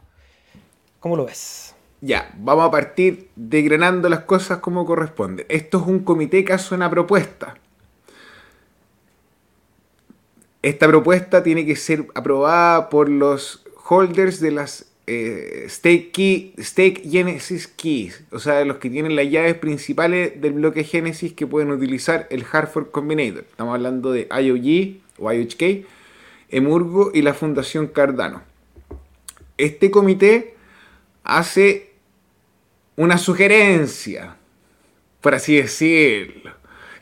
¿Cómo 0.99 1.15
lo 1.15 1.25
ves? 1.25 1.75
Ya, 2.01 2.33
vamos 2.39 2.65
a 2.65 2.71
partir 2.71 3.29
degranando 3.35 4.09
las 4.09 4.21
cosas 4.21 4.57
como 4.57 4.83
corresponde. 4.83 5.45
Esto 5.47 5.79
es 5.79 5.85
un 5.85 5.99
comité 5.99 6.43
que 6.43 6.53
hace 6.53 6.73
una 6.73 6.89
propuesta. 6.89 7.55
Esta 10.63 10.87
propuesta 10.87 11.43
tiene 11.43 11.67
que 11.67 11.75
ser 11.75 12.07
aprobada 12.15 12.89
por 12.89 13.09
los 13.09 13.63
holders 13.87 14.39
de 14.39 14.49
las 14.49 14.87
eh, 15.05 15.67
stake, 15.69 16.11
key, 16.11 16.55
Genesis 17.11 17.67
Keys, 17.67 18.23
o 18.31 18.39
sea, 18.39 18.65
los 18.65 18.77
que 18.77 18.89
tienen 18.89 19.15
las 19.15 19.29
llaves 19.29 19.53
principales 19.53 20.41
del 20.41 20.53
bloque 20.53 20.83
Genesis 20.83 21.33
que 21.33 21.45
pueden 21.45 21.69
utilizar 21.69 22.25
el 22.31 22.43
Hartford 22.51 22.89
Combinator. 22.89 23.45
Estamos 23.51 23.75
hablando 23.75 24.11
de 24.11 24.27
IOG 24.31 24.99
o 25.19 25.31
IOHK, 25.31 25.85
Emurgo 26.53 27.11
y 27.13 27.21
la 27.23 27.33
Fundación 27.33 27.87
Cardano. 27.87 28.43
Este 29.57 29.89
comité 29.91 30.55
hace 31.23 31.91
una 32.95 33.17
sugerencia, 33.17 34.35
por 35.19 35.33
así 35.33 35.57
decirlo, 35.57 36.51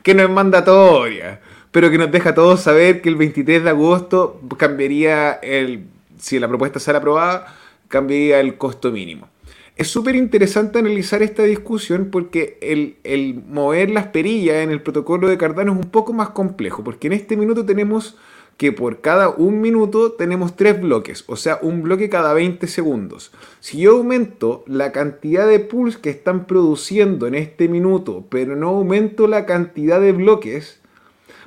que 0.02 0.14
no 0.14 0.22
es 0.22 0.30
mandatoria, 0.30 1.40
pero 1.70 1.90
que 1.90 1.98
nos 1.98 2.10
deja 2.10 2.30
a 2.30 2.34
todos 2.34 2.62
saber 2.62 3.02
que 3.02 3.10
el 3.10 3.16
23 3.16 3.62
de 3.62 3.70
agosto 3.70 4.40
cambiaría 4.56 5.32
el, 5.32 5.84
si 6.18 6.38
la 6.38 6.48
propuesta 6.48 6.80
sale 6.80 6.98
aprobada, 6.98 7.54
cambiaría 7.88 8.40
el 8.40 8.56
costo 8.56 8.90
mínimo. 8.90 9.28
Es 9.76 9.88
súper 9.88 10.16
interesante 10.16 10.78
analizar 10.78 11.22
esta 11.22 11.42
discusión 11.42 12.08
porque 12.10 12.58
el, 12.60 12.96
el, 13.04 13.42
mover 13.48 13.90
las 13.90 14.06
perillas 14.06 14.56
en 14.56 14.70
el 14.70 14.82
protocolo 14.82 15.28
de 15.28 15.38
Cardano 15.38 15.72
es 15.72 15.78
un 15.78 15.90
poco 15.90 16.12
más 16.12 16.30
complejo, 16.30 16.84
porque 16.84 17.06
en 17.06 17.14
este 17.14 17.36
minuto 17.36 17.64
tenemos 17.64 18.16
que 18.56 18.72
por 18.72 19.00
cada 19.00 19.28
un 19.30 19.60
minuto 19.60 20.12
tenemos 20.12 20.56
tres 20.56 20.80
bloques, 20.80 21.24
o 21.26 21.36
sea, 21.36 21.58
un 21.62 21.82
bloque 21.82 22.08
cada 22.08 22.32
20 22.32 22.66
segundos. 22.66 23.32
Si 23.60 23.78
yo 23.78 23.96
aumento 23.96 24.64
la 24.66 24.92
cantidad 24.92 25.48
de 25.48 25.60
pools 25.60 25.96
que 25.96 26.10
están 26.10 26.46
produciendo 26.46 27.26
en 27.26 27.34
este 27.34 27.68
minuto, 27.68 28.24
pero 28.28 28.54
no 28.56 28.68
aumento 28.68 29.26
la 29.26 29.46
cantidad 29.46 30.00
de 30.00 30.12
bloques, 30.12 30.80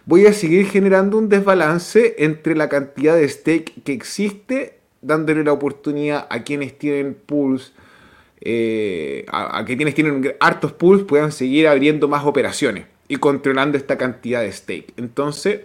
voy 0.06 0.26
a 0.26 0.34
seguir 0.34 0.66
generando 0.68 1.18
un 1.18 1.30
desbalance 1.30 2.16
entre 2.20 2.56
la 2.56 2.70
cantidad 2.70 3.16
de 3.16 3.30
stake 3.30 3.84
que 3.84 3.94
existe, 3.94 4.80
dándole 5.02 5.44
la 5.44 5.54
oportunidad 5.54 6.28
a 6.30 6.44
quienes 6.44 6.78
tienen 6.78 7.16
pools, 7.26 7.74
eh, 8.42 9.26
a, 9.32 9.64
quienes 9.66 9.96
tienen 9.96 10.36
hartos 10.40 10.74
pools 10.74 11.04
puedan 11.04 11.32
seguir 11.32 11.68
abriendo 11.68 12.08
más 12.08 12.26
operaciones 12.26 12.86
y 13.08 13.18
controlando 13.18 13.78
esta 13.78 13.98
cantidad 13.98 14.42
de 14.42 14.52
stake. 14.52 14.94
Entonces, 14.98 15.62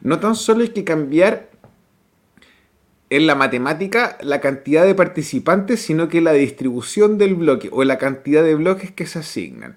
no 0.00 0.18
tan 0.20 0.34
solo 0.34 0.62
hay 0.62 0.70
que 0.70 0.84
cambiar 0.84 1.50
en 3.10 3.26
la 3.26 3.34
matemática 3.34 4.16
la 4.22 4.40
cantidad 4.40 4.84
de 4.84 4.94
participantes, 4.94 5.80
sino 5.80 6.08
que 6.08 6.20
la 6.20 6.32
distribución 6.32 7.18
del 7.18 7.34
bloque 7.34 7.68
o 7.70 7.84
la 7.84 7.98
cantidad 7.98 8.42
de 8.42 8.54
bloques 8.54 8.90
que 8.90 9.06
se 9.06 9.18
asignan. 9.18 9.76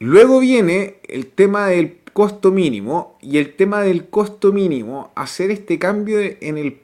Luego 0.00 0.40
viene 0.40 0.96
el 1.08 1.26
tema 1.26 1.68
del 1.68 1.98
costo 2.12 2.50
mínimo 2.50 3.18
y 3.20 3.38
el 3.38 3.54
tema 3.54 3.82
del 3.82 4.08
costo 4.08 4.52
mínimo, 4.52 5.12
hacer 5.14 5.50
este 5.50 5.78
cambio 5.78 6.18
en 6.18 6.58
el 6.58 6.78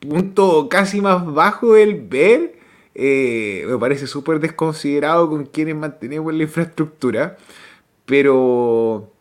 punto 0.00 0.68
casi 0.68 1.00
más 1.00 1.24
bajo 1.32 1.74
del 1.74 1.94
ver, 1.94 2.56
eh, 2.94 3.64
me 3.68 3.78
parece 3.78 4.06
súper 4.06 4.40
desconsiderado 4.40 5.28
con 5.28 5.46
quienes 5.46 5.76
mantenemos 5.76 6.34
la 6.34 6.42
infraestructura, 6.42 7.36
pero 8.06 9.12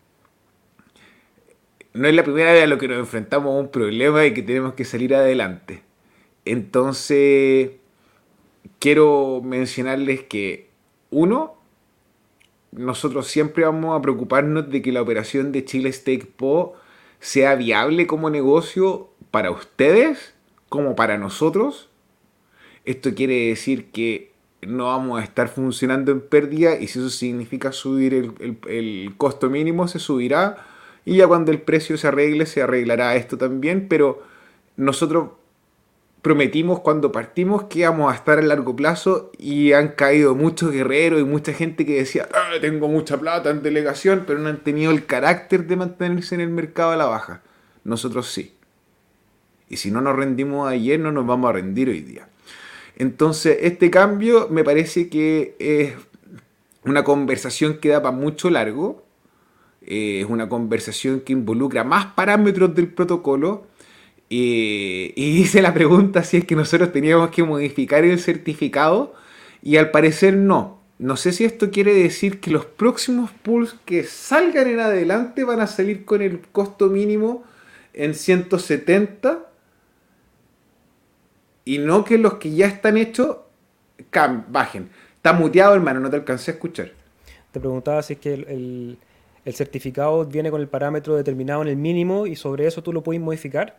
no 1.94 2.08
es 2.08 2.16
la 2.16 2.24
primera 2.24 2.52
vez 2.52 2.64
a 2.64 2.68
lo 2.68 2.78
que 2.78 2.88
nos 2.88 2.98
enfrentamos 2.98 3.56
a 3.56 3.60
un 3.60 3.70
problema 3.70 4.26
y 4.26 4.34
que 4.34 4.42
tenemos 4.42 4.74
que 4.74 4.86
salir 4.86 5.14
adelante. 5.16 5.84
Entonces, 6.46 7.72
quiero 8.80 9.42
mencionarles 9.44 10.24
que, 10.24 10.70
uno, 11.12 11.56
nosotros 12.72 13.28
siempre 13.28 13.64
vamos 13.64 13.98
a 13.98 14.02
preocuparnos 14.02 14.70
de 14.70 14.82
que 14.82 14.92
la 14.92 15.02
operación 15.02 15.52
de 15.52 15.64
Chile 15.64 15.92
Steak 15.94 16.26
Po 16.28 16.74
sea 17.20 17.56
viable 17.56 18.08
como 18.08 18.30
negocio 18.30 19.10
para 19.32 19.52
ustedes 19.52 20.34
como 20.70 20.96
para 20.96 21.18
nosotros. 21.18 21.90
Esto 22.84 23.14
quiere 23.14 23.48
decir 23.48 23.92
que 23.92 24.33
no 24.68 24.86
vamos 24.86 25.20
a 25.20 25.24
estar 25.24 25.48
funcionando 25.48 26.12
en 26.12 26.22
pérdida 26.22 26.78
y 26.78 26.88
si 26.88 27.00
eso 27.00 27.10
significa 27.10 27.72
subir 27.72 28.34
el, 28.40 29.14
costo 29.18 29.50
mínimo, 29.50 29.88
se 29.88 30.00
subirá 30.00 30.66
y 31.06 31.18
ya 31.18 31.28
cuando 31.28 31.52
el 31.52 31.62
precio 31.62 31.98
se 31.98 32.08
arregle, 32.08 32.46
se 32.46 32.62
arreglará 32.62 33.16
esto 33.16 33.38
también, 33.38 33.88
pero 33.88 34.24
nosotros 34.78 35.30
prometimos 36.22 36.80
cuando 36.80 37.12
partimos 37.12 37.64
que 37.64 37.80
íbamos 37.80 38.12
a 38.12 38.16
estar 38.16 38.40
a 38.40 38.42
largo 38.42 38.76
plazo 38.76 39.32
y 39.38 39.74
han 39.74 39.90
caído 39.90 40.36
muchos 40.36 40.72
guerreros 40.72 41.20
y 41.20 41.26
mucha 41.26 41.54
gente 41.54 41.86
que 41.86 41.96
decía, 41.96 42.30
ah, 42.34 42.54
tengo 42.62 42.88
mucha 42.88 43.20
plata 43.20 43.50
en 43.50 43.62
delegación, 43.62 44.24
pero 44.26 44.40
no 44.40 44.50
han 44.50 44.64
tenido 44.64 44.92
el 44.92 45.06
carácter 45.06 45.68
de 45.68 45.76
mantenerse 45.76 46.36
en 46.36 46.42
el 46.42 46.50
mercado 46.50 46.92
a 46.92 46.96
la 46.96 47.06
baja. 47.06 47.42
Nosotros 47.84 48.32
sí. 48.32 48.56
Y 49.68 49.78
si 49.78 49.92
no 49.92 50.02
nos 50.02 50.16
rendimos 50.16 50.70
ayer, 50.70 51.00
no 51.00 51.12
nos 51.12 51.26
vamos 51.26 51.50
a 51.50 51.54
rendir 51.54 51.90
hoy 51.90 52.02
día. 52.02 52.30
Entonces, 52.96 53.58
este 53.62 53.90
cambio 53.90 54.48
me 54.50 54.64
parece 54.64 55.10
que 55.10 55.56
es 55.60 55.94
una 56.86 57.04
conversación 57.04 57.78
que 57.80 57.90
da 57.90 58.02
para 58.02 58.16
mucho 58.16 58.50
largo. 58.50 59.04
Eh, 59.82 60.22
es 60.22 60.30
una 60.30 60.48
conversación 60.48 61.22
que 61.22 61.34
involucra 61.34 61.84
más 61.84 62.08
parámetros 62.08 62.74
del 62.76 62.88
protocolo 62.88 63.68
y, 64.30 65.14
hice 65.16 65.62
la 65.62 65.74
pregunta 65.74 66.24
si 66.24 66.38
es 66.38 66.46
que 66.46 66.56
nosotros 66.56 66.92
teníamos 66.92 67.32
que 67.32 67.44
modificar 67.44 68.04
el 68.06 68.20
certificado 68.20 69.14
y 69.62 69.78
al 69.78 69.92
parecer 69.92 70.36
no. 70.36 70.82
No 71.00 71.18
sé 71.18 71.34
si 71.34 71.44
esto 71.44 71.72
quiere 71.72 71.94
decir 71.94 72.40
que 72.40 72.52
los 72.52 72.66
próximos 72.66 73.32
pools 73.42 73.76
que 73.86 74.04
salgan 74.04 74.68
en 74.68 74.80
adelante 74.80 75.44
van 75.44 75.60
a 75.60 75.68
salir 75.68 76.06
con 76.06 76.22
el 76.22 76.40
costo 76.52 76.88
mínimo 76.88 77.44
en 77.94 78.14
170 78.14 79.53
y 81.66 81.78
no 81.78 82.04
que 82.04 82.18
los 82.18 82.36
que 82.36 82.54
ya 82.54 82.68
están 82.68 82.98
hechos 82.98 83.38
bajen. 84.50 84.90
Está 85.16 85.34
muteado, 85.34 85.76
hermano, 85.76 86.00
no 86.00 86.10
te 86.10 86.18
alcancé 86.18 86.52
a 86.52 86.54
escuchar. 86.56 86.92
Te 87.52 87.60
preguntaba 87.60 88.02
si 88.02 88.14
es 88.14 88.20
que 88.20 88.34
el, 88.34 88.98
el 89.46 89.54
certificado 89.54 90.26
viene 90.26 90.52
con 90.52 90.62
el 90.62 90.68
parámetro 90.68 91.16
determinado 91.16 91.62
en 91.62 91.68
el 91.68 91.76
mínimo 91.78 92.28
y 92.28 92.36
sobre 92.36 92.66
eso 92.68 92.82
tú 92.82 92.94
lo 92.94 93.04
puedes 93.04 93.22
modificar. 93.22 93.78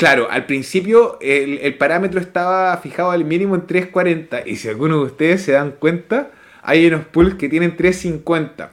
Claro, 0.00 0.30
al 0.30 0.46
principio 0.46 1.18
el, 1.20 1.76
parámetro 1.76 2.20
estaba 2.20 2.74
fijado 2.78 3.10
al 3.10 3.26
mínimo 3.26 3.54
en 3.54 3.66
3.40 3.66 4.44
y 4.46 4.56
si 4.56 4.66
algunos 4.66 5.00
de 5.00 5.04
ustedes 5.04 5.42
se 5.42 5.52
dan 5.52 5.72
cuenta, 5.72 6.30
hay 6.62 6.86
unos 6.86 7.04
pools 7.04 7.34
que 7.34 7.50
tienen 7.50 7.76
3.50. 7.76 8.70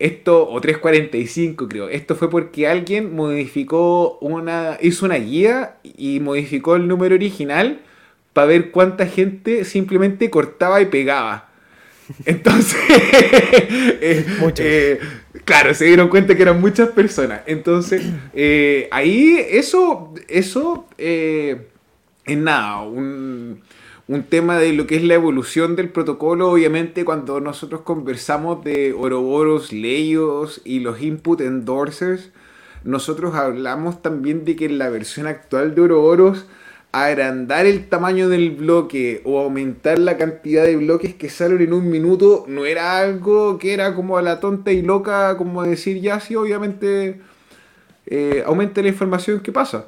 Esto, 0.00 0.48
o 0.48 0.62
3.45 0.62 1.68
creo. 1.68 1.90
Esto 1.90 2.16
fue 2.16 2.30
porque 2.30 2.66
alguien 2.66 3.14
modificó 3.14 4.16
una, 4.22 4.78
hizo 4.80 5.04
una 5.04 5.16
guía 5.16 5.76
y 5.82 6.20
modificó 6.20 6.74
el 6.74 6.88
número 6.88 7.14
original 7.14 7.82
para 8.32 8.46
ver 8.46 8.70
cuánta 8.70 9.06
gente 9.06 9.66
simplemente 9.66 10.30
cortaba 10.30 10.80
y 10.80 10.86
pegaba. 10.86 11.50
Entonces, 12.24 12.80
eh, 12.88 14.24
eh, 14.56 15.00
claro, 15.44 15.74
se 15.74 15.84
dieron 15.84 16.08
cuenta 16.08 16.34
que 16.34 16.42
eran 16.44 16.62
muchas 16.62 16.88
personas. 16.88 17.42
Entonces, 17.44 18.02
eh, 18.32 18.88
ahí 18.92 19.36
eso, 19.50 20.14
eso 20.28 20.88
es 20.96 21.58
nada, 22.38 22.84
un, 22.84 23.60
un, 24.10 24.24
tema 24.24 24.58
de 24.58 24.72
lo 24.72 24.86
que 24.86 24.96
es 24.96 25.04
la 25.04 25.14
evolución 25.14 25.76
del 25.76 25.88
protocolo. 25.88 26.50
Obviamente, 26.50 27.04
cuando 27.04 27.40
nosotros 27.40 27.82
conversamos 27.82 28.64
de 28.64 28.92
Oroboros, 28.92 29.72
Leyos 29.72 30.60
y 30.64 30.80
los 30.80 31.00
input 31.00 31.40
endorsers, 31.40 32.30
nosotros 32.84 33.34
hablamos 33.34 34.02
también 34.02 34.44
de 34.44 34.56
que 34.56 34.66
en 34.66 34.78
la 34.78 34.88
versión 34.90 35.26
actual 35.26 35.74
de 35.74 35.82
Oroboros 35.82 36.46
agrandar 36.92 37.66
el 37.66 37.88
tamaño 37.88 38.28
del 38.28 38.50
bloque 38.50 39.22
o 39.24 39.38
aumentar 39.38 39.98
la 39.98 40.16
cantidad 40.16 40.64
de 40.64 40.76
bloques 40.76 41.14
que 41.14 41.28
salen 41.28 41.60
en 41.60 41.72
un 41.72 41.88
minuto 41.88 42.44
no 42.48 42.66
era 42.66 42.98
algo 42.98 43.58
que 43.58 43.74
era 43.74 43.94
como 43.94 44.18
a 44.18 44.22
la 44.22 44.40
tonta 44.40 44.72
y 44.72 44.82
loca 44.82 45.36
como 45.36 45.62
decir 45.62 46.00
ya 46.00 46.18
sí 46.18 46.34
obviamente 46.34 47.20
eh, 48.06 48.42
aumenta 48.44 48.82
la 48.82 48.88
información 48.88 49.38
que 49.38 49.52
pasa 49.52 49.86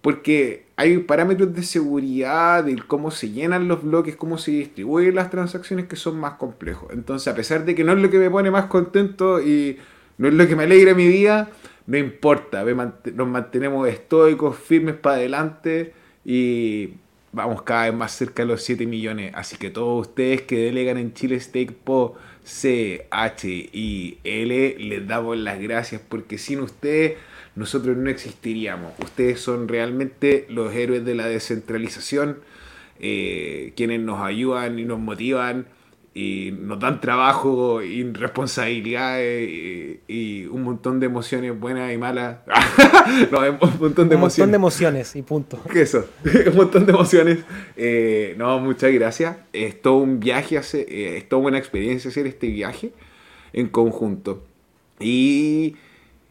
porque 0.00 0.64
hay 0.76 0.98
parámetros 0.98 1.54
de 1.54 1.62
seguridad 1.62 2.64
de 2.64 2.76
cómo 2.86 3.10
se 3.10 3.30
llenan 3.30 3.68
los 3.68 3.82
bloques 3.82 4.16
cómo 4.16 4.38
se 4.38 4.52
distribuyen 4.52 5.14
las 5.14 5.30
transacciones 5.30 5.86
que 5.86 5.96
son 5.96 6.18
más 6.18 6.34
complejos 6.34 6.90
entonces 6.92 7.28
a 7.28 7.34
pesar 7.34 7.64
de 7.64 7.74
que 7.74 7.84
no 7.84 7.92
es 7.92 7.98
lo 7.98 8.10
que 8.10 8.18
me 8.18 8.30
pone 8.30 8.50
más 8.50 8.66
contento 8.66 9.40
y 9.40 9.78
no 10.18 10.28
es 10.28 10.34
lo 10.34 10.46
que 10.46 10.56
me 10.56 10.64
alegra 10.64 10.94
mi 10.94 11.06
día 11.08 11.48
no 11.86 11.96
importa 11.96 12.64
nos 12.64 13.28
mantenemos 13.28 13.88
estoicos 13.88 14.56
firmes 14.56 14.94
para 14.94 15.16
adelante 15.16 15.94
y 16.24 16.94
vamos 17.32 17.62
cada 17.62 17.84
vez 17.84 17.94
más 17.94 18.12
cerca 18.12 18.42
de 18.42 18.48
los 18.48 18.62
7 18.62 18.86
millones. 18.86 19.32
Así 19.34 19.56
que 19.56 19.70
todos 19.70 20.08
ustedes 20.08 20.42
que 20.42 20.58
delegan 20.58 20.98
en 20.98 21.14
Chile 21.14 21.38
Steak 21.40 21.72
Po 21.72 22.16
C, 22.44 23.06
H 23.10 23.48
y 23.48 24.18
L, 24.24 24.76
les 24.78 25.06
damos 25.06 25.36
las 25.36 25.58
gracias 25.60 26.00
porque 26.06 26.38
sin 26.38 26.60
ustedes 26.60 27.16
nosotros 27.58 27.96
no 27.96 28.08
existiríamos. 28.08 28.92
Ustedes 29.02 29.40
son 29.40 29.66
realmente 29.66 30.46
los 30.48 30.72
héroes 30.72 31.04
de 31.04 31.16
la 31.16 31.26
descentralización, 31.26 32.38
eh, 33.00 33.72
quienes 33.76 34.00
nos 34.00 34.22
ayudan 34.22 34.78
y 34.78 34.84
nos 34.84 35.00
motivan 35.00 35.66
y 36.14 36.52
nos 36.52 36.78
dan 36.78 37.00
trabajo 37.00 37.82
y 37.82 38.04
responsabilidades 38.12 39.98
y, 40.06 40.46
un 40.46 40.62
montón 40.62 41.00
de 41.00 41.06
emociones 41.06 41.58
buenas 41.58 41.92
y 41.92 41.98
malas. 41.98 42.38
no, 43.32 43.40
un 43.40 43.78
montón 43.80 44.08
de 44.08 44.14
un 44.14 44.22
emociones. 44.22 44.38
montón 44.38 44.50
de 44.50 44.56
emociones 44.56 45.16
y 45.16 45.22
punto. 45.22 45.60
¿Qué 45.72 45.82
eso? 45.82 46.08
un 46.50 46.56
montón 46.56 46.86
de 46.86 46.92
emociones. 46.92 47.38
Eh, 47.76 48.34
no, 48.38 48.60
muchas 48.60 48.92
gracias. 48.92 49.36
Es 49.52 49.82
todo 49.82 49.96
un 49.96 50.20
viaje, 50.20 50.56
eh, 50.56 51.16
es 51.18 51.28
toda 51.28 51.42
una 51.42 51.58
experiencia 51.58 52.08
hacer 52.08 52.28
este 52.28 52.46
viaje 52.46 52.92
en 53.52 53.68
conjunto. 53.68 54.44
Y 55.00 55.76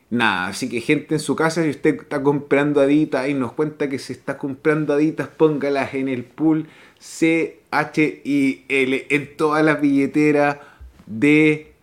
nada, 0.10 0.47
así 0.47 0.70
que 0.70 0.82
gente 0.82 1.16
en 1.16 1.20
su 1.20 1.36
casa, 1.36 1.64
si 1.64 1.70
usted 1.70 2.01
está 2.01 2.24
comprando 2.24 2.82
aditas 2.82 3.28
y 3.28 3.34
nos 3.34 3.53
cuenta 3.53 3.89
que 3.89 3.99
se 3.99 4.14
está 4.14 4.38
comprando 4.38 4.93
aditas, 4.93 5.28
póngalas 5.28 5.93
en 5.93 6.08
el 6.08 6.24
pool 6.24 6.68
C 6.99 7.60
H 7.72 8.22
I 8.24 8.66
L 8.70 9.08
en 9.10 9.38
todas 9.38 9.64
las 9.64 9.82
billeteras 9.82 10.58
de 11.05 11.74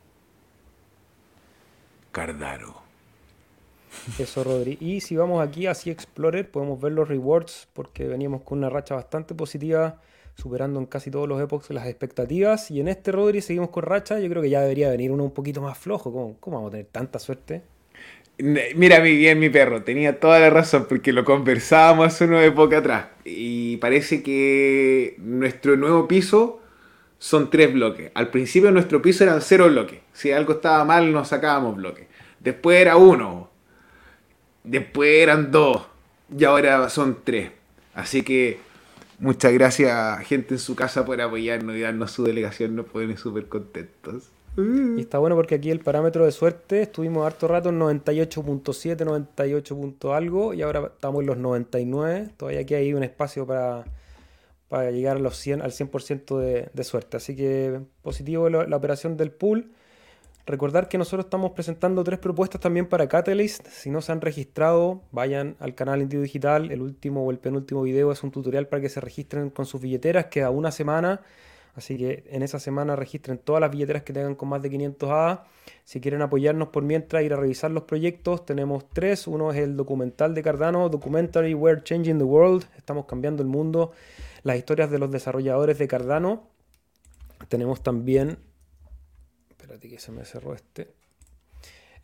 Cardaro. 2.12 2.82
Eso, 4.18 4.44
Rodri. 4.44 4.76
Y 4.80 5.00
si 5.00 5.16
vamos 5.16 5.46
aquí 5.46 5.66
a 5.66 5.74
Sea 5.74 5.92
Explorer, 5.92 6.50
podemos 6.50 6.80
ver 6.80 6.92
los 6.92 7.08
rewards 7.08 7.68
porque 7.72 8.06
veníamos 8.06 8.42
con 8.42 8.58
una 8.58 8.68
racha 8.68 8.94
bastante 8.94 9.34
positiva, 9.34 10.00
superando 10.34 10.78
en 10.78 10.86
casi 10.86 11.10
todos 11.10 11.28
los 11.28 11.40
epochs 11.40 11.70
las 11.70 11.86
expectativas. 11.86 12.70
Y 12.70 12.80
en 12.80 12.88
este, 12.88 13.12
Rodri, 13.12 13.40
seguimos 13.40 13.70
con 13.70 13.84
racha. 13.84 14.18
Yo 14.18 14.28
creo 14.28 14.42
que 14.42 14.50
ya 14.50 14.60
debería 14.60 14.90
venir 14.90 15.10
uno 15.10 15.24
un 15.24 15.30
poquito 15.30 15.62
más 15.62 15.78
flojo. 15.78 16.12
¿Cómo, 16.12 16.36
cómo 16.38 16.56
vamos 16.56 16.68
a 16.68 16.72
tener 16.72 16.86
tanta 16.86 17.18
suerte? 17.18 17.62
Mira 18.36 19.00
mi 19.00 19.16
bien 19.16 19.38
mi 19.38 19.48
perro, 19.48 19.82
tenía 19.84 20.18
toda 20.18 20.40
la 20.40 20.50
razón 20.50 20.86
porque 20.88 21.12
lo 21.12 21.24
conversábamos 21.24 22.08
hace 22.08 22.24
una 22.24 22.44
época 22.44 22.78
atrás 22.78 23.06
y 23.24 23.76
parece 23.76 24.24
que 24.24 25.14
nuestro 25.18 25.76
nuevo 25.76 26.08
piso 26.08 26.60
son 27.18 27.48
tres 27.48 27.72
bloques. 27.72 28.10
Al 28.14 28.30
principio 28.30 28.70
nuestro 28.70 29.00
piso 29.00 29.24
eran 29.24 29.40
cero 29.40 29.68
bloques. 29.68 30.00
Si 30.12 30.32
algo 30.32 30.54
estaba 30.54 30.84
mal 30.84 31.12
nos 31.12 31.28
sacábamos 31.28 31.76
bloques. 31.76 32.06
Después 32.40 32.78
era 32.80 32.96
uno. 32.96 33.50
Después 34.64 35.22
eran 35.22 35.50
dos. 35.50 35.86
Y 36.36 36.44
ahora 36.44 36.90
son 36.90 37.18
tres. 37.24 37.50
Así 37.94 38.22
que 38.22 38.58
muchas 39.18 39.52
gracias 39.54 40.20
gente 40.26 40.54
en 40.54 40.60
su 40.60 40.74
casa 40.74 41.06
por 41.06 41.20
apoyarnos 41.20 41.76
y 41.76 41.80
darnos 41.80 42.10
su 42.10 42.24
delegación. 42.24 42.76
Nos 42.76 42.86
ponen 42.86 43.16
súper 43.16 43.46
contentos. 43.46 44.30
Y 44.56 45.00
está 45.00 45.18
bueno 45.18 45.34
porque 45.34 45.56
aquí 45.56 45.70
el 45.70 45.80
parámetro 45.80 46.24
de 46.24 46.30
suerte 46.30 46.82
estuvimos 46.82 47.26
harto 47.26 47.48
rato 47.48 47.70
en 47.70 47.80
98.7, 47.80 49.04
98. 49.04 50.14
algo 50.14 50.54
y 50.54 50.62
ahora 50.62 50.92
estamos 50.94 51.22
en 51.22 51.26
los 51.26 51.38
99. 51.38 52.30
Todavía 52.36 52.60
aquí 52.60 52.74
hay 52.74 52.94
un 52.94 53.02
espacio 53.02 53.46
para, 53.46 53.84
para 54.68 54.92
llegar 54.92 55.16
a 55.16 55.20
los 55.20 55.36
100, 55.38 55.62
al 55.62 55.72
100% 55.72 56.38
de, 56.38 56.68
de, 56.72 56.84
suerte. 56.84 57.16
Así 57.16 57.34
que 57.34 57.80
positivo 58.02 58.48
la, 58.48 58.66
la, 58.66 58.76
operación 58.76 59.16
del 59.16 59.32
pool. 59.32 59.72
Recordar 60.46 60.88
que 60.88 60.98
nosotros 60.98 61.24
estamos 61.24 61.52
presentando 61.52 62.04
tres 62.04 62.20
propuestas 62.20 62.60
también 62.60 62.86
para 62.86 63.08
Catalyst. 63.08 63.66
Si 63.66 63.90
no 63.90 64.02
se 64.02 64.12
han 64.12 64.20
registrado, 64.20 65.00
vayan 65.10 65.56
al 65.58 65.74
canal 65.74 66.00
Indio 66.00 66.20
Digital. 66.20 66.70
El 66.70 66.82
último 66.82 67.24
o 67.24 67.30
el 67.32 67.38
penúltimo 67.38 67.82
video 67.82 68.12
es 68.12 68.22
un 68.22 68.30
tutorial 68.30 68.68
para 68.68 68.82
que 68.82 68.88
se 68.88 69.00
registren 69.00 69.50
con 69.50 69.66
sus 69.66 69.80
billeteras. 69.80 70.26
Queda 70.26 70.50
una 70.50 70.70
semana 70.70 71.22
Así 71.74 71.96
que 71.98 72.24
en 72.28 72.42
esa 72.42 72.60
semana 72.60 72.94
registren 72.94 73.38
todas 73.38 73.60
las 73.60 73.70
billeteras 73.70 74.02
que 74.04 74.12
tengan 74.12 74.36
con 74.36 74.48
más 74.48 74.62
de 74.62 74.70
500 74.70 75.10
A. 75.10 75.44
Si 75.84 76.00
quieren 76.00 76.22
apoyarnos 76.22 76.68
por 76.68 76.84
mientras 76.84 77.24
ir 77.24 77.32
a 77.32 77.36
revisar 77.36 77.70
los 77.70 77.84
proyectos, 77.84 78.46
tenemos 78.46 78.88
tres. 78.90 79.26
Uno 79.26 79.50
es 79.50 79.58
el 79.58 79.76
documental 79.76 80.34
de 80.34 80.42
Cardano, 80.42 80.88
Documentary 80.88 81.52
We're 81.54 81.82
Changing 81.82 82.18
the 82.18 82.24
World. 82.24 82.64
Estamos 82.76 83.06
cambiando 83.06 83.42
el 83.42 83.48
mundo. 83.48 83.92
Las 84.44 84.56
historias 84.56 84.90
de 84.90 84.98
los 84.98 85.10
desarrolladores 85.10 85.78
de 85.78 85.88
Cardano. 85.88 86.48
Tenemos 87.48 87.82
también... 87.82 88.38
Espérate 89.50 89.88
que 89.88 89.98
se 89.98 90.12
me 90.12 90.24
cerró 90.24 90.54
este. 90.54 90.94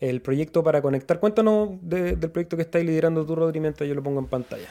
El 0.00 0.20
proyecto 0.20 0.64
para 0.64 0.82
conectar. 0.82 1.20
Cuéntanos 1.20 1.78
del 1.82 2.18
proyecto 2.18 2.56
que 2.56 2.62
estáis 2.62 2.84
liderando 2.86 3.24
tú, 3.24 3.36
Rodri, 3.36 3.60
mientras 3.60 3.88
yo 3.88 3.94
lo 3.94 4.02
pongo 4.02 4.18
en 4.18 4.26
pantalla. 4.26 4.68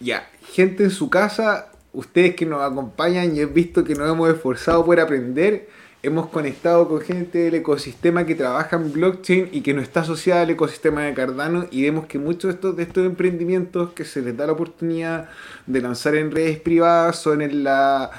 Ya, 0.00 0.30
gente 0.52 0.84
en 0.84 0.90
su 0.90 1.10
casa, 1.10 1.72
ustedes 1.92 2.34
que 2.34 2.46
nos 2.46 2.62
acompañan 2.62 3.34
y 3.34 3.40
he 3.40 3.46
visto 3.46 3.84
que 3.84 3.94
nos 3.94 4.10
hemos 4.10 4.30
esforzado 4.30 4.84
por 4.84 5.00
aprender, 5.00 5.68
hemos 6.02 6.28
conectado 6.28 6.88
con 6.88 7.00
gente 7.00 7.38
del 7.38 7.54
ecosistema 7.56 8.24
que 8.24 8.34
trabaja 8.34 8.76
en 8.76 8.92
blockchain 8.92 9.48
y 9.52 9.62
que 9.62 9.74
no 9.74 9.82
está 9.82 10.00
asociada 10.00 10.42
al 10.42 10.50
ecosistema 10.50 11.02
de 11.02 11.14
Cardano 11.14 11.66
y 11.70 11.82
vemos 11.82 12.06
que 12.06 12.18
muchos 12.18 12.50
de 12.50 12.54
estos, 12.54 12.76
de 12.76 12.82
estos 12.84 13.04
emprendimientos 13.04 13.92
que 13.92 14.04
se 14.04 14.22
les 14.22 14.36
da 14.36 14.46
la 14.46 14.52
oportunidad 14.52 15.28
de 15.66 15.80
lanzar 15.80 16.14
en 16.14 16.30
redes 16.30 16.60
privadas 16.60 17.16
son 17.16 17.42
en 17.42 17.64
la 17.64 18.10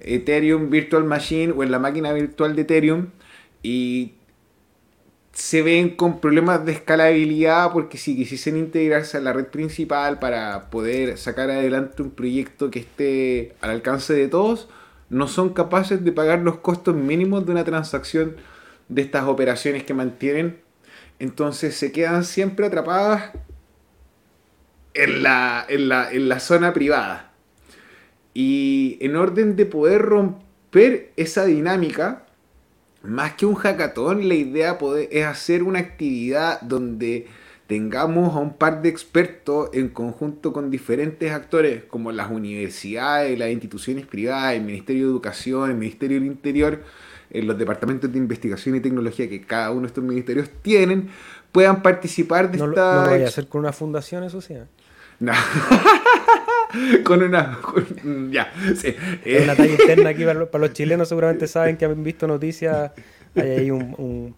Ethereum 0.00 0.70
Virtual 0.70 1.04
Machine 1.04 1.52
o 1.52 1.62
en 1.62 1.70
la 1.70 1.78
máquina 1.78 2.12
virtual 2.12 2.56
de 2.56 2.62
Ethereum 2.62 3.06
y 3.62 4.17
se 5.38 5.62
ven 5.62 5.90
con 5.90 6.20
problemas 6.20 6.66
de 6.66 6.72
escalabilidad 6.72 7.72
porque 7.72 7.96
si 7.96 8.16
quisiesen 8.16 8.56
integrarse 8.56 9.18
a 9.18 9.20
la 9.20 9.32
red 9.32 9.46
principal 9.46 10.18
para 10.18 10.68
poder 10.68 11.16
sacar 11.16 11.48
adelante 11.48 12.02
un 12.02 12.10
proyecto 12.10 12.72
que 12.72 12.80
esté 12.80 13.54
al 13.60 13.70
alcance 13.70 14.14
de 14.14 14.26
todos, 14.26 14.68
no 15.10 15.28
son 15.28 15.50
capaces 15.54 16.02
de 16.02 16.10
pagar 16.10 16.40
los 16.40 16.58
costos 16.58 16.96
mínimos 16.96 17.46
de 17.46 17.52
una 17.52 17.62
transacción 17.62 18.34
de 18.88 19.02
estas 19.02 19.28
operaciones 19.28 19.84
que 19.84 19.94
mantienen. 19.94 20.58
Entonces 21.20 21.76
se 21.76 21.92
quedan 21.92 22.24
siempre 22.24 22.66
atrapadas 22.66 23.30
en 24.92 25.22
la, 25.22 25.64
en 25.68 25.88
la, 25.88 26.10
en 26.10 26.28
la 26.28 26.40
zona 26.40 26.72
privada. 26.72 27.30
Y 28.34 28.98
en 29.02 29.14
orden 29.14 29.54
de 29.54 29.66
poder 29.66 30.02
romper 30.02 31.12
esa 31.16 31.44
dinámica, 31.44 32.26
más 33.02 33.34
que 33.34 33.46
un 33.46 33.54
hackathon, 33.54 34.28
la 34.28 34.34
idea 34.34 34.78
es 35.10 35.24
hacer 35.24 35.62
una 35.62 35.78
actividad 35.78 36.60
donde 36.60 37.26
tengamos 37.68 38.34
a 38.34 38.38
un 38.38 38.54
par 38.54 38.82
de 38.82 38.88
expertos 38.88 39.68
en 39.74 39.88
conjunto 39.90 40.52
con 40.52 40.70
diferentes 40.70 41.30
actores 41.32 41.84
como 41.84 42.10
las 42.12 42.30
universidades, 42.30 43.38
las 43.38 43.50
instituciones 43.50 44.06
privadas, 44.06 44.54
el 44.54 44.62
Ministerio 44.62 45.04
de 45.04 45.10
Educación, 45.10 45.70
el 45.70 45.76
Ministerio 45.76 46.18
del 46.18 46.26
Interior, 46.26 46.82
en 47.30 47.46
los 47.46 47.58
departamentos 47.58 48.10
de 48.10 48.18
investigación 48.18 48.74
y 48.74 48.80
tecnología 48.80 49.28
que 49.28 49.42
cada 49.42 49.70
uno 49.70 49.82
de 49.82 49.88
estos 49.88 50.02
ministerios 50.02 50.48
tienen, 50.62 51.10
puedan 51.52 51.82
participar 51.82 52.50
de 52.50 52.58
no, 52.58 52.70
esta... 52.70 52.94
No 52.94 53.04
lo 53.04 53.10
vaya 53.10 53.26
a 53.26 53.28
hacer 53.28 53.48
con 53.48 53.60
una 53.60 53.72
fundación, 53.72 54.24
eso 54.24 54.40
sí. 54.40 54.54
¿eh? 54.54 54.64
No. 55.20 55.32
con 57.04 57.22
una. 57.22 57.58
ya, 58.30 58.52
sí. 58.74 58.94
Es 59.24 59.44
una 59.44 59.54
talla 59.54 59.72
interna 59.72 60.10
aquí 60.10 60.24
para, 60.24 60.58
los 60.58 60.72
chilenos, 60.72 61.08
seguramente 61.08 61.46
saben 61.46 61.76
que 61.76 61.84
han 61.84 62.02
visto 62.02 62.26
noticias. 62.26 62.92
Hay 63.34 63.50
ahí 63.50 63.70
un, 63.70 64.34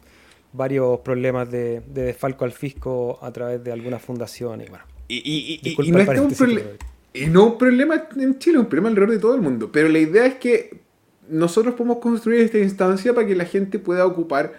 varios 0.52 1.00
problemas 1.00 1.50
de, 1.50 1.80
de, 1.80 2.02
desfalco 2.02 2.44
al 2.44 2.52
fisco 2.52 3.18
a 3.22 3.30
través 3.32 3.62
de 3.62 3.72
algunas 3.72 4.02
fundaciones. 4.02 4.68
Bueno, 4.68 4.84
y, 5.08 5.16
y, 5.16 5.60
y, 5.62 5.88
y 5.88 5.92
no 5.92 5.98
es 5.98 6.20
un 6.20 6.32
problema. 6.32 6.70
Y 7.12 7.26
no 7.26 7.46
un 7.46 7.58
problema 7.58 8.08
en 8.16 8.38
Chile, 8.38 8.58
un 8.58 8.66
problema 8.66 8.88
alrededor 8.88 9.14
de 9.14 9.18
todo 9.18 9.34
el 9.34 9.40
mundo. 9.40 9.70
Pero 9.72 9.88
la 9.88 9.98
idea 9.98 10.26
es 10.26 10.34
que 10.36 10.80
nosotros 11.28 11.74
podemos 11.74 11.98
construir 11.98 12.40
esta 12.40 12.58
instancia 12.58 13.14
para 13.14 13.26
que 13.26 13.34
la 13.34 13.44
gente 13.44 13.78
pueda 13.78 14.06
ocupar 14.06 14.52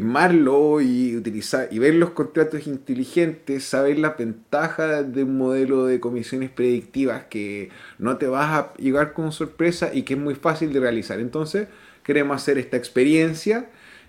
Marlo 0.00 0.80
y 0.80 1.16
utilizar 1.16 1.68
y 1.70 1.78
ver 1.78 1.94
los 1.94 2.10
contratos 2.10 2.66
inteligentes, 2.66 3.64
saber 3.64 3.98
las 3.98 4.16
ventajas 4.16 5.12
de 5.12 5.24
un 5.24 5.36
modelo 5.36 5.84
de 5.84 6.00
comisiones 6.00 6.50
predictivas 6.50 7.24
que 7.24 7.68
no 7.98 8.16
te 8.16 8.26
vas 8.26 8.50
a 8.50 8.74
llegar 8.74 9.12
con 9.12 9.32
sorpresa 9.32 9.90
y 9.92 10.02
que 10.02 10.14
es 10.14 10.20
muy 10.20 10.34
fácil 10.34 10.72
de 10.72 10.80
realizar. 10.80 11.20
Entonces, 11.20 11.68
queremos 12.02 12.36
hacer 12.36 12.58
esta 12.58 12.76
experiencia 12.76 13.68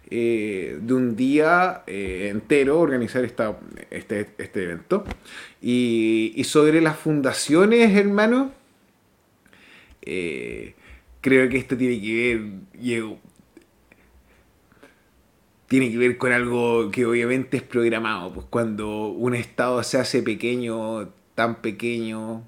eh, 0.10 0.78
de 0.82 0.94
un 0.94 1.16
día 1.16 1.84
eh, 1.88 2.28
entero, 2.30 2.80
organizar 2.80 3.24
esta, 3.24 3.58
este, 3.90 4.28
este 4.38 4.64
evento. 4.64 5.06
Y, 5.62 6.42
sobre 6.46 6.82
las 6.82 6.98
fundaciones, 6.98 7.96
hermano, 7.98 8.52
eh, 10.02 10.76
creo 11.22 11.50
que 11.50 11.58
esto 11.58 11.78
tiene 11.78 12.02
que 12.02 12.36
ver 12.36 12.42
tiene 15.74 15.90
que 15.90 15.98
ver 15.98 16.20
con 16.20 16.32
algo 16.32 16.92
que 16.92 17.04
obviamente 17.04 17.58
es 17.58 17.64
programado. 17.64 18.32
Pues 18.32 18.46
cuando 18.48 19.08
un 19.08 19.34
Estado 19.34 19.82
se 19.82 19.98
hace 19.98 20.22
pequeño, 20.22 21.10
tan 21.34 21.64
pequeño, 21.64 22.44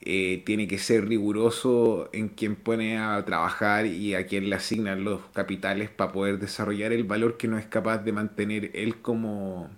eh, 0.00 0.42
tiene 0.44 0.66
que 0.66 0.78
ser 0.78 1.06
riguroso 1.06 2.08
en 2.12 2.30
quien 2.30 2.56
pone 2.56 2.98
a 2.98 3.24
trabajar 3.24 3.86
y 3.86 4.16
a 4.16 4.26
quien 4.26 4.50
le 4.50 4.56
asignan 4.56 5.04
los 5.04 5.20
capitales 5.32 5.88
para 5.88 6.10
poder 6.10 6.40
desarrollar 6.40 6.92
el 6.92 7.04
valor 7.04 7.36
que 7.36 7.46
no 7.46 7.58
es 7.58 7.66
capaz 7.66 7.98
de 7.98 8.10
mantener 8.10 8.72
él 8.74 8.96
como, 8.96 9.70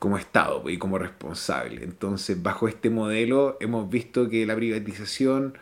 como 0.00 0.18
Estado 0.18 0.62
pues, 0.62 0.74
y 0.74 0.78
como 0.78 0.98
responsable. 0.98 1.84
Entonces, 1.84 2.42
bajo 2.42 2.66
este 2.66 2.90
modelo 2.90 3.56
hemos 3.60 3.88
visto 3.88 4.28
que 4.28 4.44
la 4.46 4.56
privatización 4.56 5.54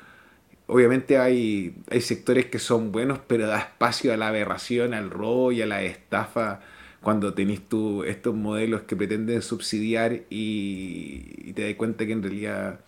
obviamente 0.69 1.19
hay, 1.19 1.75
hay 1.91 2.01
sectores 2.01 2.47
que 2.47 2.59
son 2.59 2.93
buenos, 2.93 3.19
pero 3.27 3.47
da 3.47 3.59
espacio 3.59 4.13
a 4.13 4.17
la 4.17 4.29
aberración, 4.29 4.95
al 4.95 5.11
robo 5.11 5.51
y 5.51 5.61
a 5.61 5.67
la 5.67 5.83
estafa 5.83 6.61
cuando 7.03 7.33
tenés 7.35 7.67
tú 7.69 8.05
estos 8.05 8.35
modelos 8.35 8.83
que 8.83 8.97
pretenden 8.97 9.43
subsidiar 9.43 10.21
y, 10.31 11.53
te 11.55 11.67
das 11.67 11.75
cuenta 11.75 12.07
que 12.07 12.13
en 12.13 12.23
realidad 12.23 12.81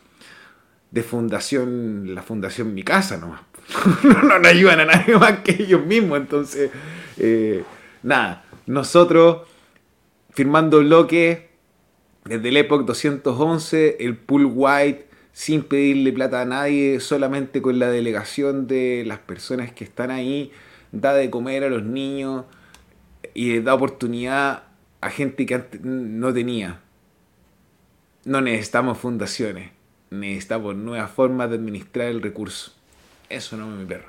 de 0.90 1.02
fundación, 1.02 2.14
la 2.14 2.22
fundación 2.22 2.74
Mi 2.74 2.82
Casa 2.82 3.16
nomás. 3.16 3.42
no, 4.02 4.38
no, 4.38 4.48
ayudan 4.48 4.80
a 4.80 4.84
nadie 4.84 5.16
más 5.16 5.40
que 5.40 5.62
ellos 5.62 5.84
mismos. 5.84 6.18
Entonces, 6.18 6.70
eh, 7.16 7.64
nada, 8.02 8.44
nosotros 8.66 9.48
firmando 10.30 10.80
bloque 10.80 11.50
desde 12.24 12.48
el 12.48 12.56
Epoch 12.56 12.84
211, 12.84 13.96
el 14.00 14.16
Pool 14.16 14.50
White 14.52 15.09
sin 15.32 15.62
pedirle 15.62 16.12
plata 16.12 16.42
a 16.42 16.44
nadie, 16.44 17.00
solamente 17.00 17.62
con 17.62 17.78
la 17.78 17.90
delegación 17.90 18.66
de 18.66 19.04
las 19.06 19.18
personas 19.18 19.72
que 19.72 19.84
están 19.84 20.10
ahí, 20.10 20.52
da 20.92 21.14
de 21.14 21.30
comer 21.30 21.64
a 21.64 21.68
los 21.68 21.82
niños 21.82 22.44
y 23.34 23.60
da 23.60 23.74
oportunidad 23.74 24.64
a 25.00 25.10
gente 25.10 25.46
que 25.46 25.54
antes 25.54 25.80
no 25.82 26.32
tenía. 26.32 26.80
No 28.24 28.40
necesitamos 28.40 28.98
fundaciones, 28.98 29.70
necesitamos 30.10 30.76
nuevas 30.76 31.10
formas 31.10 31.48
de 31.50 31.56
administrar 31.56 32.08
el 32.08 32.20
recurso. 32.20 32.72
Eso 33.28 33.56
no 33.56 33.66
mi 33.68 33.84
perro. 33.84 34.08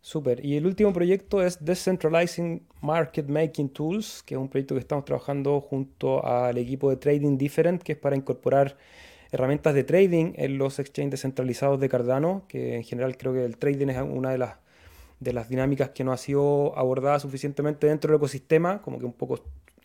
Súper. 0.00 0.44
Y 0.44 0.56
el 0.56 0.66
último 0.66 0.92
proyecto 0.92 1.42
es 1.42 1.64
Decentralizing 1.64 2.62
Market 2.80 3.28
Making 3.28 3.68
Tools, 3.68 4.22
que 4.24 4.34
es 4.34 4.40
un 4.40 4.48
proyecto 4.48 4.74
que 4.74 4.80
estamos 4.80 5.04
trabajando 5.04 5.60
junto 5.60 6.24
al 6.24 6.56
equipo 6.58 6.90
de 6.90 6.96
Trading 6.96 7.36
Different, 7.36 7.82
que 7.82 7.92
es 7.92 7.98
para 7.98 8.16
incorporar 8.16 8.76
herramientas 9.32 9.74
de 9.74 9.84
trading 9.84 10.32
en 10.36 10.58
los 10.58 10.78
exchanges 10.78 11.12
descentralizados 11.12 11.80
de 11.80 11.88
Cardano, 11.88 12.44
que 12.48 12.76
en 12.76 12.84
general 12.84 13.16
creo 13.16 13.32
que 13.32 13.44
el 13.44 13.56
trading 13.56 13.88
es 13.88 14.00
una 14.02 14.30
de 14.30 14.38
las, 14.38 14.56
de 15.20 15.32
las 15.32 15.48
dinámicas 15.48 15.90
que 15.90 16.04
no 16.04 16.12
ha 16.12 16.16
sido 16.16 16.76
abordada 16.78 17.18
suficientemente 17.18 17.86
dentro 17.86 18.10
del 18.10 18.18
ecosistema, 18.18 18.82
como 18.82 18.98
que 18.98 19.04
un 19.04 19.12
poco 19.12 19.40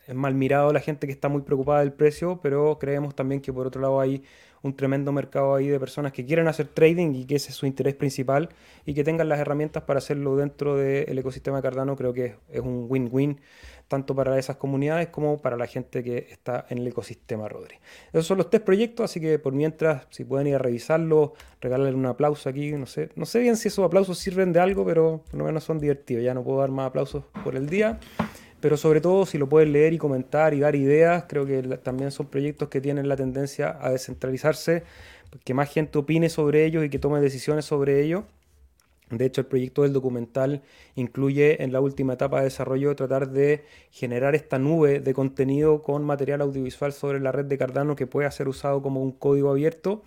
es 0.07 0.15
mal 0.15 0.33
mirado 0.33 0.73
la 0.73 0.81
gente 0.81 1.07
que 1.07 1.13
está 1.13 1.29
muy 1.29 1.41
preocupada 1.41 1.79
del 1.79 1.93
precio, 1.93 2.39
pero 2.41 2.77
creemos 2.79 3.15
también 3.15 3.41
que 3.41 3.53
por 3.53 3.67
otro 3.67 3.81
lado 3.81 3.99
hay 3.99 4.23
un 4.61 4.75
tremendo 4.75 5.11
mercado 5.11 5.55
ahí 5.55 5.67
de 5.67 5.79
personas 5.79 6.13
que 6.13 6.25
quieren 6.25 6.47
hacer 6.47 6.67
trading 6.67 7.13
y 7.15 7.25
que 7.25 7.35
ese 7.35 7.49
es 7.49 7.55
su 7.55 7.65
interés 7.65 7.95
principal 7.95 8.49
y 8.85 8.93
que 8.93 9.03
tengan 9.03 9.29
las 9.29 9.39
herramientas 9.39 9.83
para 9.83 9.99
hacerlo 9.99 10.35
dentro 10.37 10.77
del 10.77 11.17
ecosistema 11.17 11.61
Cardano, 11.61 11.95
creo 11.95 12.13
que 12.13 12.35
es 12.49 12.61
un 12.61 12.85
win-win 12.89 13.39
tanto 13.93 14.15
para 14.15 14.39
esas 14.39 14.55
comunidades 14.55 15.09
como 15.09 15.37
para 15.37 15.55
la 15.55 15.67
gente 15.67 16.03
que 16.03 16.27
está 16.31 16.65
en 16.69 16.79
el 16.79 16.87
ecosistema 16.87 17.47
Rodri. 17.47 17.75
Esos 18.11 18.25
son 18.25 18.39
los 18.39 18.49
tres 18.49 18.63
proyectos, 18.63 19.05
así 19.05 19.21
que 19.21 19.37
por 19.37 19.53
mientras, 19.53 20.07
si 20.09 20.23
pueden 20.23 20.47
ir 20.47 20.55
a 20.55 20.57
revisarlo, 20.57 21.35
regalarle 21.61 21.95
un 21.95 22.07
aplauso 22.07 22.49
aquí, 22.49 22.71
no 22.71 22.87
sé, 22.87 23.09
no 23.15 23.27
sé 23.27 23.39
bien 23.39 23.55
si 23.55 23.67
esos 23.67 23.85
aplausos 23.85 24.17
sirven 24.17 24.51
de 24.51 24.59
algo, 24.59 24.83
pero 24.83 25.23
por 25.29 25.39
lo 25.39 25.45
menos 25.45 25.63
son 25.63 25.77
divertidos, 25.77 26.23
ya 26.23 26.33
no 26.33 26.43
puedo 26.43 26.59
dar 26.59 26.71
más 26.71 26.87
aplausos 26.87 27.23
por 27.43 27.55
el 27.55 27.69
día 27.69 27.99
pero 28.59 28.77
sobre 28.77 29.01
todo 29.01 29.25
si 29.25 29.37
lo 29.37 29.49
pueden 29.49 29.73
leer 29.73 29.91
y 29.91 29.97
comentar 29.97 30.53
y 30.53 30.61
dar 30.61 30.73
ideas, 30.73 31.25
creo 31.27 31.45
que 31.45 31.61
también 31.83 32.11
son 32.11 32.27
proyectos 32.27 32.69
que 32.69 32.79
tienen 32.79 33.09
la 33.09 33.17
tendencia 33.17 33.77
a 33.77 33.91
descentralizarse, 33.91 34.83
que 35.43 35.53
más 35.53 35.69
gente 35.69 35.99
opine 35.99 36.29
sobre 36.29 36.63
ellos 36.63 36.85
y 36.85 36.89
que 36.89 36.97
tome 36.97 37.19
decisiones 37.19 37.65
sobre 37.65 38.01
ellos. 38.01 38.23
De 39.09 39.25
hecho, 39.25 39.41
el 39.41 39.47
proyecto 39.47 39.83
del 39.83 39.93
documental 39.93 40.63
incluye 40.95 41.63
en 41.63 41.71
la 41.71 41.81
última 41.81 42.13
etapa 42.13 42.39
de 42.39 42.45
desarrollo 42.45 42.95
tratar 42.95 43.29
de 43.29 43.63
generar 43.91 44.35
esta 44.35 44.59
nube 44.59 44.99
de 44.99 45.13
contenido 45.13 45.83
con 45.83 46.03
material 46.03 46.41
audiovisual 46.41 46.93
sobre 46.93 47.19
la 47.19 47.31
red 47.31 47.45
de 47.45 47.57
Cardano 47.57 47.95
que 47.95 48.07
pueda 48.07 48.31
ser 48.31 48.47
usado 48.47 48.81
como 48.81 49.01
un 49.01 49.11
código 49.11 49.51
abierto. 49.51 50.03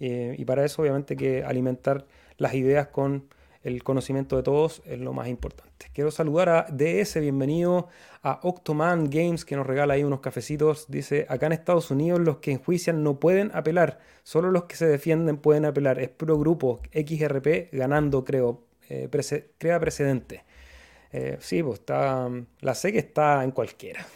Eh, 0.00 0.34
y 0.38 0.44
para 0.44 0.64
eso, 0.64 0.82
obviamente, 0.82 1.16
que 1.16 1.44
alimentar 1.44 2.06
las 2.38 2.54
ideas 2.54 2.88
con 2.88 3.24
el 3.62 3.82
conocimiento 3.82 4.36
de 4.36 4.42
todos 4.42 4.82
es 4.86 4.98
lo 4.98 5.12
más 5.12 5.28
importante. 5.28 5.69
Quiero 5.92 6.10
saludar 6.10 6.48
a 6.48 6.66
DS, 6.70 7.18
bienvenido 7.20 7.88
a 8.22 8.40
Octoman 8.42 9.08
Games 9.08 9.44
que 9.44 9.56
nos 9.56 9.66
regala 9.66 9.94
ahí 9.94 10.04
unos 10.04 10.20
cafecitos. 10.20 10.86
Dice, 10.88 11.26
acá 11.28 11.46
en 11.46 11.52
Estados 11.52 11.90
Unidos 11.90 12.20
los 12.20 12.36
que 12.36 12.52
enjuician 12.52 13.02
no 13.02 13.18
pueden 13.18 13.50
apelar, 13.54 13.98
solo 14.22 14.50
los 14.50 14.64
que 14.64 14.76
se 14.76 14.86
defienden 14.86 15.38
pueden 15.38 15.64
apelar. 15.64 15.98
Es 15.98 16.10
puro 16.10 16.38
grupo, 16.38 16.80
XRP 16.92 17.72
ganando 17.72 18.24
creo, 18.24 18.62
eh, 18.88 19.08
crea 19.58 19.80
precedente. 19.80 20.44
Eh, 21.12 21.38
sí, 21.40 21.62
pues 21.62 21.80
está, 21.80 22.28
la 22.60 22.74
que 22.74 22.98
está 22.98 23.42
en 23.42 23.50
cualquiera. 23.50 24.06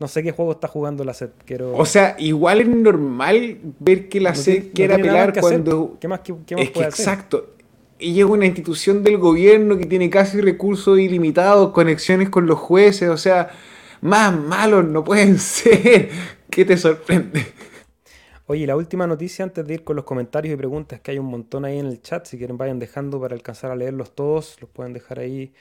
No 0.00 0.08
sé 0.08 0.22
qué 0.22 0.32
juego 0.32 0.52
está 0.52 0.66
jugando 0.66 1.04
la 1.04 1.12
SED. 1.12 1.30
Quiero... 1.44 1.76
O 1.76 1.84
sea, 1.84 2.16
igual 2.18 2.62
es 2.62 2.68
normal 2.68 3.58
ver 3.78 4.08
que 4.08 4.18
la 4.18 4.34
SED 4.34 4.72
quiera 4.72 4.94
apelar 4.94 5.38
cuando... 5.38 5.98
¿Qué 6.00 6.08
más, 6.08 6.20
qué, 6.20 6.32
más 6.32 6.64
es 6.64 6.70
que 6.70 6.80
Exacto 6.80 7.59
y 8.00 8.20
es 8.20 8.26
una 8.26 8.46
institución 8.46 9.02
del 9.02 9.18
gobierno 9.18 9.76
que 9.78 9.86
tiene 9.86 10.10
casi 10.10 10.40
recursos 10.40 10.98
ilimitados, 10.98 11.72
conexiones 11.72 12.30
con 12.30 12.46
los 12.46 12.58
jueces, 12.58 13.08
o 13.10 13.16
sea, 13.16 13.50
más 14.00 14.36
malos 14.36 14.84
no 14.84 15.04
pueden 15.04 15.38
ser. 15.40 16.10
¿Qué 16.50 16.64
te 16.64 16.76
sorprende? 16.76 17.46
Oye, 18.46 18.66
la 18.66 18.74
última 18.76 19.06
noticia 19.06 19.44
antes 19.44 19.64
de 19.66 19.74
ir 19.74 19.84
con 19.84 19.94
los 19.94 20.04
comentarios 20.04 20.52
y 20.54 20.56
preguntas, 20.56 21.00
que 21.00 21.12
hay 21.12 21.18
un 21.18 21.26
montón 21.26 21.64
ahí 21.64 21.78
en 21.78 21.86
el 21.86 22.02
chat, 22.02 22.26
si 22.26 22.36
quieren 22.36 22.58
vayan 22.58 22.80
dejando 22.80 23.20
para 23.20 23.36
alcanzar 23.36 23.70
a 23.70 23.76
leerlos 23.76 24.14
todos, 24.14 24.56
los 24.60 24.68
pueden 24.70 24.92
dejar 24.92 25.20
ahí 25.20 25.52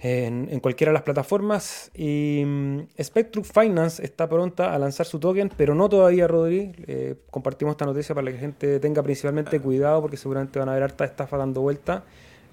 en, 0.00 0.60
cualquiera 0.60 0.90
de 0.90 0.94
las 0.94 1.02
plataformas. 1.02 1.90
Y 1.94 2.42
mm, 2.44 2.80
Spectrum 3.02 3.44
Finance 3.44 4.04
está 4.04 4.28
pronta 4.28 4.74
a 4.74 4.78
lanzar 4.78 5.06
su 5.06 5.18
token, 5.18 5.50
pero 5.56 5.74
no 5.74 5.88
todavía, 5.88 6.26
Rodri. 6.26 6.72
Eh, 6.86 7.14
compartimos 7.30 7.72
esta 7.72 7.86
noticia 7.86 8.14
para 8.14 8.26
que 8.26 8.34
la 8.34 8.38
gente 8.38 8.80
tenga 8.80 9.02
principalmente 9.02 9.60
cuidado 9.60 10.00
porque 10.02 10.16
seguramente 10.16 10.58
van 10.58 10.68
a 10.68 10.72
haber 10.72 10.84
harta 10.84 11.04
estafa 11.04 11.36
dando 11.36 11.60
vuelta. 11.60 12.04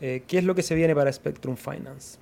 Eh, 0.02 0.24
¿Qué 0.28 0.38
es 0.40 0.44
lo 0.44 0.56
que 0.56 0.64
se 0.64 0.76
viene 0.76 0.96
para 0.96 1.12
Spectrum 1.12 1.56
Finance? 1.56 2.18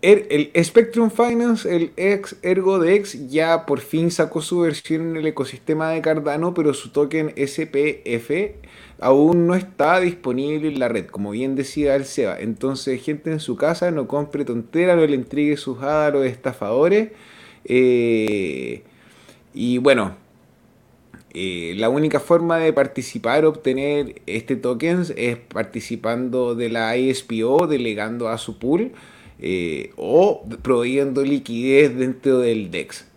El, 0.00 0.50
el, 0.54 0.64
Spectrum 0.64 1.10
Finance, 1.10 1.74
el 1.74 1.92
ex 1.96 2.36
ErgoDex, 2.42 3.28
ya 3.28 3.66
por 3.66 3.80
fin 3.80 4.12
sacó 4.12 4.40
su 4.40 4.60
versión 4.60 5.10
en 5.10 5.16
el 5.16 5.26
ecosistema 5.26 5.90
de 5.90 6.00
Cardano, 6.00 6.54
pero 6.54 6.72
su 6.72 6.90
token 6.92 7.34
SPF 7.36 8.30
aún 9.00 9.46
no 9.46 9.54
está 9.54 10.00
disponible 10.00 10.68
en 10.68 10.78
la 10.78 10.88
red, 10.88 11.06
como 11.06 11.30
bien 11.30 11.54
decía 11.54 11.94
el 11.96 12.04
Seba. 12.04 12.38
Entonces, 12.40 13.02
gente 13.02 13.30
en 13.32 13.40
su 13.40 13.56
casa, 13.56 13.90
no 13.90 14.08
compre 14.08 14.44
tontera, 14.44 14.96
no 14.96 15.06
le 15.06 15.14
entregue 15.14 15.56
sus 15.56 15.78
hadas 15.78 16.08
a 16.12 16.16
los 16.16 16.26
estafadores. 16.26 17.10
Eh, 17.64 18.82
y 19.54 19.78
bueno, 19.78 20.16
eh, 21.34 21.74
la 21.76 21.88
única 21.88 22.20
forma 22.20 22.58
de 22.58 22.72
participar, 22.72 23.44
obtener 23.44 24.22
este 24.26 24.56
token 24.56 25.04
es 25.16 25.36
participando 25.36 26.54
de 26.54 26.68
la 26.68 26.96
ISPO, 26.96 27.66
delegando 27.66 28.28
a 28.28 28.38
su 28.38 28.58
pool 28.58 28.92
eh, 29.38 29.92
o 29.96 30.44
proveyendo 30.62 31.22
liquidez 31.22 31.96
dentro 31.96 32.38
del 32.40 32.70
DEX. 32.70 33.07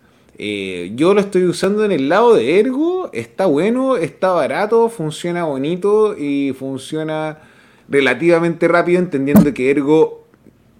Eh, 0.44 0.90
yo 0.96 1.14
lo 1.14 1.20
estoy 1.20 1.44
usando 1.44 1.84
en 1.84 1.92
el 1.92 2.08
lado 2.08 2.34
de 2.34 2.58
Ergo, 2.58 3.10
está 3.12 3.46
bueno, 3.46 3.96
está 3.96 4.32
barato, 4.32 4.88
funciona 4.88 5.44
bonito 5.44 6.18
y 6.18 6.52
funciona 6.52 7.38
relativamente 7.88 8.66
rápido, 8.66 8.98
entendiendo 8.98 9.54
que 9.54 9.70
Ergo 9.70 10.26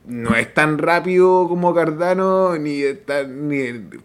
no 0.05 0.35
es 0.35 0.53
tan 0.53 0.79
rápido 0.79 1.47
como 1.49 1.73
Cardano, 1.73 2.59
ni, 2.59 2.81
ni 3.29 3.63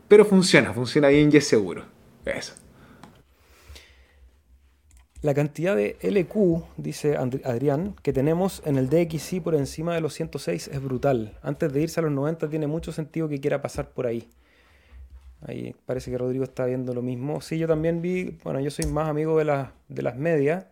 pero 0.08 0.26
funciona, 0.26 0.74
funciona 0.74 1.08
bien 1.08 1.32
y 1.34 1.38
es 1.38 1.48
seguro. 1.48 1.86
Eso. 2.24 2.54
La 5.24 5.34
cantidad 5.34 5.76
de 5.76 5.98
LQ, 6.04 6.66
dice 6.78 7.18
Adrián, 7.18 7.96
que 8.04 8.14
tenemos 8.14 8.62
en 8.64 8.78
el 8.78 8.90
DXY 8.90 9.40
por 9.40 9.56
encima 9.56 9.96
de 9.96 10.02
los 10.02 10.14
106 10.14 10.68
es 10.68 10.84
brutal. 10.84 11.36
Antes 11.42 11.74
de 11.74 11.82
irse 11.82 12.00
a 12.00 12.04
los 12.04 12.12
90 12.12 12.48
tiene 12.48 12.68
mucho 12.68 12.92
sentido 12.92 13.28
que 13.28 13.40
quiera 13.40 13.64
pasar 13.64 13.90
por 13.90 14.06
ahí. 14.06 14.30
Ahí 15.42 15.76
parece 15.86 16.10
que 16.10 16.18
Rodrigo 16.18 16.44
está 16.44 16.66
viendo 16.66 16.94
lo 16.94 17.02
mismo. 17.02 17.42
Sí, 17.42 17.58
yo 17.58 17.68
también 17.68 18.02
vi, 18.02 18.38
bueno, 18.44 18.60
yo 18.60 18.72
soy 18.72 18.86
más 18.88 19.08
amigo 19.08 19.38
de, 19.38 19.46
las 19.46 19.70
de 19.88 20.02
las 20.02 20.16
medias. 20.18 20.66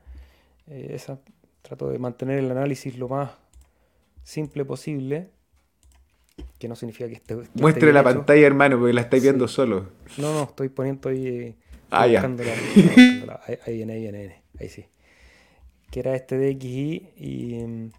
Eh, 0.67 0.91
esa, 0.91 1.19
trato 1.61 1.89
de 1.89 1.99
mantener 1.99 2.39
el 2.39 2.49
análisis 2.49 2.97
lo 2.97 3.07
más 3.07 3.31
simple 4.23 4.65
posible. 4.65 5.29
Que 6.57 6.67
no 6.67 6.75
significa 6.75 7.07
que 7.07 7.15
esté. 7.15 7.37
Muestre 7.53 7.93
la 7.93 8.03
pantalla, 8.03 8.45
hermano, 8.45 8.77
porque 8.79 8.93
la 8.93 9.01
estáis 9.01 9.23
viendo 9.23 9.47
solo. 9.47 9.91
No, 10.17 10.33
no, 10.33 10.43
estoy 10.43 10.69
poniendo 10.69 11.09
ahí. 11.09 11.55
ah, 11.91 12.07
ya. 12.07 12.21
ahí 12.21 13.75
viene, 13.75 13.93
ahí 13.93 14.01
viene, 14.01 14.41
ahí 14.59 14.69
sí. 14.69 14.85
Que 15.91 15.99
era 15.99 16.15
este 16.15 16.37
DXI 16.37 17.13
y. 17.17 17.63
Mm, 17.63 17.91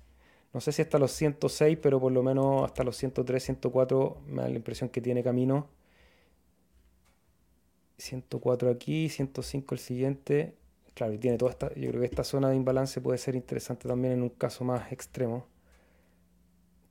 no 0.53 0.61
sé 0.61 0.73
si 0.73 0.81
hasta 0.81 0.99
los 0.99 1.13
106, 1.13 1.79
pero 1.83 2.01
por 2.01 2.13
lo 2.13 2.23
menos 2.23 2.65
hasta 2.65 2.83
los 2.83 2.97
103, 2.97 3.43
104 3.43 4.23
me 4.29 4.43
da 4.43 4.49
la 4.49 4.57
impresión 4.57 4.89
que 4.89 5.03
tiene 5.03 5.23
camino 5.23 5.69
104 7.99 8.71
aquí, 8.71 9.09
105 9.09 9.75
el 9.75 9.79
siguiente. 9.79 10.55
Claro, 10.95 11.13
y 11.13 11.19
tiene 11.19 11.39
toda 11.39 11.53
esta. 11.53 11.75
Yo 11.75 11.91
creo 11.91 12.01
que 12.01 12.07
esta 12.07 12.25
zona 12.25 12.51
de 12.51 12.57
imbalance 12.57 13.01
puede 13.01 13.19
ser 13.19 13.35
interesante 13.35 13.89
también 13.89 14.15
en 14.15 14.23
un 14.23 14.31
caso 14.31 14.65
más 14.65 14.93
extremo. 14.93 15.47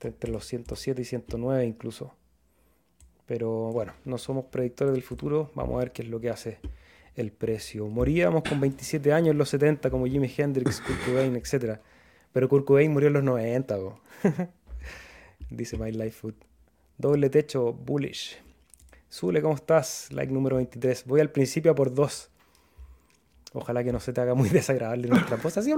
Entre 0.02 0.30
los 0.32 0.46
107 0.46 1.02
y 1.02 1.06
109 1.06 1.66
incluso. 1.66 2.14
Pero 3.26 3.72
bueno, 3.72 3.94
no 4.06 4.18
somos 4.18 4.46
predictores 4.46 4.94
del 4.94 5.02
futuro. 5.02 5.52
Vamos 5.56 5.76
a 5.76 5.80
ver 5.80 5.92
qué 5.92 6.04
es 6.04 6.10
lo 6.10 6.20
que 6.20 6.30
hace 6.30 6.60
el 7.16 7.32
precio. 7.32 7.88
Moríamos 7.88 8.44
con 8.44 8.60
27 8.60 9.12
años 9.14 9.32
en 9.32 9.38
los 9.38 9.50
70, 9.50 9.90
como 9.90 10.06
Jimi 10.06 10.32
Hendrix, 10.36 10.82
Kurt 10.82 11.06
Cobain, 11.06 11.36
etc. 11.36 11.80
Pero 12.32 12.50
Kurt 12.50 12.66
Cobain 12.66 12.92
murió 12.92 13.08
en 13.08 13.14
los 13.14 13.24
90, 13.24 13.80
dice 15.50 15.78
My 15.78 15.92
Life 15.92 16.12
Food. 16.12 16.36
Doble 16.98 17.30
techo, 17.30 17.74
bullish. 17.74 18.45
Zule, 19.12 19.42
¿cómo 19.42 19.56
estás? 19.56 20.08
Like 20.12 20.34
número 20.34 20.58
23. 20.58 21.06
Voy 21.06 21.22
al 21.22 21.32
principio 21.32 21.72
a 21.72 21.76
por 21.76 21.94
dos. 21.94 22.30
Ojalá 23.54 23.84
que 23.84 23.94
no 23.94 24.00
se 24.00 24.12
te 24.12 24.22
haga 24.22 24.34
muy 24.34 24.50
desagradable 24.52 25.08
nuestra 25.08 25.38
voz. 25.38 25.58
Así 25.58 25.72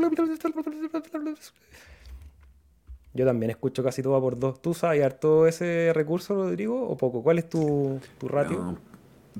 Yo 3.13 3.25
también 3.25 3.51
escucho 3.51 3.84
casi 3.84 4.01
todo 4.01 4.15
a 4.15 4.21
por 4.21 4.39
dos. 4.39 4.61
¿Tú 4.61 4.73
sabes 4.73 5.19
todo 5.19 5.47
ese 5.47 5.91
recurso, 5.93 6.34
Rodrigo, 6.36 6.88
o 6.89 6.97
poco? 6.97 7.21
¿Cuál 7.21 7.39
es 7.39 7.49
tu, 7.49 7.99
tu 8.17 8.28
ratio? 8.28 8.78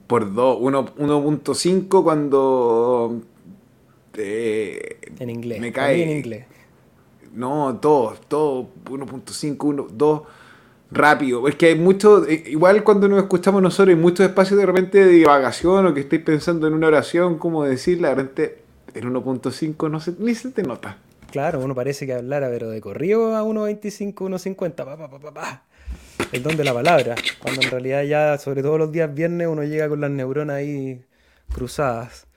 por 0.06 0.32
dos. 0.34 0.60
1.5 0.60 2.04
cuando... 2.04 3.22
Eh, 4.20 5.00
en 5.20 5.30
inglés. 5.30 5.60
Me 5.60 5.72
cae. 5.72 6.04
en 6.04 6.18
inglés. 6.18 6.46
No, 7.34 7.78
todo, 7.80 8.16
todo. 8.28 8.70
1.5, 8.86 9.64
1, 9.64 9.88
2 9.92 10.22
rápido. 10.92 11.48
Es 11.48 11.56
que 11.56 11.68
hay 11.68 11.76
mucho, 11.76 12.26
eh, 12.28 12.44
igual 12.48 12.84
cuando 12.84 13.08
nos 13.08 13.20
escuchamos 13.20 13.62
nosotros, 13.62 13.96
hay 13.96 14.02
muchos 14.02 14.26
espacios 14.26 14.60
de 14.60 14.66
repente 14.66 15.06
de 15.06 15.12
divagación 15.12 15.86
o 15.86 15.94
que 15.94 16.02
estéis 16.02 16.24
pensando 16.24 16.68
en 16.68 16.74
una 16.74 16.88
oración, 16.88 17.38
como 17.38 17.64
decirla, 17.64 18.10
de 18.10 18.16
repente 18.16 18.58
en 18.94 19.14
1.5 19.14 19.90
no 19.90 20.00
se, 20.00 20.14
ni 20.20 20.34
se 20.36 20.52
te 20.52 20.64
nota. 20.64 20.98
claro, 21.32 21.60
uno 21.60 21.76
parece 21.76 22.06
que 22.06 22.14
hablara, 22.14 22.50
pero 22.50 22.70
de 22.70 22.82
corrido 22.82 23.36
a 23.36 23.44
1.25, 23.44 24.14
1.50, 24.14 24.76
pa, 24.76 24.98
pa, 24.98 25.10
pa, 25.10 25.20
pa, 25.20 25.34
pa. 25.34 25.64
El 26.32 26.44
don 26.44 26.58
de 26.58 26.64
la 26.64 26.74
palabra. 26.74 27.16
Cuando 27.40 27.62
en 27.62 27.70
realidad 27.70 28.04
ya, 28.04 28.38
sobre 28.38 28.62
todo 28.62 28.78
los 28.78 28.92
días 28.92 29.14
viernes, 29.14 29.48
uno 29.48 29.64
llega 29.64 29.88
con 29.88 30.02
las 30.02 30.10
neuronas 30.10 30.58
ahí 30.58 31.06
cruzadas. 31.54 32.28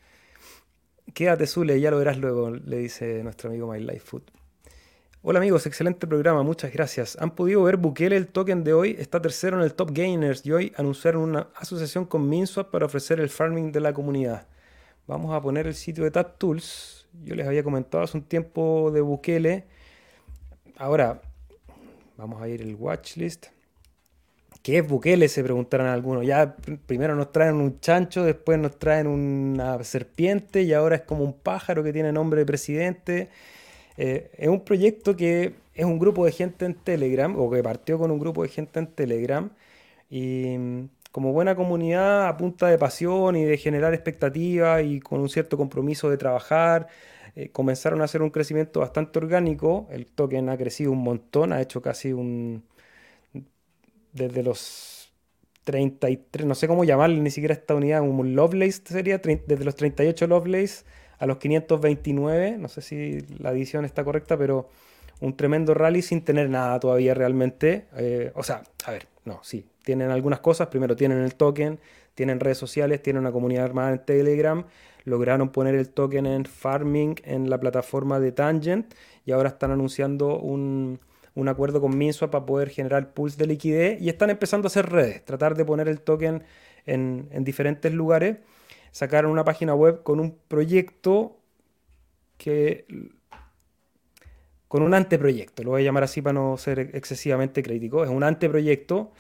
Quédate, 1.15 1.47
Zule, 1.47 1.81
ya 1.81 1.91
lo 1.91 1.99
verás 1.99 2.19
luego, 2.19 2.51
le 2.51 2.77
dice 2.77 3.23
nuestro 3.25 3.51
amigo 3.51 3.73
My 3.73 3.81
Life 3.81 4.01
Food. 4.01 4.23
Hola 5.23 5.39
amigos, 5.39 5.67
excelente 5.67 6.07
programa, 6.07 6.43
muchas 6.43 6.73
gracias. 6.73 7.19
¿Han 7.21 7.33
podido 7.33 7.63
ver 7.63 7.77
Bukele 7.77 8.17
el 8.17 8.27
token 8.27 8.65
de 8.65 8.73
hoy? 8.73 8.97
Está 8.99 9.21
tercero 9.21 9.59
en 9.59 9.63
el 9.63 9.75
Top 9.75 9.91
Gainers 9.93 10.47
y 10.47 10.53
hoy 10.53 10.73
anunciaron 10.79 11.21
una 11.21 11.49
asociación 11.57 12.07
con 12.07 12.27
MinSwap 12.27 12.71
para 12.71 12.87
ofrecer 12.87 13.21
el 13.21 13.29
farming 13.29 13.71
de 13.71 13.81
la 13.81 13.93
comunidad. 13.93 14.47
Vamos 15.07 15.35
a 15.35 15.43
poner 15.43 15.67
el 15.67 15.75
sitio 15.75 16.05
de 16.05 16.11
TapTools. 16.11 17.07
Yo 17.23 17.35
les 17.35 17.47
había 17.47 17.63
comentado 17.63 18.03
hace 18.03 18.17
un 18.17 18.25
tiempo 18.25 18.91
de 18.95 19.03
Bukele. 19.03 19.65
Ahora, 20.79 21.21
vamos 22.17 22.41
a 22.41 22.49
ir 22.49 22.63
al 22.63 22.75
watchlist. 22.77 23.49
¿Qué 24.63 24.79
es 24.79 24.89
Bukele? 24.89 25.29
Se 25.29 25.45
preguntarán 25.45 25.89
algunos. 25.89 26.25
Ya 26.25 26.57
primero 26.87 27.15
nos 27.15 27.31
traen 27.31 27.57
un 27.57 27.79
chancho, 27.81 28.25
después 28.25 28.59
nos 28.59 28.79
traen 28.79 29.07
una 29.07 29.85
serpiente 29.85 30.63
y 30.63 30.73
ahora 30.73 30.97
es 30.97 31.03
como 31.03 31.25
un 31.25 31.35
pájaro 31.35 31.85
que 31.85 31.93
tiene 31.93 32.11
nombre 32.11 32.41
de 32.41 32.47
presidente. 32.47 33.29
Eh, 33.97 34.31
es 34.37 34.49
un 34.49 34.65
proyecto 34.65 35.17
que 35.17 35.55
es 35.75 35.85
un 35.85 35.99
grupo 35.99 36.25
de 36.27 36.33
gente 36.33 36.65
en 36.67 36.75
Telegram, 36.75 37.35
o 37.39 37.51
que 37.51 37.63
partió 37.63 37.99
con 37.99 38.11
un 38.11 38.19
grupo 38.19 38.43
de 38.43 38.49
gente 38.49 38.79
en 38.81 38.87
Telegram, 38.89 39.51
y 40.11 40.57
mm, 40.59 40.89
como 41.13 41.33
buena 41.33 41.55
comunidad 41.57 42.29
a 42.29 42.37
punta 42.37 42.69
de 42.69 42.79
pasión 42.79 43.37
y 43.37 43.45
de 43.45 43.57
generar 43.59 43.95
expectativas 43.95 44.83
y 44.85 45.01
con 45.01 45.21
un 45.21 45.29
cierto 45.29 45.57
compromiso 45.57 46.11
de 46.11 46.17
trabajar, 46.17 46.89
eh, 47.37 47.51
comenzaron 47.51 48.01
a 48.03 48.05
hacer 48.05 48.23
un 48.23 48.31
crecimiento 48.31 48.81
bastante 48.81 49.19
orgánico. 49.19 49.89
El 49.91 50.07
token 50.07 50.49
ha 50.49 50.57
crecido 50.57 50.93
un 50.93 51.03
montón, 51.03 51.53
ha 51.53 51.61
hecho 51.61 51.83
casi 51.83 52.13
un... 52.13 52.65
desde 54.13 54.43
los 54.43 55.13
33, 55.65 56.47
no 56.47 56.55
sé 56.55 56.69
cómo 56.69 56.85
llamarle 56.85 57.21
ni 57.21 57.31
siquiera 57.31 57.55
esta 57.55 57.75
unidad, 57.75 58.03
un 58.03 58.35
Lovelace 58.35 58.83
sería, 58.85 59.19
desde 59.19 59.65
los 59.65 59.77
38 59.77 60.27
Lovelace 60.27 60.85
a 61.21 61.27
los 61.27 61.37
529, 61.37 62.57
no 62.59 62.69
sé 62.69 62.81
si 62.81 63.21
la 63.39 63.53
edición 63.53 63.85
está 63.85 64.03
correcta, 64.03 64.39
pero 64.39 64.69
un 65.21 65.37
tremendo 65.37 65.75
rally 65.75 66.01
sin 66.01 66.23
tener 66.23 66.49
nada 66.49 66.81
todavía 66.81 67.13
realmente. 67.13 67.85
Eh, 67.97 68.33
o 68.35 68.43
sea, 68.43 68.63
a 68.87 68.91
ver, 68.91 69.07
no, 69.27 69.39
sí, 69.43 69.67
tienen 69.85 70.11
algunas 70.11 70.41
cosas. 70.41 70.69
Primero 70.69 70.97
tienen 70.97 71.19
el 71.19 71.35
token, 71.35 71.79
tienen 72.15 72.41
redes 72.41 72.57
sociales, 72.57 73.03
tienen 73.03 73.21
una 73.21 73.33
comunidad 73.33 73.67
armada 73.67 73.93
en 73.93 73.99
Telegram, 73.99 74.65
lograron 75.05 75.51
poner 75.51 75.75
el 75.75 75.91
token 75.91 76.25
en 76.25 76.47
farming 76.47 77.17
en 77.25 77.51
la 77.51 77.61
plataforma 77.61 78.19
de 78.19 78.33
Tangent 78.33 78.95
y 79.27 79.33
ahora 79.33 79.51
están 79.51 79.73
anunciando 79.73 80.39
un, 80.39 80.99
acuerdo 81.49 81.83
con 81.83 81.99
Minswap 81.99 82.31
para 82.31 82.47
poder 82.47 82.71
generar 82.71 83.13
pools 83.13 83.37
de 83.37 83.47
liquidez 83.47 84.01
y 84.01 84.09
están 84.09 84.31
empezando 84.31 84.67
a 84.67 84.69
hacer 84.69 84.89
redes, 84.89 85.23
tratar 85.23 85.55
de 85.55 85.67
poner 85.67 85.87
el 85.87 86.01
token 86.01 86.45
en, 86.87 87.29
en 87.31 87.45
diferentes 87.45 87.93
lugares 87.93 88.39
sacaron 88.91 89.31
una 89.31 89.45
página 89.45 89.75
web 89.75 90.03
con 90.03 90.21
un 90.21 90.39
proyecto 90.49 91.39
que 92.37 92.87
con 94.69 94.83
un 94.83 94.95
anteproyecto, 94.95 95.65
lo 95.65 95.71
voy 95.71 95.83
a 95.83 95.85
llamar 95.87 96.05
así 96.05 96.23
para 96.23 96.35
no 96.35 96.57
ser 96.57 96.79
excesivamente 96.95 97.61
crítico, 97.61 98.05
es 98.05 98.11
un 98.11 98.23
anteproyecto. 98.23 99.11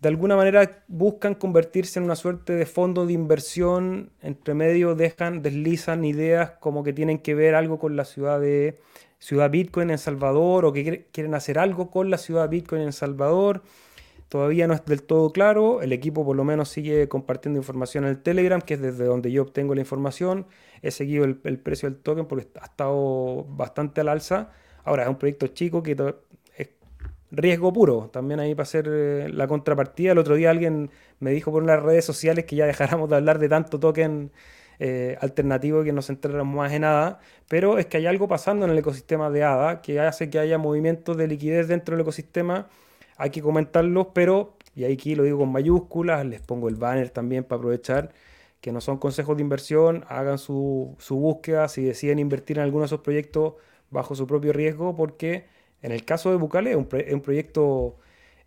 De 0.00 0.08
alguna 0.08 0.36
manera 0.36 0.84
buscan 0.86 1.34
convertirse 1.34 1.98
en 1.98 2.04
una 2.04 2.14
suerte 2.14 2.52
de 2.52 2.66
fondo 2.66 3.04
de 3.04 3.12
inversión, 3.12 4.12
entre 4.22 4.54
medio 4.54 4.94
dejan, 4.94 5.42
deslizan 5.42 6.04
ideas 6.04 6.52
como 6.60 6.84
que 6.84 6.92
tienen 6.92 7.18
que 7.18 7.34
ver 7.34 7.56
algo 7.56 7.80
con 7.80 7.96
la 7.96 8.04
ciudad 8.04 8.40
de 8.40 8.78
Ciudad 9.18 9.50
Bitcoin 9.50 9.90
en 9.90 9.98
Salvador 9.98 10.66
o 10.66 10.72
que 10.72 11.06
quieren 11.10 11.34
hacer 11.34 11.58
algo 11.58 11.90
con 11.90 12.08
la 12.10 12.18
ciudad 12.18 12.48
Bitcoin 12.48 12.82
en 12.82 12.92
Salvador 12.92 13.62
Todavía 14.28 14.66
no 14.66 14.74
es 14.74 14.84
del 14.84 15.02
todo 15.04 15.30
claro, 15.30 15.82
el 15.82 15.92
equipo 15.92 16.24
por 16.24 16.34
lo 16.34 16.42
menos 16.42 16.68
sigue 16.68 17.08
compartiendo 17.08 17.60
información 17.60 18.04
en 18.04 18.10
el 18.10 18.22
Telegram, 18.22 18.60
que 18.60 18.74
es 18.74 18.80
desde 18.80 19.04
donde 19.04 19.30
yo 19.30 19.42
obtengo 19.42 19.74
la 19.74 19.80
información. 19.80 20.46
He 20.82 20.90
seguido 20.90 21.24
el, 21.24 21.36
precio 21.36 21.88
del 21.88 21.98
token 22.00 22.26
porque 22.26 22.48
ha 22.60 22.64
estado 22.64 23.44
bastante 23.44 24.00
al 24.00 24.08
alza. 24.08 24.50
Ahora 24.84 25.04
es 25.04 25.08
un 25.08 25.16
proyecto 25.16 25.46
chico 25.48 25.82
que 25.82 25.92
es 26.56 26.68
riesgo 27.30 27.72
puro. 27.72 28.10
También 28.12 28.40
ahí 28.40 28.54
para 28.54 28.64
hacer 28.64 28.86
eh, 28.88 29.28
la 29.32 29.46
contrapartida. 29.46 30.12
El 30.12 30.18
otro 30.18 30.34
día 30.34 30.50
alguien 30.50 30.90
me 31.20 31.30
dijo 31.30 31.52
por 31.52 31.64
las 31.64 31.80
redes 31.80 32.04
sociales 32.04 32.46
que 32.46 32.56
ya 32.56 32.66
dejáramos 32.66 33.08
de 33.08 33.16
hablar 33.16 33.38
de 33.38 33.48
tanto 33.48 33.78
token 33.78 34.32
eh, 34.78 35.16
alternativo 35.20 35.84
que 35.84 35.92
nos 35.92 36.06
centráramos 36.08 36.54
más 36.54 36.72
en 36.72 36.84
ADA, 36.84 37.20
pero 37.48 37.78
es 37.78 37.86
que 37.86 37.96
hay 37.96 38.06
algo 38.06 38.28
pasando 38.28 38.66
en 38.66 38.72
el 38.72 38.78
ecosistema 38.78 39.30
de 39.30 39.42
ADA 39.44 39.80
que 39.80 40.00
hace 40.00 40.28
que 40.30 40.38
haya 40.38 40.58
movimientos 40.58 41.16
de 41.16 41.28
liquidez 41.28 41.68
dentro 41.68 41.94
del 41.94 42.02
ecosistema 42.02 42.68
hay 43.16 43.30
que 43.30 43.42
comentarlos, 43.42 44.08
pero, 44.14 44.56
y 44.74 44.84
aquí 44.84 45.14
lo 45.14 45.24
digo 45.24 45.38
con 45.38 45.50
mayúsculas, 45.50 46.24
les 46.26 46.40
pongo 46.40 46.68
el 46.68 46.76
banner 46.76 47.10
también 47.10 47.44
para 47.44 47.58
aprovechar, 47.58 48.12
que 48.60 48.72
no 48.72 48.80
son 48.80 48.98
consejos 48.98 49.36
de 49.36 49.42
inversión, 49.42 50.04
hagan 50.08 50.38
su, 50.38 50.96
búsqueda, 51.10 51.68
si 51.68 51.84
deciden 51.84 52.18
invertir 52.18 52.58
en 52.58 52.64
alguno 52.64 52.82
de 52.82 52.86
esos 52.86 53.00
proyectos 53.00 53.54
bajo 53.90 54.14
su 54.14 54.26
propio 54.26 54.52
riesgo, 54.52 54.96
porque 54.96 55.46
en 55.82 55.92
el 55.92 56.04
caso 56.04 56.30
de 56.30 56.36
Bucale 56.36 56.70
es 56.70 56.76
un, 56.76 56.86
proyecto 57.20 57.96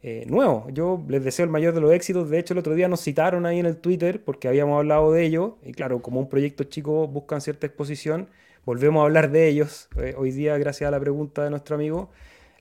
eh, 0.02 0.26
nuevo. 0.28 0.68
Yo 0.72 1.04
les 1.08 1.24
deseo 1.24 1.46
el 1.46 1.52
mayor 1.52 1.74
de 1.74 1.82
los 1.82 1.92
éxitos. 1.94 2.30
De 2.30 2.40
hecho, 2.40 2.54
el 2.54 2.60
otro 2.60 2.74
día 2.74 2.88
nos 2.88 3.02
citaron 3.02 3.46
ahí 3.46 3.60
en 3.60 3.66
el 3.66 3.78
Twitter 3.78 4.24
porque 4.24 4.48
habíamos 4.48 4.78
hablado 4.78 5.12
de 5.14 5.26
ello. 5.26 5.58
Y 5.64 5.72
claro, 5.74 6.02
como 6.02 6.20
un 6.20 6.30
proyecto 6.30 6.66
chico 6.66 7.08
buscan 7.08 7.42
cierta 7.42 7.68
exposición, 7.68 8.28
volvemos 8.66 9.02
a 9.02 9.04
hablar 9.06 9.32
de 9.32 9.48
ellos 9.48 9.90
eh, 9.98 10.16
hoy 10.18 10.32
día 10.32 10.58
gracias 10.58 10.88
a 10.88 10.92
la 10.92 11.00
pregunta 11.00 11.44
de 11.44 11.50
nuestro 11.50 11.76
amigo. 11.76 12.10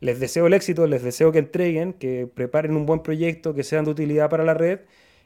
Les 0.00 0.20
deseo 0.20 0.46
el 0.46 0.54
éxito, 0.54 0.86
les 0.86 1.02
deseo 1.02 1.32
que 1.32 1.38
entreguen, 1.38 1.92
que 1.92 2.26
preparen 2.32 2.76
un 2.76 2.86
buen 2.86 3.00
proyecto, 3.00 3.54
que 3.54 3.64
sean 3.64 3.84
de 3.84 3.90
utilidad 3.90 4.30
para 4.30 4.44
la 4.44 4.54
red 4.54 4.80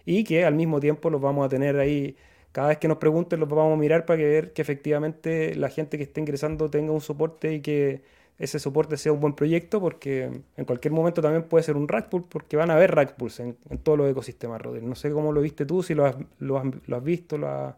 y 0.05 0.25
que 0.25 0.45
al 0.45 0.55
mismo 0.55 0.81
tiempo 0.81 1.11
los 1.11 1.21
vamos 1.21 1.45
a 1.47 1.49
tener 1.49 1.79
ahí. 1.79 2.17
Cada 2.53 2.69
vez 2.69 2.79
que 2.79 2.89
nos 2.89 2.99
pregunten 2.99 3.41
los 3.41 3.49
vamos 3.49 3.75
a 3.75 3.77
mirar 3.77 4.05
para 4.07 4.19
que 4.19 4.25
ver 4.25 4.53
que 4.53 4.63
efectivamente 4.63 5.55
la 5.55 5.69
gente 5.71 5.97
que 5.97 6.05
esté 6.05 6.21
ingresando 6.21 6.71
tenga 6.71 6.93
un 6.93 7.01
soporte 7.01 7.55
y 7.55 7.61
que 7.61 8.03
ese 8.39 8.59
soporte 8.59 8.97
sea 8.97 9.13
un 9.13 9.21
buen 9.21 9.35
proyecto 9.35 9.81
porque 9.81 10.31
en 10.57 10.65
cualquier 10.65 10.93
momento 10.93 11.23
también 11.23 11.45
puede 11.45 11.65
ser 11.65 11.77
un 11.77 11.87
rack 11.89 12.09
porque 12.09 12.57
van 12.57 12.71
a 12.71 12.75
haber 12.75 12.95
rack 12.95 13.15
en, 13.39 13.79
todos 13.83 13.99
los 13.99 14.11
ecosistemas, 14.11 14.61
Roder. 14.61 14.83
No 14.83 14.95
sé 14.95 15.11
cómo 15.11 15.33
lo 15.33 15.41
viste 15.41 15.65
tú, 15.67 15.83
si 15.83 15.95
lo 15.95 16.07
has, 16.07 16.17
lo 16.39 16.59
has, 16.59 17.05
visto, 17.05 17.39
lo 17.39 17.75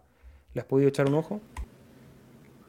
¿le 0.54 0.60
has 0.60 0.66
podido 0.66 0.88
echar 0.88 1.06
un 1.08 1.14
ojo? 1.14 1.40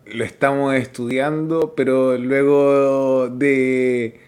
Lo 0.05 0.23
estamos 0.23 0.75
estudiando, 0.75 1.73
pero 1.75 2.17
luego 2.17 3.29
de 3.29 4.19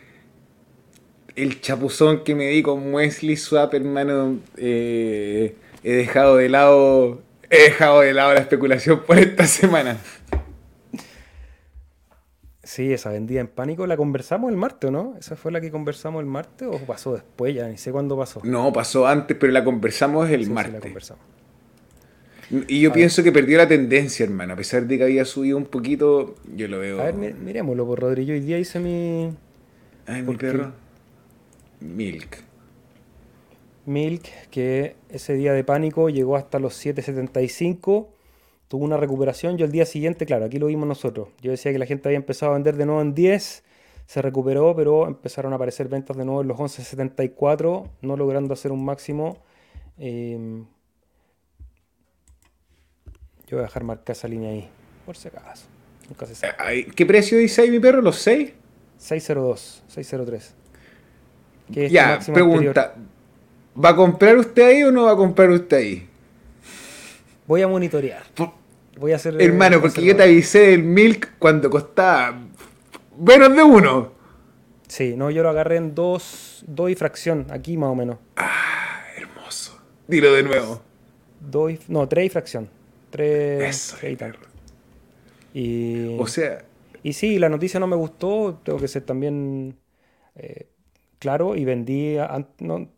el 1.36 1.62
chapuzón 1.62 2.24
que 2.24 2.34
me 2.36 2.48
di 2.48 2.64
con 2.64 2.94
Wesley 2.94 3.38
Swap, 3.38 3.74
hermano, 3.76 4.40
eh, 4.58 5.56
he 5.84 5.94
dejado 5.94 6.38
de 6.38 6.50
lado 6.50 7.22
he 7.50 7.64
dejado 7.64 8.02
de 8.02 8.14
lado 8.14 8.34
la 8.34 8.42
especulación 8.42 9.04
por 9.04 9.18
esta 9.18 9.46
semana. 9.46 9.98
Sí, 12.64 12.92
esa 12.92 13.12
vendida 13.12 13.40
en 13.40 13.48
pánico 13.48 13.88
la 13.88 13.96
conversamos 13.96 14.52
el 14.52 14.58
martes, 14.58 14.92
¿no? 14.92 15.16
¿Esa 15.18 15.38
fue 15.38 15.54
la 15.54 15.62
que 15.62 15.72
conversamos 15.72 16.20
el 16.20 16.26
martes 16.26 16.68
o 16.70 16.78
pasó 16.86 17.14
después? 17.14 17.56
Ya 17.56 17.68
ni 17.68 17.78
sé 17.78 17.94
cuándo 17.94 18.18
pasó. 18.18 18.42
No, 18.44 18.74
pasó 18.74 19.08
antes, 19.08 19.38
pero 19.40 19.54
la 19.54 19.64
conversamos 19.64 20.30
el 20.30 20.50
martes. 20.50 20.74
Sí, 20.74 20.78
la 20.78 20.82
conversamos. 20.82 21.37
Y 22.50 22.80
yo 22.80 22.94
pienso 22.94 23.24
que 23.24 23.32
perdió 23.32 23.58
la 23.58 23.68
tendencia, 23.68 24.24
hermano. 24.24 24.54
A 24.54 24.56
pesar 24.56 24.88
de 24.88 24.98
que 24.98 25.04
había 25.04 25.26
subido 25.26 25.58
un 25.58 25.66
poquito, 25.66 26.36
yo 26.56 26.68
lo 26.68 26.80
veo. 26.80 27.02
A 27.02 27.12
ver, 27.12 27.34
miremoslo, 27.36 27.86
por 27.86 28.00
Rodrigo. 28.00 28.32
Hoy 28.32 28.40
día 28.40 28.58
hice 28.58 28.80
mi. 28.80 29.32
Ay, 30.06 30.22
mi 30.22 30.36
perro. 30.36 30.72
Milk. 31.82 32.38
Milk, 33.86 34.24
que 34.50 34.96
ese 35.10 35.34
día 35.34 35.54
de 35.54 35.64
pánico 35.64 36.10
llegó 36.10 36.38
hasta 36.38 36.60
los 36.60 36.74
7.75. 36.86 38.08
Tuvo 38.68 38.84
una 38.84 38.98
recuperación. 38.98 39.58
Yo 39.58 39.66
el 39.66 39.72
día 39.72 39.86
siguiente, 39.86 40.26
claro, 40.26 40.46
aquí 40.46 40.58
lo 40.58 40.68
vimos 40.68 40.88
nosotros. 40.88 41.30
Yo 41.42 41.52
decía 41.52 41.72
que 41.72 41.80
la 41.80 41.86
gente 41.86 42.08
había 42.08 42.18
empezado 42.18 42.54
a 42.54 42.56
vender 42.56 42.78
de 42.78 42.86
nuevo 42.86 43.02
en 43.02 43.14
10. 43.14 43.64
Se 44.06 44.22
recuperó, 44.22 44.74
pero 44.74 45.06
empezaron 45.08 45.52
a 45.52 45.58
aparecer 45.58 45.90
ventas 45.90 46.16
de 46.16 46.24
nuevo 46.24 46.42
en 46.42 46.48
los 46.48 46.58
11.74, 46.58 47.90
no 48.02 48.16
logrando 48.16 48.54
hacer 48.54 48.72
un 48.72 48.86
máximo. 48.86 49.38
Eh, 49.98 50.64
yo 53.48 53.58
voy 53.58 53.64
a 53.64 53.68
dejar 53.68 53.84
marcar 53.84 54.16
esa 54.16 54.28
línea 54.28 54.52
ahí, 54.52 54.70
por 55.06 55.16
si 55.16 55.30
acaso. 55.30 55.66
Nunca 56.10 56.26
se 56.26 56.36
sabe. 56.36 56.86
¿Qué 56.88 57.06
precio 57.06 57.38
dice 57.38 57.62
ahí 57.62 57.72
mi 57.72 57.80
perro? 57.80 58.02
¿Los 58.02 58.18
6? 58.18 58.52
602, 58.98 59.84
603. 59.88 60.54
ya, 61.90 62.20
pregunta. 62.34 62.96
¿Va 63.84 63.90
a 63.90 63.96
comprar 63.96 64.38
usted 64.38 64.64
ahí 64.64 64.84
o 64.84 64.92
no 64.92 65.04
va 65.04 65.12
a 65.12 65.16
comprar 65.16 65.50
usted 65.50 65.78
ahí? 65.78 66.10
Voy 67.46 67.62
a 67.62 67.68
monitorear. 67.68 68.24
Voy 68.98 69.14
a 69.14 69.16
hacer. 69.16 69.40
Hermano, 69.42 69.80
porque 69.80 70.04
yo 70.04 70.16
te 70.16 70.24
avisé 70.24 70.74
el 70.74 70.84
milk 70.84 71.34
cuando 71.40 71.70
costaba 71.70 72.38
menos 73.18 73.56
de 73.56 73.64
uno. 73.64 74.12
Sí, 74.88 75.16
no, 75.16 75.30
yo 75.30 75.44
lo 75.44 75.50
agarré 75.50 75.76
en 75.78 75.94
dos, 75.94 76.64
dos 76.68 76.90
y 76.90 76.96
fracción, 76.96 77.48
aquí 77.50 77.78
más 77.78 77.90
o 77.90 77.96
menos. 77.96 78.18
Ah, 78.36 79.04
hermoso. 79.18 79.80
Dilo 80.08 80.34
de 80.34 80.44
nuevo. 80.44 80.82
Dos, 81.40 81.74
no, 81.88 82.08
tres 82.08 82.26
y 82.26 82.30
fracción. 82.30 82.77
Eso, 83.22 83.98
y, 85.54 86.18
o 86.20 86.28
sea. 86.28 86.66
y 87.04 87.14
sí, 87.14 87.40
la 87.40 87.50
noticia 87.50 87.80
no 87.80 87.88
me 87.88 87.96
gustó, 87.96 88.60
tengo 88.64 88.80
que 88.80 88.88
ser 88.88 89.04
también 89.04 89.76
eh, 90.36 90.68
claro, 91.20 91.56
y 91.56 91.66
vendí, 91.66 92.18
no, 92.60 92.80
no 92.80 92.90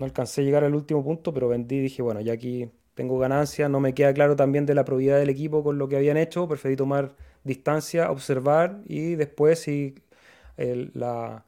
alcancé 0.00 0.40
a 0.40 0.44
llegar 0.44 0.64
al 0.64 0.74
último 0.74 1.04
punto, 1.04 1.34
pero 1.34 1.48
vendí, 1.48 1.80
dije, 1.80 2.02
bueno, 2.02 2.20
ya 2.20 2.32
aquí 2.32 2.70
tengo 2.94 3.18
ganancias, 3.18 3.68
no 3.68 3.78
me 3.78 3.94
queda 3.94 4.14
claro 4.14 4.36
también 4.36 4.64
de 4.64 4.74
la 4.74 4.84
probidad 4.84 5.18
del 5.18 5.28
equipo 5.28 5.62
con 5.62 5.76
lo 5.76 5.88
que 5.88 5.96
habían 5.96 6.16
hecho, 6.16 6.48
preferí 6.48 6.76
tomar 6.76 7.14
distancia, 7.44 8.10
observar 8.10 8.80
y 8.86 9.16
después 9.16 9.60
si 9.60 9.94
la, 10.56 11.44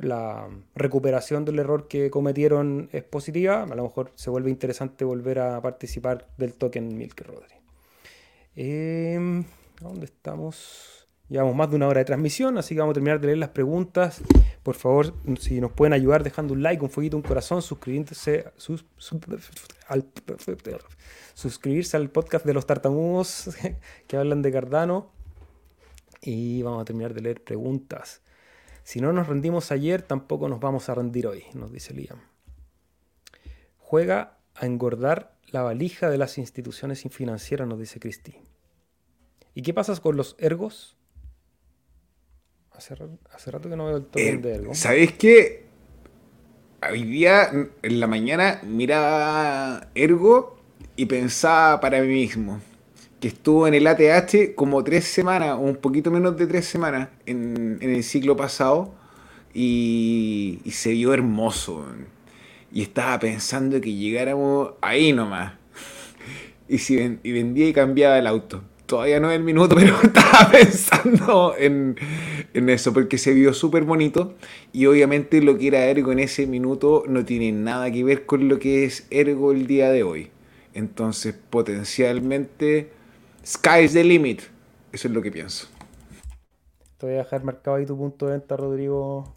la 0.00 0.48
recuperación 0.74 1.44
del 1.44 1.58
error 1.58 1.88
que 1.88 2.10
cometieron 2.10 2.88
es 2.92 3.04
positiva, 3.04 3.62
a 3.62 3.74
lo 3.74 3.84
mejor 3.84 4.12
se 4.14 4.30
vuelve 4.30 4.50
interesante 4.50 5.04
volver 5.04 5.38
a 5.38 5.60
participar 5.60 6.26
del 6.38 6.54
token 6.54 6.96
Milk 6.96 7.20
Rodri. 7.26 7.54
Eh, 8.56 9.44
¿Dónde 9.80 10.06
estamos? 10.06 11.08
Llevamos 11.28 11.54
más 11.54 11.70
de 11.70 11.76
una 11.76 11.86
hora 11.86 12.00
de 12.00 12.04
transmisión, 12.04 12.58
así 12.58 12.74
que 12.74 12.80
vamos 12.80 12.92
a 12.92 12.94
terminar 12.94 13.20
de 13.20 13.28
leer 13.28 13.38
las 13.38 13.50
preguntas. 13.50 14.20
Por 14.64 14.74
favor, 14.74 15.14
si 15.38 15.60
nos 15.60 15.70
pueden 15.70 15.92
ayudar 15.92 16.24
dejando 16.24 16.54
un 16.54 16.62
like, 16.62 16.82
un 16.82 16.90
fueguito, 16.90 17.16
un 17.16 17.22
corazón, 17.22 17.62
suscribirse, 17.62 18.46
al, 19.86 20.06
suscribirse 21.34 21.96
al 21.96 22.10
podcast 22.10 22.44
de 22.44 22.52
los 22.52 22.66
tartamudos 22.66 23.50
que 24.08 24.16
hablan 24.16 24.42
de 24.42 24.50
Cardano. 24.50 25.12
Y 26.20 26.62
vamos 26.62 26.82
a 26.82 26.84
terminar 26.84 27.14
de 27.14 27.20
leer 27.20 27.44
preguntas. 27.44 28.22
Si 28.84 29.00
no 29.00 29.12
nos 29.12 29.28
rendimos 29.28 29.72
ayer, 29.72 30.02
tampoco 30.02 30.48
nos 30.48 30.60
vamos 30.60 30.88
a 30.88 30.94
rendir 30.94 31.26
hoy, 31.26 31.44
nos 31.54 31.72
dice 31.72 31.94
Liam. 31.94 32.20
Juega 33.78 34.38
a 34.54 34.66
engordar 34.66 35.36
la 35.46 35.62
valija 35.62 36.10
de 36.10 36.18
las 36.18 36.38
instituciones 36.38 37.02
financieras, 37.10 37.66
nos 37.66 37.78
dice 37.78 38.00
Cristi. 38.00 38.36
¿Y 39.54 39.62
qué 39.62 39.74
pasa 39.74 39.94
con 40.00 40.16
los 40.16 40.36
ergos? 40.38 40.96
Hace, 42.70 42.94
rato 42.94 43.68
que 43.68 43.76
no 43.76 43.86
veo 43.86 43.98
el 43.98 44.04
token 44.06 44.36
eh, 44.36 44.38
de 44.38 44.54
Ergo. 44.54 44.74
¿Sabes 44.74 45.12
qué? 45.12 45.66
Hoy 46.88 47.04
día, 47.04 47.50
en 47.82 48.00
la 48.00 48.06
mañana, 48.06 48.60
miraba 48.62 49.88
Ergo 49.94 50.58
y 50.96 51.04
pensaba 51.04 51.78
para 51.80 52.00
mí 52.00 52.08
mismo 52.08 52.60
que 53.20 53.28
estuvo 53.28 53.66
en 53.66 53.74
el 53.74 53.86
ATH 53.86 54.54
como 54.54 54.82
tres 54.82 55.04
semanas, 55.04 55.56
un 55.60 55.76
poquito 55.76 56.10
menos 56.10 56.36
de 56.36 56.46
tres 56.46 56.66
semanas 56.66 57.10
en, 57.26 57.78
el 57.80 58.02
ciclo 58.02 58.36
pasado, 58.36 58.94
y, 59.54 60.60
se 60.70 60.90
vio 60.92 61.12
hermoso. 61.12 61.84
Y 62.72 62.82
estaba 62.82 63.18
pensando 63.18 63.80
que 63.80 63.92
llegáramos 63.94 64.72
ahí 64.80 65.12
nomás. 65.12 65.54
Y, 66.68 66.78
si 66.78 67.18
y 67.24 67.32
vendía 67.32 67.68
y 67.68 67.72
cambiaba 67.72 68.16
el 68.16 68.28
auto 68.28 68.62
todavía 68.90 69.20
no 69.20 69.30
es 69.30 69.36
el 69.36 69.44
minuto, 69.44 69.76
pero 69.78 69.96
estaba 70.02 70.50
pensando 70.50 71.54
en, 71.56 71.96
eso, 72.52 72.92
porque 72.92 73.18
se 73.18 73.32
vio 73.32 73.54
súper 73.54 73.84
bonito 73.84 74.34
y 74.72 74.86
obviamente 74.86 75.40
lo 75.40 75.56
que 75.56 75.68
era 75.68 75.86
Ergo 75.86 76.10
en 76.10 76.18
ese 76.18 76.46
minuto 76.46 77.04
no 77.06 77.24
tiene 77.24 77.52
nada 77.52 77.90
que 77.92 78.02
ver 78.02 78.26
con 78.26 78.48
lo 78.48 78.58
que 78.58 78.84
es 78.84 79.06
Ergo 79.10 79.52
el 79.52 79.68
día 79.68 79.90
de 79.90 80.02
hoy. 80.02 80.30
Entonces, 80.74 81.34
potencialmente, 81.50 82.90
sky's 83.44 83.92
the 83.92 84.04
limit. 84.04 84.42
Eso 84.92 85.08
es 85.08 85.14
lo 85.14 85.22
que 85.22 85.30
pienso. 85.30 85.68
Te 86.98 87.06
voy 87.06 87.14
a 87.14 87.18
dejar 87.18 87.44
marcado 87.44 87.76
ahí 87.76 87.86
tu 87.86 87.96
punto 87.96 88.26
de 88.26 88.32
venta, 88.32 88.56
Rodrigo. 88.56 89.34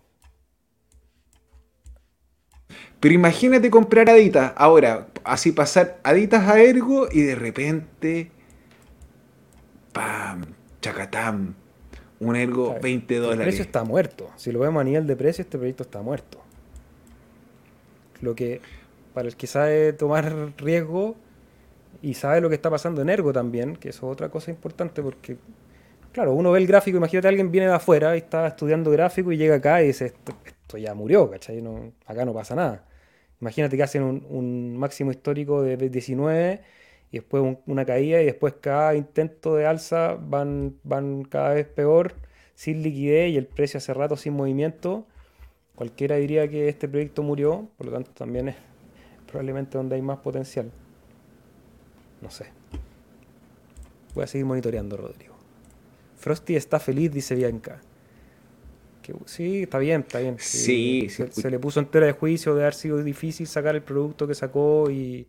Pero 2.99 3.15
imagínate 3.15 3.69
comprar 3.69 4.09
Aditas. 4.09 4.53
Ahora, 4.55 5.07
así 5.23 5.51
pasar 5.51 5.99
Aditas 6.03 6.47
a 6.47 6.59
Ergo 6.61 7.07
y 7.11 7.21
de 7.21 7.35
repente 7.35 8.31
¡Pam! 9.93 10.43
¡Chacatam! 10.81 11.53
Un 12.19 12.35
ergo 12.35 12.75
20 12.81 13.15
dólares. 13.17 13.39
El 13.39 13.45
precio 13.45 13.63
está 13.63 13.83
muerto. 13.83 14.31
Si 14.37 14.51
lo 14.51 14.59
vemos 14.59 14.81
a 14.81 14.83
nivel 14.83 15.05
de 15.05 15.15
precio, 15.15 15.43
este 15.43 15.57
proyecto 15.57 15.83
está 15.83 16.01
muerto. 16.01 16.41
Lo 18.21 18.33
que, 18.33 18.61
para 19.13 19.27
el 19.27 19.35
que 19.35 19.45
sabe 19.45 19.93
tomar 19.93 20.53
riesgo 20.57 21.15
y 22.03 22.15
sabe 22.15 22.41
lo 22.41 22.49
que 22.49 22.55
está 22.55 22.69
pasando 22.69 23.01
en 23.01 23.09
Ergo 23.09 23.31
también, 23.31 23.77
que 23.77 23.89
eso 23.89 24.07
es 24.07 24.13
otra 24.13 24.27
cosa 24.27 24.51
importante 24.51 25.01
porque, 25.01 25.37
claro, 26.11 26.33
uno 26.33 26.51
ve 26.51 26.59
el 26.59 26.67
gráfico, 26.67 26.97
imagínate 26.97 27.29
alguien 27.29 27.49
viene 27.49 27.67
de 27.67 27.75
afuera 27.75 28.13
y 28.15 28.19
está 28.19 28.45
estudiando 28.45 28.91
gráfico 28.91 29.31
y 29.31 29.37
llega 29.37 29.55
acá 29.55 29.81
y 29.81 29.87
dice, 29.87 30.07
esto, 30.07 30.77
ya 30.77 30.93
murió, 30.93 31.31
¿cachai? 31.31 31.61
No, 31.61 31.93
acá 32.05 32.25
no 32.25 32.33
pasa 32.33 32.55
nada. 32.55 32.83
Imagínate 33.39 33.77
que 33.77 33.83
hacen 33.83 34.03
un, 34.03 34.77
máximo 34.77 35.11
histórico 35.11 35.61
de 35.61 35.77
19 35.77 36.61
y 37.09 37.17
después 37.19 37.57
una 37.67 37.85
caída 37.85 38.21
y 38.21 38.25
después 38.25 38.55
cada 38.59 38.95
intento 38.95 39.55
de 39.55 39.65
alza 39.65 40.17
van, 40.19 40.75
van 40.83 41.23
cada 41.23 41.53
vez 41.53 41.67
peor, 41.67 42.15
sin 42.53 42.83
liquidez 42.83 43.31
y 43.31 43.37
el 43.37 43.47
precio 43.47 43.77
hace 43.77 43.93
rato 43.93 44.17
sin 44.17 44.33
movimiento. 44.33 45.07
Cualquiera 45.75 46.17
diría 46.17 46.49
que 46.49 46.67
este 46.67 46.89
proyecto 46.89 47.23
murió, 47.23 47.69
por 47.77 47.87
lo 47.87 47.93
tanto 47.93 48.11
también 48.11 48.49
es 48.49 48.55
probablemente 49.25 49.77
donde 49.77 49.95
hay 49.95 50.01
más 50.01 50.17
potencial. 50.19 50.69
No 52.23 52.31
sé. 52.31 52.45
Voy 54.15 54.23
a 54.23 54.27
seguir 54.27 54.45
monitoreando, 54.45 54.95
Rodrigo. 54.95 55.35
Frosty 56.15 56.55
está 56.55 56.79
feliz, 56.79 57.11
dice 57.11 57.35
Bianca. 57.35 57.81
Que, 59.01 59.13
sí, 59.25 59.63
está 59.63 59.77
bien, 59.77 60.01
está 60.01 60.19
bien. 60.19 60.37
Sí, 60.39 61.09
se, 61.09 61.51
le 61.51 61.59
puso 61.59 61.81
entera 61.81 62.05
de 62.05 62.13
juicio 62.13 62.55
de 62.55 62.61
haber 62.61 62.75
sido 62.75 63.03
difícil 63.03 63.45
sacar 63.45 63.75
el 63.75 63.81
producto 63.81 64.25
que 64.25 64.35
sacó 64.35 64.89
y, 64.89 65.27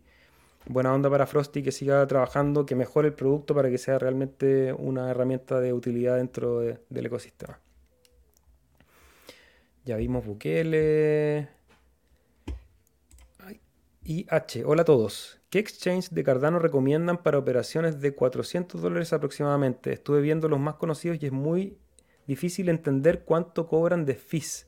buena 0.67 0.93
onda 0.93 1.09
para 1.09 1.27
Frosty, 1.27 1.61
que 1.61 1.73
siga 1.73 2.07
trabajando, 2.07 2.65
que 2.65 2.75
mejore 2.75 3.09
el 3.09 3.13
producto 3.13 3.53
para 3.53 3.69
que 3.69 3.77
sea 3.77 3.99
realmente 3.99 4.71
una 4.71 5.11
herramienta 5.11 5.59
de 5.59 5.73
utilidad 5.73 6.15
dentro 6.15 6.61
del 6.61 7.05
ecosistema. 7.05 7.59
Ya 9.83 9.97
vimos 9.97 10.25
Bukele. 10.25 11.49
IH, 14.05 14.63
hola 14.63 14.83
a 14.83 14.85
todos. 14.85 15.41
¿Qué 15.55 15.59
exchange 15.59 16.09
de 16.09 16.21
Cardano 16.25 16.59
recomiendan 16.59 17.23
para 17.23 17.37
operaciones 17.37 18.01
de 18.01 18.13
400 18.13 18.81
dólares 18.81 19.13
aproximadamente? 19.13 19.93
Estuve 19.93 20.19
viendo 20.19 20.49
los 20.49 20.59
más 20.59 20.75
conocidos 20.75 21.17
y 21.21 21.27
es 21.27 21.31
muy 21.31 21.77
difícil 22.27 22.67
entender 22.67 23.23
cuánto 23.23 23.65
cobran 23.65 24.03
de 24.03 24.15
fees. 24.15 24.67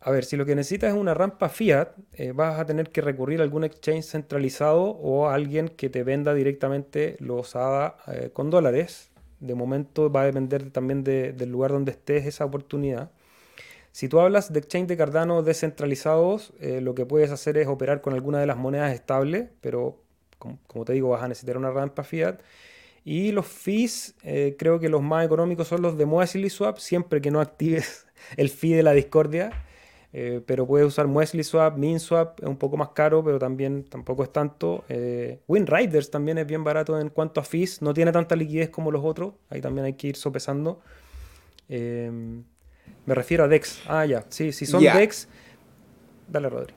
A 0.00 0.10
ver, 0.10 0.24
si 0.24 0.36
lo 0.36 0.46
que 0.46 0.56
necesitas 0.56 0.92
es 0.92 1.00
una 1.00 1.14
rampa 1.14 1.48
fiat, 1.48 1.90
eh, 2.14 2.32
vas 2.32 2.58
a 2.58 2.66
tener 2.66 2.90
que 2.90 3.02
recurrir 3.02 3.38
a 3.38 3.44
algún 3.44 3.62
exchange 3.62 4.06
centralizado 4.06 4.82
o 4.82 5.28
a 5.28 5.34
alguien 5.34 5.68
que 5.68 5.90
te 5.90 6.02
venda 6.02 6.34
directamente 6.34 7.16
los 7.20 7.54
ADA 7.54 7.98
eh, 8.08 8.30
con 8.32 8.50
dólares. 8.50 9.12
De 9.38 9.54
momento 9.54 10.10
va 10.10 10.22
a 10.22 10.24
depender 10.24 10.72
también 10.72 11.04
del 11.04 11.52
lugar 11.52 11.70
donde 11.70 11.92
estés 11.92 12.26
esa 12.26 12.44
oportunidad. 12.44 13.12
Si 13.96 14.10
tú 14.10 14.20
hablas 14.20 14.52
de 14.52 14.58
exchange 14.58 14.88
de 14.88 14.98
Cardano 14.98 15.42
descentralizados, 15.42 16.52
eh, 16.60 16.82
lo 16.82 16.94
que 16.94 17.06
puedes 17.06 17.30
hacer 17.30 17.56
es 17.56 17.66
operar 17.66 18.02
con 18.02 18.12
alguna 18.12 18.38
de 18.38 18.44
las 18.46 18.58
monedas 18.58 18.92
estables, 18.92 19.48
pero 19.62 20.02
como, 20.38 20.84
te 20.84 20.92
digo, 20.92 21.08
vas 21.08 21.22
a 21.22 21.28
necesitar 21.28 21.56
una 21.56 21.70
rampa 21.70 22.04
fiat. 22.04 22.42
Y 23.06 23.32
los 23.32 23.46
fees, 23.46 24.14
creo 24.58 24.78
que 24.80 24.90
los 24.90 25.00
más 25.00 25.24
económicos 25.24 25.68
son 25.68 25.80
los 25.80 25.96
de 25.96 26.04
Moasily 26.04 26.50
Swap, 26.50 26.76
siempre 26.76 27.22
que 27.22 27.30
no 27.30 27.40
actives 27.40 28.06
el 28.36 28.50
fee 28.50 28.74
de 28.74 28.82
la 28.82 28.92
discordia. 28.92 29.50
Eh, 30.12 30.42
pero 30.44 30.66
puedes 30.66 30.86
usar 30.86 31.06
Muesli 31.06 31.42
Swap, 31.42 31.78
MinSwap, 31.78 32.40
es 32.42 32.48
un 32.48 32.58
poco 32.58 32.76
más 32.76 32.90
caro, 32.90 33.24
pero 33.24 33.38
también 33.38 33.84
tampoco 33.84 34.24
es 34.24 34.30
tanto. 34.30 34.84
Eh, 34.90 35.40
WinRiders 35.48 36.10
también 36.10 36.36
es 36.36 36.46
bien 36.46 36.64
barato 36.64 37.00
en 37.00 37.08
cuanto 37.08 37.40
a 37.40 37.44
fees, 37.44 37.80
no 37.80 37.94
tiene 37.94 38.12
tanta 38.12 38.36
liquidez 38.36 38.68
como 38.68 38.90
los 38.90 39.02
otros, 39.04 39.34
ahí 39.48 39.62
también 39.62 39.86
hay 39.86 39.94
que 39.94 40.08
ir 40.08 40.16
sopesando. 40.16 40.80
Eh, 41.70 42.10
me 43.06 43.14
refiero 43.14 43.44
a 43.44 43.48
DEX. 43.48 43.80
Ah, 43.88 44.04
ya, 44.04 44.24
sí, 44.28 44.52
si 44.52 44.66
son 44.66 44.82
DEX, 44.82 45.28
dale 46.28 46.48
Rodri. 46.48 46.74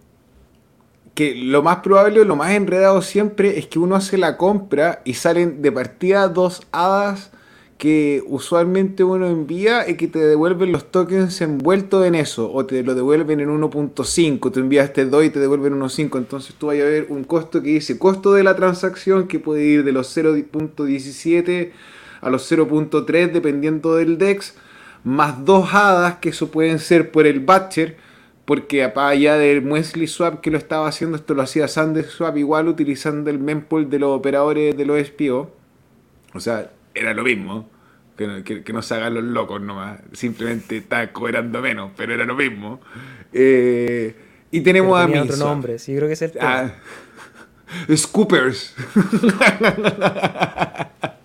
Que 1.15 1.35
lo 1.35 1.61
más 1.61 1.77
probable, 1.77 2.23
lo 2.23 2.35
más 2.35 2.51
enredado 2.51 3.01
siempre 3.01 3.59
es 3.59 3.67
que 3.67 3.79
uno 3.79 3.95
hace 3.95 4.17
la 4.17 4.37
compra 4.37 5.01
y 5.03 5.15
salen 5.15 5.61
de 5.61 5.71
partida 5.71 6.27
dos 6.29 6.61
hadas 6.71 7.31
que 7.79 8.21
usualmente 8.27 9.05
uno 9.05 9.27
envía 9.27 9.89
y 9.89 9.95
que 9.95 10.09
te 10.09 10.19
devuelven 10.19 10.73
los 10.73 10.91
tokens 10.91 11.39
envueltos 11.39 12.05
en 12.05 12.13
eso, 12.13 12.51
o 12.51 12.65
te 12.65 12.83
lo 12.83 12.93
devuelven 12.93 13.39
en 13.39 13.49
1.5, 13.49 14.51
tú 14.51 14.59
enviaste 14.59 15.05
2 15.05 15.23
y 15.23 15.29
te 15.29 15.39
devuelven 15.39 15.79
1.5, 15.79 16.17
entonces 16.17 16.55
tú 16.55 16.67
vas 16.67 16.75
a 16.75 16.83
ver 16.83 17.05
un 17.07 17.23
costo 17.23 17.63
que 17.63 17.69
dice 17.69 17.97
costo 17.97 18.33
de 18.33 18.43
la 18.43 18.57
transacción 18.57 19.29
que 19.29 19.39
puede 19.39 19.63
ir 19.63 19.85
de 19.85 19.93
los 19.93 20.15
0.17 20.15 21.71
a 22.19 22.29
los 22.29 22.51
0.3 22.51 23.31
dependiendo 23.31 23.95
del 23.95 24.17
DEX, 24.17 24.55
más 25.03 25.45
dos 25.45 25.73
hadas 25.73 26.15
que 26.15 26.29
eso 26.29 26.51
pueden 26.51 26.79
ser 26.79 27.11
por 27.11 27.27
el 27.27 27.39
Batcher, 27.39 27.97
porque 28.45 28.83
allá 28.83 29.37
del 29.37 29.61
Muesli 29.61 30.07
Swap 30.07 30.41
que 30.41 30.51
lo 30.51 30.57
estaba 30.57 30.87
haciendo, 30.87 31.17
esto 31.17 31.33
lo 31.33 31.43
hacía 31.43 31.67
Swap 31.67 32.37
igual 32.37 32.67
utilizando 32.67 33.29
el 33.29 33.39
mempool 33.39 33.89
de 33.89 33.99
los 33.99 34.17
operadores 34.17 34.75
de 34.75 34.85
los 34.85 34.99
SPO. 35.05 35.51
O 36.33 36.39
sea, 36.39 36.71
era 36.93 37.13
lo 37.13 37.23
mismo. 37.23 37.69
Que, 38.17 38.63
que, 38.65 38.73
no 38.73 38.81
se 38.81 38.95
hagan 38.95 39.13
los 39.13 39.23
locos 39.23 39.61
nomás. 39.61 40.01
Simplemente 40.11 40.75
está 40.75 41.13
cobrando 41.13 41.61
menos, 41.61 41.91
pero 41.95 42.13
era 42.13 42.25
lo 42.25 42.35
mismo. 42.35 42.81
Eh, 43.31 44.13
y 44.51 44.61
tenemos 44.61 44.99
a 44.99 45.07
mi 45.07 45.17
otro 45.17 45.37
nombre, 45.37 45.79
sí, 45.79 45.95
creo 45.95 46.07
que 46.07 46.13
es 46.13 46.21
el 46.23 46.31
ah, 46.41 46.71
Scoopers. 47.95 48.75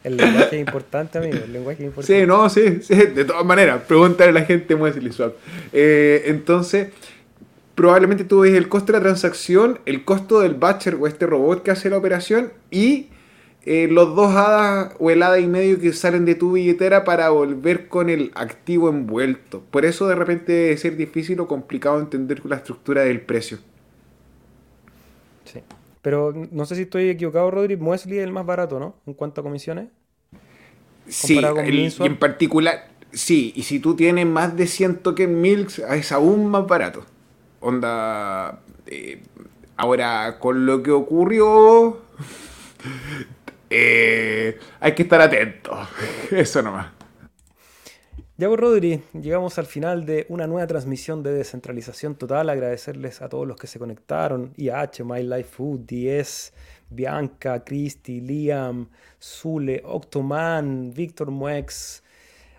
El 0.04 0.18
lenguaje 0.18 0.56
es 0.56 0.60
importante, 0.60 1.18
amigo. 1.18 1.38
El 1.42 1.52
lenguaje 1.52 1.82
es 1.82 1.86
importante. 1.86 2.20
Sí, 2.20 2.26
no, 2.26 2.50
sí, 2.50 2.80
sí. 2.82 2.94
De 2.94 3.24
todas 3.24 3.44
maneras, 3.44 3.82
pregúntale 3.88 4.30
a 4.30 4.34
la 4.34 4.44
gente 4.44 4.76
Muesli 4.76 5.10
Swap. 5.10 5.32
Eh, 5.72 6.24
entonces, 6.26 6.88
probablemente 7.74 8.24
tú 8.24 8.40
ves 8.40 8.54
el 8.54 8.68
costo 8.68 8.92
de 8.92 8.98
la 8.98 9.02
transacción, 9.02 9.80
el 9.86 10.04
costo 10.04 10.40
del 10.40 10.54
batcher 10.54 10.96
o 10.96 11.06
este 11.06 11.26
robot 11.26 11.62
que 11.62 11.70
hace 11.70 11.88
la 11.88 11.96
operación 11.96 12.52
y 12.70 13.08
eh, 13.64 13.88
los 13.90 14.14
dos 14.14 14.34
hadas 14.34 14.94
o 14.98 15.10
el 15.10 15.22
hada 15.22 15.38
y 15.38 15.46
medio 15.46 15.80
que 15.80 15.94
salen 15.94 16.26
de 16.26 16.34
tu 16.34 16.52
billetera 16.52 17.04
para 17.04 17.30
volver 17.30 17.88
con 17.88 18.10
el 18.10 18.30
activo 18.34 18.90
envuelto. 18.90 19.64
Por 19.70 19.86
eso 19.86 20.06
de 20.06 20.14
repente 20.14 20.52
debe 20.52 20.76
ser 20.76 20.96
difícil 20.96 21.40
o 21.40 21.48
complicado 21.48 21.98
entender 21.98 22.44
la 22.44 22.56
estructura 22.56 23.02
del 23.02 23.22
precio. 23.22 23.58
Pero 26.05 26.35
no 26.51 26.66
sé 26.66 26.76
si 26.76 26.82
estoy 26.82 27.09
equivocado, 27.09 27.51
Rodri. 27.51 27.78
Muesli 27.78 28.18
es 28.18 28.24
el 28.24 28.31
más 28.31 28.44
barato, 28.44 28.78
¿no? 28.78 28.94
En 29.06 29.14
cuanto 29.14 29.40
a 29.40 29.44
comisiones. 29.44 29.89
Sí, 31.09 31.40
y 31.40 32.05
en 32.05 32.18
particular, 32.18 32.90
sí. 33.10 33.55
Y 33.56 33.62
si 33.62 33.81
tú 33.81 33.97
tienes 33.97 34.26
más 34.26 34.55
de 34.55 34.66
100 34.66 34.98
token 34.98 35.40
milks, 35.40 35.78
es 35.78 36.12
aún 36.12 36.48
más 36.48 36.66
barato. 36.66 37.06
Onda. 37.60 38.60
Eh, 38.86 39.22
ahora, 39.78 40.39
con 40.39 40.66
lo 40.66 40.82
que 40.82 40.90
ocurrió. 40.90 42.02
Eh, 43.76 44.56
hay 44.78 44.94
que 44.94 45.02
estar 45.02 45.20
atento. 45.20 45.76
Eso 46.31 46.62
nomás. 46.62 46.93
Ya 48.36 48.48
pues, 48.48 48.59
Rodri, 48.59 49.01
llegamos 49.12 49.61
al 49.61 49.66
final 49.66 50.05
de 50.06 50.27
una 50.28 50.48
nueva 50.48 50.66
transmisión 50.66 51.23
de 51.23 51.32
descentralización 51.32 52.16
total. 52.16 52.51
Agradecerles 52.51 53.23
a 53.23 53.28
todos 53.28 53.47
los 53.47 53.56
que 53.56 53.69
se 53.69 53.78
conectaron: 53.78 54.52
IH, 54.56 55.05
My 55.05 55.23
Life 55.23 55.44
Food, 55.44 55.86
10, 55.86 56.52
Bianca, 56.90 57.62
Christy, 57.62 58.20
Liam, 58.20 58.89
Zule, 59.23 59.82
Octoman, 59.85 60.93
Víctor 60.93 61.31
Muex, 61.31 62.02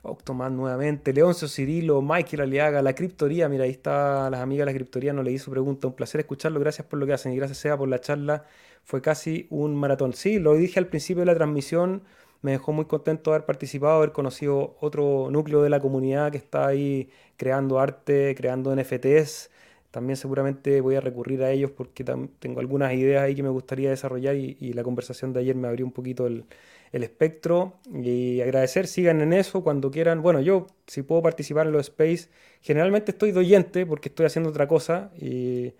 Octoman 0.01 0.55
nuevamente, 0.55 1.11
Leoncio 1.11 1.49
Cirilo, 1.49 2.01
Michael 2.01 2.43
Aliaga, 2.43 2.81
la 2.81 2.95
criptoría. 2.95 3.49
Mira, 3.49 3.65
ahí 3.65 3.71
está 3.71 4.29
las 4.29 4.39
amigas 4.39 4.67
de 4.67 4.71
la 4.71 4.77
criptoría, 4.77 5.11
no 5.11 5.23
le 5.23 5.37
su 5.39 5.51
pregunta. 5.51 5.87
Un 5.87 5.95
placer 5.95 6.21
escucharlo. 6.21 6.57
Gracias 6.61 6.87
por 6.87 6.99
lo 6.99 7.05
que 7.05 7.11
hacen 7.11 7.33
y 7.33 7.35
gracias, 7.35 7.57
Sea, 7.57 7.77
por 7.77 7.89
la 7.89 7.99
charla. 7.99 8.45
Fue 8.85 9.01
casi 9.01 9.45
un 9.49 9.75
maratón. 9.75 10.13
Sí, 10.13 10.39
lo 10.39 10.53
dije 10.55 10.79
al 10.79 10.87
principio 10.87 11.19
de 11.19 11.25
la 11.25 11.35
transmisión 11.35 12.03
me 12.41 12.51
dejó 12.51 12.71
muy 12.73 12.85
contento 12.85 13.31
haber 13.31 13.45
participado, 13.45 13.97
haber 13.97 14.11
conocido 14.11 14.75
otro 14.79 15.29
núcleo 15.31 15.63
de 15.63 15.69
la 15.69 15.79
comunidad 15.79 16.31
que 16.31 16.37
está 16.37 16.67
ahí 16.67 17.09
creando 17.37 17.79
arte, 17.79 18.35
creando 18.35 18.75
NFTs. 18.75 19.49
También 19.91 20.17
seguramente 20.17 20.81
voy 20.81 20.95
a 20.95 21.01
recurrir 21.01 21.41
a 21.43 21.51
ellos 21.51 21.71
porque 21.71 22.03
tengo 22.03 22.59
algunas 22.59 22.93
ideas 22.93 23.23
ahí 23.23 23.33
que 23.33 23.43
me 23.43 23.49
gustaría 23.49 23.89
desarrollar 23.89 24.35
y, 24.35 24.73
la 24.73 24.83
conversación 24.83 25.31
de 25.31 25.39
ayer 25.39 25.55
me 25.55 25.69
abrió 25.69 25.85
un 25.85 25.93
poquito 25.93 26.27
el, 26.27 26.45
espectro. 26.91 27.75
Y 27.93 28.41
agradecer, 28.41 28.87
sigan 28.87 29.21
en 29.21 29.33
eso 29.33 29.63
cuando 29.63 29.91
quieran. 29.91 30.21
Bueno, 30.21 30.41
yo 30.41 30.67
si 30.87 31.01
puedo 31.01 31.21
participar 31.21 31.67
en 31.67 31.73
los 31.73 31.89
space, 31.89 32.29
generalmente 32.61 33.11
estoy 33.11 33.31
doyente 33.31 33.85
porque 33.85 34.09
estoy 34.09 34.25
haciendo 34.25 34.49
otra 34.49 34.67
cosa. 34.67 35.11
Y 35.17 35.73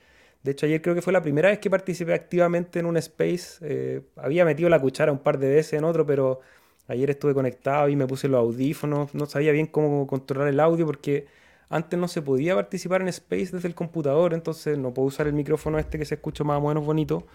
de 0.46 0.52
hecho, 0.52 0.68
ayer 0.68 0.80
creo 0.80 0.94
que 0.94 1.02
fue 1.02 1.12
la 1.12 1.24
primera 1.24 1.50
vez 1.50 1.58
que 1.58 1.72
participé 1.72 2.14
activamente 2.14 2.78
en 2.78 2.86
un 2.86 2.98
space. 2.98 3.58
Eh, 3.62 4.02
había 4.16 4.46
metido 4.46 4.70
la 4.70 4.80
cuchara 4.80 5.12
un 5.12 5.18
par 5.18 5.40
de 5.40 5.50
veces 5.50 5.74
en 5.74 5.84
otro, 5.84 6.06
pero 6.06 6.40
ayer 6.88 7.10
estuve 7.10 7.34
conectado 7.34 7.90
y 7.90 7.96
me 7.96 8.06
puse 8.06 8.28
los 8.28 8.40
audífonos. 8.40 9.16
No 9.16 9.26
sabía 9.26 9.52
bien 9.52 9.66
cómo 9.66 10.06
controlar 10.06 10.48
el 10.48 10.60
audio 10.60 10.86
porque 10.86 11.26
antes 11.68 11.98
no 12.00 12.08
se 12.08 12.22
podía 12.22 12.54
participar 12.54 13.02
en 13.02 13.08
space 13.08 13.50
desde 13.54 13.68
el 13.68 13.74
computador, 13.74 14.36
entonces 14.36 14.78
no 14.78 14.94
puedo 14.94 15.08
usar 15.08 15.26
el 15.26 15.34
micrófono 15.34 15.80
este 15.80 15.98
que 15.98 16.06
se 16.06 16.14
escucha 16.14 16.44
más 16.44 16.62
o 16.62 16.68
menos 16.68 16.86
bonito. 16.86 17.26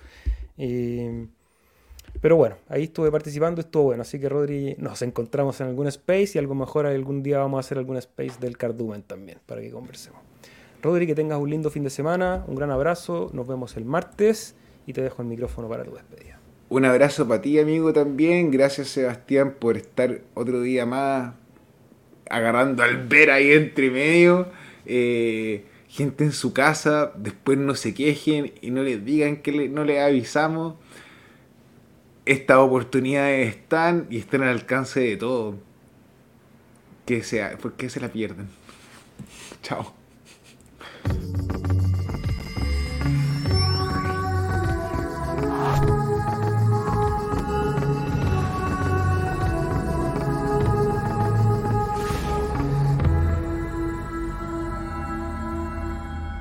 Eh, 0.56 1.26
pero 2.20 2.36
bueno, 2.36 2.58
ahí 2.68 2.84
estuve 2.84 3.10
participando, 3.10 3.60
estuvo 3.60 3.82
bueno. 3.86 4.02
Así 4.02 4.20
que 4.20 4.28
Rodri, 4.28 4.76
nos 4.78 5.02
encontramos 5.02 5.60
en 5.60 5.66
algún 5.66 5.88
space 5.88 6.30
y 6.34 6.38
algo 6.38 6.54
mejor 6.54 6.86
algún 6.86 7.24
día 7.24 7.38
vamos 7.38 7.58
a 7.58 7.60
hacer 7.60 7.76
algún 7.76 7.96
space 7.96 8.38
del 8.38 8.56
Cardumen 8.56 9.02
también 9.02 9.40
para 9.46 9.60
que 9.60 9.72
conversemos. 9.72 10.20
Rodri, 10.82 11.06
que 11.06 11.14
tengas 11.14 11.38
un 11.38 11.50
lindo 11.50 11.70
fin 11.70 11.84
de 11.84 11.90
semana, 11.90 12.44
un 12.46 12.54
gran 12.54 12.70
abrazo, 12.70 13.30
nos 13.32 13.46
vemos 13.46 13.76
el 13.76 13.84
martes 13.84 14.54
y 14.86 14.92
te 14.92 15.02
dejo 15.02 15.22
el 15.22 15.28
micrófono 15.28 15.68
para 15.68 15.84
tu 15.84 15.94
despedida. 15.94 16.40
Un 16.70 16.84
abrazo 16.84 17.26
para 17.26 17.42
ti, 17.42 17.58
amigo, 17.58 17.92
también. 17.92 18.50
Gracias, 18.50 18.88
Sebastián, 18.88 19.56
por 19.58 19.76
estar 19.76 20.20
otro 20.34 20.62
día 20.62 20.86
más 20.86 21.34
agarrando 22.30 22.82
al 22.82 23.08
ver 23.08 23.30
ahí 23.30 23.50
entre 23.50 23.90
medio. 23.90 24.46
Eh, 24.86 25.64
gente 25.88 26.22
en 26.24 26.32
su 26.32 26.52
casa, 26.52 27.12
después 27.16 27.58
no 27.58 27.74
se 27.74 27.92
quejen 27.92 28.52
y 28.60 28.70
no 28.70 28.82
les 28.82 29.04
digan 29.04 29.38
que 29.38 29.68
no 29.68 29.84
les 29.84 30.00
avisamos. 30.00 30.76
Estas 32.24 32.58
oportunidades 32.58 33.48
están 33.48 34.06
y 34.08 34.18
están 34.18 34.42
al 34.42 34.50
alcance 34.50 35.00
de 35.00 35.16
todo. 35.16 35.56
Que 37.04 37.24
sea, 37.24 37.58
¿por 37.58 37.72
qué 37.72 37.90
se 37.90 37.98
la 37.98 38.08
pierden? 38.08 38.48
Chao. 39.62 39.99